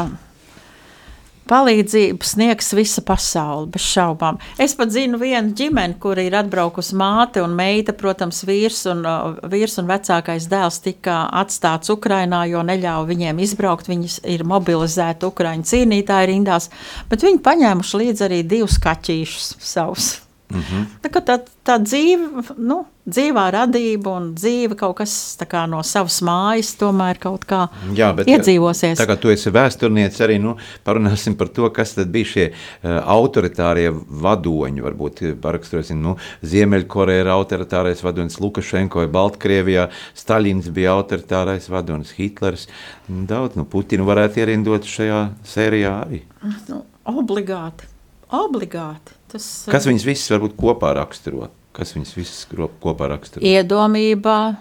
palīdzību 1.48 2.26
sniegs 2.26 2.72
visa 2.76 3.02
pasaule, 3.06 3.68
bez 3.72 3.86
šaubām. 3.88 4.38
Es 4.60 4.76
pat 4.78 4.92
zinu 4.94 5.20
vienu 5.20 5.54
ģimeni, 5.58 5.98
kur 6.02 6.20
ir 6.20 6.36
atbraukusi 6.38 6.96
māte 6.98 7.42
un 7.44 7.56
meita, 7.58 7.94
protams, 7.96 8.44
vīrs 8.48 8.84
un, 8.92 9.02
vīrs 9.50 9.78
un 9.82 9.90
vecākais 9.90 10.48
dēls 10.50 10.80
tika 10.84 11.24
atstāts 11.40 11.92
Ukrainā, 11.94 12.44
jo 12.50 12.62
neļāva 12.66 13.08
viņiem 13.08 13.42
izbraukt. 13.44 13.88
Viņas 13.88 14.20
ir 14.28 14.46
mobilizēti 14.48 15.28
Ukraiņu 15.28 15.68
cīnītāji 15.72 16.32
rindās, 16.34 16.70
bet 17.10 17.26
viņi 17.26 17.44
paņēmuši 17.44 18.04
līdzi 18.04 18.26
arī 18.28 18.42
divus 18.46 18.80
kaķīšus 18.84 19.52
savus. 19.64 20.14
Mm 20.48 20.60
-hmm. 20.60 21.10
tā, 21.24 21.38
tā 21.64 21.74
dzīve, 21.82 22.42
nu, 22.56 22.84
dzīvā 23.08 23.44
radība 23.52 24.14
un 24.16 24.30
dzīve 24.36 24.76
kaut 24.78 24.96
kas 24.96 25.12
kā, 25.48 25.66
no 25.68 25.82
savas 25.82 26.20
mājas 26.24 26.70
tomēr 26.80 27.18
kaut 27.20 27.44
kā 27.48 27.68
Jā, 27.96 28.14
bet, 28.16 28.26
iedzīvosies. 28.26 28.98
Tā 28.98 29.06
kā 29.08 29.16
tu 29.20 29.28
esi 29.28 29.50
vēsturniece, 29.50 30.24
arī 30.24 30.38
nu, 30.40 30.56
parunāsim 30.84 31.36
par 31.36 31.48
to, 31.48 31.68
kas 31.70 31.94
tad 31.94 32.08
bija 32.08 32.24
šie 32.24 32.46
uh, 32.52 33.00
autoritārie 33.04 33.90
vadoņi. 34.08 34.80
Varbūt 34.80 35.22
paraksturosim, 35.40 36.00
nu, 36.02 36.16
Ziemeļkoreja 36.42 37.20
ir 37.20 37.32
autoritārais 37.34 38.02
vadonis, 38.04 38.40
Lukašenko 38.40 39.02
ir 39.02 39.08
Baltkrievijā, 39.08 39.88
Staļins 40.14 40.72
bija 40.72 40.96
autoritārais 40.96 41.68
vadonis, 41.68 42.14
Hitlers. 42.16 42.68
Daudz, 43.08 43.56
nu, 43.56 43.64
Putinu 43.64 44.08
varētu 44.08 44.40
ierindot 44.40 44.84
šajā 44.84 45.28
sērijā 45.44 45.94
arī. 46.06 46.22
Nu, 46.68 46.84
obligāti, 47.04 47.88
obligāti. 48.34 49.16
Tas, 49.28 49.46
Kas 49.68 49.86
viņas 49.88 50.06
visas 50.08 50.32
varbūt 50.32 50.56
kopā 50.58 50.94
raksturo? 50.96 51.50
Kas 51.76 51.94
viņas 51.94 52.14
visas 52.16 52.46
kopā 52.82 53.10
raksturo? 53.12 53.44
Iedomība, 53.46 54.56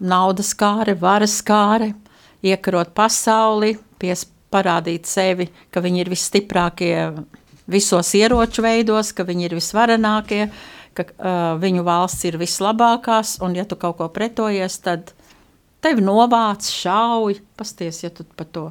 naudas 0.00 0.52
kāre, 0.58 0.94
varas 0.98 1.40
kāre, 1.46 1.92
iekarot 2.46 2.92
pasauli, 2.96 3.74
pies 4.00 4.26
parādīt 4.50 5.08
sevi, 5.08 5.48
ka 5.70 5.82
viņi 5.82 6.04
ir 6.04 6.10
visstiprākie 6.12 6.94
visos 7.70 8.10
ieroču 8.18 8.64
veidos, 8.66 9.12
ka 9.14 9.24
viņi 9.26 9.46
ir 9.46 9.56
visvarenākie, 9.58 10.44
ka 10.96 11.06
uh, 11.06 11.38
viņu 11.60 11.84
valsts 11.86 12.26
ir 12.26 12.38
vislabākās, 12.40 13.38
un 13.44 13.54
ja 13.58 13.64
tu 13.68 13.78
kaut 13.78 14.00
ko 14.00 14.08
pretojies, 14.12 14.80
tad 14.82 15.12
tevi 15.84 16.02
novāc, 16.04 16.66
šauj, 16.66 17.38
pasties, 17.56 18.02
ja 18.04 18.10
tu 18.14 18.26
par 18.36 18.48
to 18.50 18.64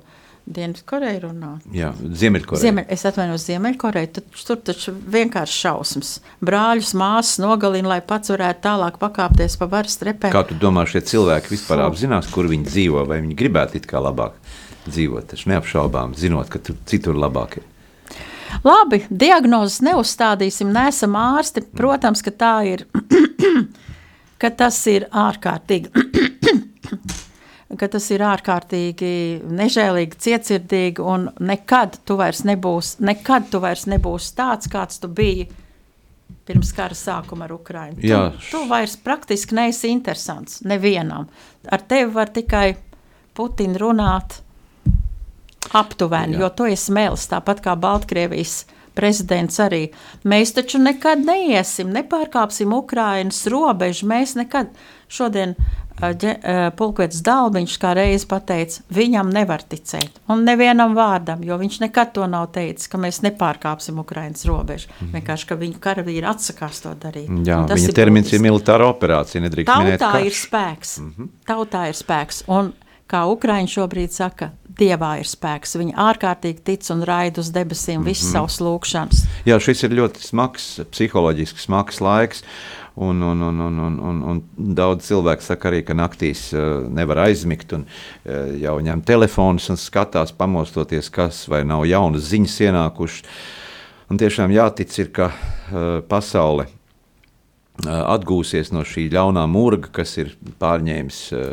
Dienvidkoreja 0.50 1.20
runā. 1.28 1.50
Jā, 1.76 1.92
Ziemeļkoreja. 1.94 2.64
Ziemeļ, 2.64 2.86
es 2.96 3.04
atvainojos 3.06 3.44
Ziemeļkoreju, 3.46 4.10
tad 4.16 4.40
tur 4.48 4.58
taču 4.66 4.94
vienkārši 5.14 5.60
šausmas. 5.66 6.14
Brāļus, 6.42 6.96
māsas 6.98 7.38
nogalina, 7.44 7.92
lai 7.92 8.00
pats 8.06 8.34
varētu 8.34 8.64
tālāk 8.64 8.98
pakāpties 9.02 9.60
pa 9.62 9.68
varas 9.70 10.00
trepēm. 10.02 10.34
Kā 10.34 10.42
tu 10.50 10.58
domā, 10.58 10.88
šie 10.90 11.04
cilvēki 11.12 11.54
vispār 11.54 11.84
apzinās, 11.86 12.32
kur 12.34 12.50
viņi 12.50 12.66
dzīvo, 12.66 13.06
vai 13.12 13.22
viņi 13.22 13.38
gribētu 13.38 13.78
it 13.78 13.86
kā 13.90 14.02
labāk 14.02 14.42
dzīvot? 14.90 15.30
Taču 15.36 15.54
neapšaubām, 15.54 16.18
zinot, 16.18 16.50
ka 16.50 16.64
tur 16.66 16.82
citur 16.90 17.20
labāk 17.20 17.60
ir. 17.62 17.70
Labi, 18.66 19.04
diagnozes 19.14 19.84
neuzstādīsim, 19.86 20.74
neesam 20.74 21.14
ārsti. 21.20 21.62
Protams, 21.78 22.26
ka 22.26 22.34
tā 22.34 22.56
ir, 22.74 22.88
ka 24.42 24.50
tas 24.50 24.82
ir 24.90 25.06
ārkārtīgi 25.14 25.94
ka 27.78 27.90
tas 27.92 28.08
ir 28.14 28.24
ārkārtīgi 28.26 29.14
nežēlīgi, 29.46 30.18
cietsirdīgi, 30.26 31.04
un 31.06 31.30
nekad 31.44 32.00
tu 32.08 32.18
vairs 32.20 32.42
nebūsi, 32.48 33.04
nekad 33.06 33.50
tu 33.52 33.62
vairs 33.62 33.86
nebūsi 33.90 34.34
tāds, 34.38 34.70
kāds 34.72 35.02
tu 35.04 35.10
biji 35.12 35.50
pirms 36.50 36.72
kara 36.74 36.98
sākuma 36.98 37.46
ar 37.46 37.54
Ukrainu. 37.54 38.02
Jā. 38.02 38.24
Tu, 38.34 38.50
tu 38.56 38.64
vairs 38.70 38.98
praktiski 38.98 39.58
neesi 39.58 39.92
interesants 39.94 40.64
nevienam. 40.66 41.30
Ar 41.70 41.86
tevi 41.86 42.10
var 42.16 42.34
tikai 42.34 42.74
Putina 43.38 43.78
runāt 43.80 44.40
aptuveni, 45.78 46.36
Jā. 46.38 46.42
jo 46.42 46.50
tu 46.58 46.66
esi 46.72 46.94
mēls, 46.96 47.28
tāpat 47.30 47.62
kā 47.64 47.76
Baltkrievijas 47.78 48.64
prezidents 48.98 49.60
arī. 49.62 49.84
Mēs 50.28 50.56
taču 50.58 50.82
nekad 50.82 51.22
neiesim, 51.28 51.92
nepārkāpsim 51.94 52.74
Ukrainas 52.76 53.46
robežu, 53.52 54.10
mēs 54.10 54.36
nekad 54.40 54.74
šodien 55.12 55.56
Pulkvedis 56.80 57.22
Dalbiņš 57.26 57.78
kā 57.82 57.94
reiz 57.98 58.26
pateica, 58.30 58.84
viņam 58.94 59.32
nevar 59.34 59.64
ticēt, 59.68 60.22
un 60.32 60.44
nevienam 60.48 60.96
vārdam, 60.98 61.44
jo 61.46 61.58
viņš 61.60 61.80
nekad 61.86 62.14
to 62.16 62.28
nav 62.30 62.50
teicis, 62.56 62.88
ka 62.92 63.00
mēs 63.02 63.22
nepārkāpsim 63.26 64.00
Ukrainas 64.00 64.46
robežu. 64.50 64.90
Mm. 65.00 65.12
Vienkārši, 65.18 65.50
ka 65.50 65.60
viņu 65.60 65.82
karavīri 65.84 66.30
atsakās 66.30 66.84
to 66.86 66.94
darīt. 67.00 67.32
Jā, 67.48 67.62
viņa 67.68 67.90
ir 67.90 67.98
termins 67.98 68.34
ir 68.34 68.44
militāra 68.44 68.88
operācija, 68.90 69.44
nedrīkst 69.44 69.72
Tautā 69.72 69.86
minēt 69.86 70.06
karš. 70.06 70.26
ir 70.26 70.40
spēks. 70.40 71.00
Mm 71.00 71.14
-hmm. 71.18 71.34
Tautā 71.48 71.88
ir 71.90 72.00
spēks, 72.00 72.44
un 72.48 72.74
kā 73.10 73.26
Ukraiņi 73.26 73.76
šobrīd 73.76 74.16
saka, 74.16 74.52
Dievā 74.80 75.18
ir 75.20 75.28
spēks. 75.28 75.76
Viņa 75.76 75.96
ārkārtīgi 76.08 76.64
tic 76.64 76.90
un 76.94 77.02
raida 77.04 77.42
uz 77.42 77.50
debesīm 77.52 78.06
visas 78.06 78.24
mm 78.24 78.30
-hmm. 78.30 78.32
savas 78.32 78.60
lūkšanas. 78.64 79.24
Jā, 79.46 79.60
šis 79.60 79.84
ir 79.84 79.96
ļoti 79.98 80.24
smags, 80.24 80.80
psiholoģiski 80.92 81.60
smags 81.60 82.00
laiks. 82.00 82.44
Un, 83.00 83.22
un, 83.24 83.42
un, 83.42 83.60
un, 83.64 83.78
un, 83.80 84.00
un, 84.04 84.18
un 84.28 84.40
daudz 84.76 85.06
cilvēku 85.08 85.46
saka 85.46 85.70
arī, 85.70 85.86
ka 85.88 85.96
naktīs 85.96 86.50
uh, 86.52 86.82
nevar 86.92 87.22
aizmigt 87.30 87.72
un 87.78 87.86
uh, 87.86 88.50
jau 88.60 88.74
ņem 88.84 89.06
telefonus 89.08 89.70
un 89.72 89.80
skatās, 89.80 90.34
pamostoties, 90.36 91.08
kas 91.08 91.46
vai 91.48 91.62
nav 91.64 91.86
jaunas 91.88 92.28
ziņas 92.28 92.58
ienākušas. 92.68 93.32
Un 94.12 94.20
tiešām 94.20 94.52
jātic, 94.52 94.92
ir, 95.00 95.14
ka 95.16 95.30
uh, 95.32 95.88
pasaule 96.12 96.68
uh, 96.68 98.04
atgūsies 98.18 98.74
no 98.76 98.84
šī 98.84 99.08
ļaunā 99.16 99.48
murga, 99.48 99.94
kas 100.02 100.18
ir 100.20 100.36
pārņēmis 100.60 101.24
uh, 101.32 101.44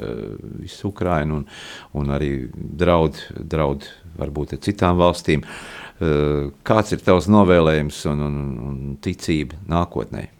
visu 0.67 0.91
Ukrainu 0.91 1.45
un, 1.45 1.49
un 1.95 2.15
arī 2.19 2.33
draud, 2.53 3.23
draud 3.39 3.87
varbūt 4.19 4.59
citām 4.67 4.99
valstīm. 4.99 5.47
Uh, 5.47 6.51
kāds 6.67 6.91
ir 6.97 7.07
tavs 7.07 7.31
novēlējums 7.31 8.03
un, 8.11 8.31
un, 8.33 8.41
un 8.67 8.81
ticība 8.99 9.63
nākotnē? 9.71 10.33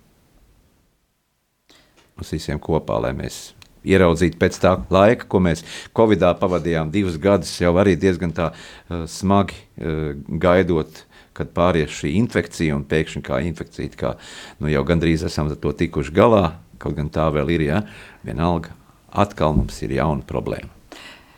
Mums 2.17 2.33
visiem 2.33 2.61
kopā, 2.63 2.99
lai 3.05 3.13
mēs 3.17 3.51
ieraudzītu 3.87 4.39
pēc 4.41 4.59
tā 4.63 4.73
laika, 4.93 5.29
ko 5.31 5.41
mēs 5.45 5.63
Covidā 5.97 6.33
pavadījām 6.39 6.91
divus 6.95 7.19
gadus, 7.23 7.53
jau 7.61 7.75
arī 7.79 7.95
diezgan 8.01 8.33
tā 8.35 8.51
uh, 8.53 9.05
smagi 9.11 9.59
uh, 9.59 10.17
gaidot, 10.43 11.05
kad 11.37 11.53
pāries 11.55 11.93
šī 11.93 12.15
infekcija 12.23 12.77
un 12.77 12.87
pēkšņi 12.89 13.23
kā 13.27 13.43
infekcija, 13.45 13.93
kā 14.01 14.15
nu, 14.63 14.71
jau 14.73 14.83
gandrīz 14.89 15.27
esam 15.29 15.53
to 15.53 15.73
tikuši 15.77 16.15
galā, 16.17 16.57
kaut 16.81 16.97
gan 16.97 17.13
tā 17.13 17.29
vēl 17.35 17.53
ir, 17.59 17.67
ja, 17.69 17.83
vienalga, 18.25 18.73
atkal 19.13 19.55
mums 19.57 19.77
ir 19.85 19.99
jauna 19.99 20.25
problēma. 20.27 20.73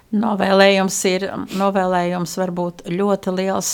Novēlējums 0.08 0.98
ir, 1.10 1.26
novēlējums 1.58 2.38
var 2.40 2.52
būt 2.56 2.86
ļoti 2.88 3.34
liels, 3.34 3.72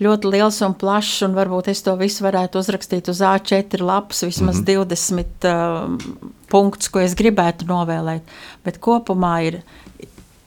ļoti 0.00 0.32
liels 0.32 0.60
un 0.64 0.74
plašs, 0.78 1.22
un 1.26 1.36
varbūt 1.36 1.68
es 1.72 1.82
to 1.84 1.94
visu 2.00 2.24
varētu 2.24 2.60
uzrakstīt 2.62 3.10
uz 3.12 3.20
A4 3.20 3.82
lapas, 3.84 4.22
vismaz 4.24 4.60
mm 4.60 4.64
-hmm. 4.64 4.86
20 4.88 5.48
uh, 5.48 5.96
punktus, 6.48 6.88
ko 6.88 7.00
es 7.00 7.14
gribētu 7.14 7.66
novēlēt. 7.68 8.22
Bet 8.64 8.78
kopumā 8.80 9.42
ir, 9.46 9.62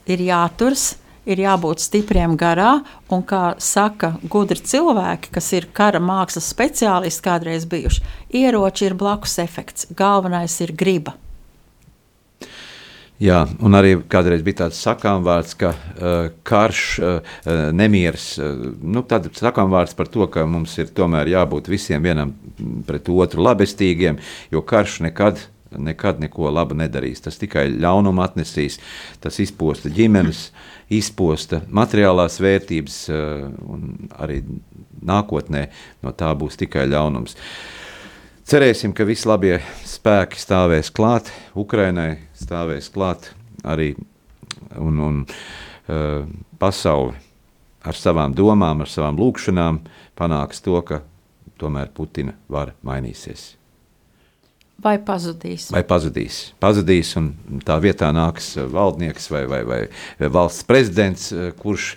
ir 0.06 0.18
jāturas, 0.18 0.96
ir 1.26 1.38
jābūt 1.38 1.82
stipriem 1.82 2.36
garā, 2.36 2.82
un 3.10 3.22
kā 3.22 3.54
saka 3.58 4.14
gudri 4.30 4.60
cilvēki, 4.62 5.30
kas 5.30 5.52
ir 5.52 5.68
kara 5.72 5.98
mākslas 5.98 6.54
speciālisti 6.54 7.22
kādreiz 7.22 7.66
bijuši, 7.66 8.02
ieroči 8.30 8.86
ir 8.86 8.94
blakus 8.94 9.38
efekts, 9.38 9.86
galvenais 9.90 10.60
ir 10.60 10.72
griba. 10.72 11.12
Jā, 13.16 13.46
un 13.64 13.72
arī 13.72 13.94
kādreiz 14.12 14.42
bija 14.44 14.58
tāds 14.66 14.78
sakāmvārds, 14.84 15.54
ka 15.56 15.70
uh, 15.72 16.26
karš, 16.44 16.80
uh, 17.00 17.36
nemieris, 17.72 18.26
uh, 18.36 18.50
nu, 18.84 19.00
tāds 19.08 19.40
sakāmvārds 19.40 19.96
par 19.96 20.10
to, 20.12 20.26
ka 20.28 20.44
mums 20.44 20.74
ir 20.76 20.90
tomēr 20.92 21.30
jābūt 21.32 21.70
visiem 21.72 22.04
vienam 22.04 22.34
pret 22.84 23.08
otru 23.08 23.46
labestīgiem, 23.46 24.20
jo 24.52 24.60
karš 24.60 24.98
nekad, 25.06 25.40
nekad 25.72 26.20
neko 26.20 26.52
labu 26.52 26.76
nedarīs. 26.76 27.24
Tas 27.24 27.40
tikai 27.40 27.70
ļaunumu 27.72 28.20
atnesīs, 28.20 28.76
tas 29.24 29.40
izposta 29.40 29.88
ģimenes, 29.88 30.50
izposta 30.92 31.62
materiālās 31.72 32.36
vērtības, 32.44 33.00
un 33.64 34.12
arī 34.12 34.42
nākotnē 35.00 35.66
no 36.04 36.12
tā 36.12 36.36
būs 36.36 36.60
tikai 36.60 36.84
ļaunums. 36.92 37.40
Cerēsim, 38.46 38.92
ka 38.94 39.08
visi 39.08 39.26
labie 39.26 39.56
spēki 39.88 40.38
stāvēs 40.38 40.92
klāt, 40.94 41.32
Ukrainai 41.58 42.25
stāvēs 42.36 42.90
klāt 42.92 43.30
arī 43.66 43.94
un, 44.76 45.00
un 45.00 45.22
uh, 45.26 46.24
pasauli 46.60 47.16
ar 47.86 47.98
savām 47.98 48.34
domām, 48.36 48.82
ar 48.82 48.90
savām 48.90 49.18
lūkšanām 49.20 49.82
panāks 50.18 50.62
to, 50.64 50.78
ka 50.82 51.02
tomēr 51.60 51.92
Putina 51.94 52.34
vara 52.52 52.74
mainīsies. 52.86 53.54
Vai 54.82 54.98
pazudīs? 55.00 55.70
Vai 55.72 55.80
pazudīs. 55.88 56.40
Pazudīs, 56.60 57.14
un 57.16 57.30
tā 57.64 57.78
vietā 57.80 58.10
nāks 58.12 58.52
valdnieks 58.72 59.30
vai, 59.32 59.44
vai, 59.48 59.62
vai 59.64 60.28
valsts 60.32 60.66
prezidents, 60.68 61.30
kurš, 61.62 61.94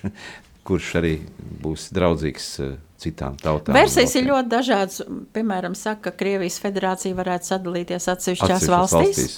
kurš 0.67 0.93
arī 1.01 1.17
būs 1.59 1.89
draudzīgs 1.95 2.53
citām 2.99 3.37
tautām. 3.39 3.75
Versijas 3.75 4.15
ir 4.19 4.27
ļoti 4.27 4.51
dažādas. 4.51 5.01
Piemēram, 5.35 5.75
saka, 5.77 6.09
ka 6.09 6.19
Krievijas 6.19 6.59
federācija 6.63 7.17
varētu 7.17 7.51
sadalīties 7.51 8.09
atsevišķās 8.13 8.67
valstīs. 8.71 9.21
valstīs. 9.21 9.37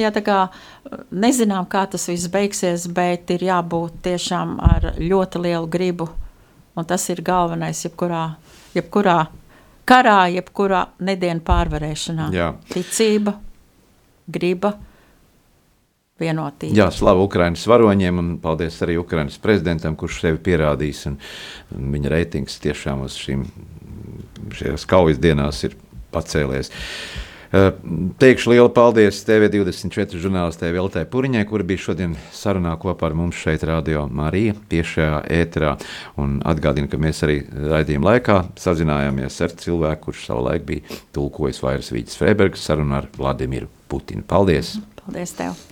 Jā, 0.00 0.12
tā 0.14 0.22
kā 0.26 0.38
nezinām, 1.10 1.68
kā 1.70 1.84
tas 1.92 2.08
viss 2.08 2.30
beigsies, 2.32 2.88
bet 2.92 3.30
ir 3.34 3.46
jābūt 3.48 4.02
tiešām 4.08 4.56
ar 4.64 4.92
ļoti 5.00 5.44
lielu 5.46 5.70
gribu. 5.72 6.08
Un 6.76 6.88
tas 6.88 7.04
ir 7.12 7.20
galvenais 7.24 7.84
jebkurā, 7.84 8.24
jebkurā 8.76 9.18
karā, 9.88 10.20
jebkurā 10.32 10.86
nedienu 11.04 11.44
pārvarēšanā. 11.44 12.30
Jā. 12.32 12.54
Ticība, 12.72 13.36
griba 14.32 14.72
vienotība. 16.20 16.74
Jā, 16.76 16.88
slavu 16.94 17.26
Ukraiņas 17.28 17.64
varoņiem 17.70 18.20
un 18.22 18.30
paldies 18.42 18.78
arī 18.84 18.98
Ukraiņas 19.00 19.40
prezidentam, 19.42 19.96
kurš 19.98 20.20
sevi 20.26 20.40
pierādījis. 20.50 21.08
Viņa 21.72 22.12
reitings 22.12 22.60
tiešām 22.62 23.06
uz 23.06 23.18
šīm 23.20 23.46
kaujas 24.90 25.20
dienās 25.22 25.62
ir 25.68 25.76
pacēlies. 26.12 26.72
Eh, 27.52 27.66
teikšu 28.16 28.54
lielu 28.54 28.70
paldies 28.72 29.18
TV24 29.28 30.16
žurnālistē 30.16 30.70
Veltē 30.72 31.02
Puriņai, 31.04 31.42
kura 31.50 31.66
bija 31.68 31.82
šodien 31.84 32.14
sarunā 32.32 32.72
kopā 32.80 33.10
ar 33.10 33.16
mums 33.18 33.36
šeit, 33.36 33.66
Radio 33.68 34.06
Marija, 34.08 34.54
tiešajā 34.72 35.18
ēterā. 35.36 35.74
Un 36.16 36.38
atgādinu, 36.48 36.88
ka 36.88 36.96
mēs 36.96 37.20
arī 37.26 37.42
raidījuma 37.44 38.14
laikā 38.14 38.38
sazinājāmies 38.56 39.36
ar 39.44 39.52
cilvēku, 39.64 40.06
kurš 40.06 40.24
savulaik 40.30 40.64
bija 40.70 41.02
tulkojis 41.12 41.60
Vairas 41.60 41.92
Vīģis 41.92 42.16
Freibergas 42.22 42.64
sarunu 42.64 42.96
ar 43.02 43.10
Vladimiru 43.20 43.68
Putinu. 43.92 44.24
Paldies! 44.24 44.78
Paldies 45.04 45.36
tev! 45.36 45.71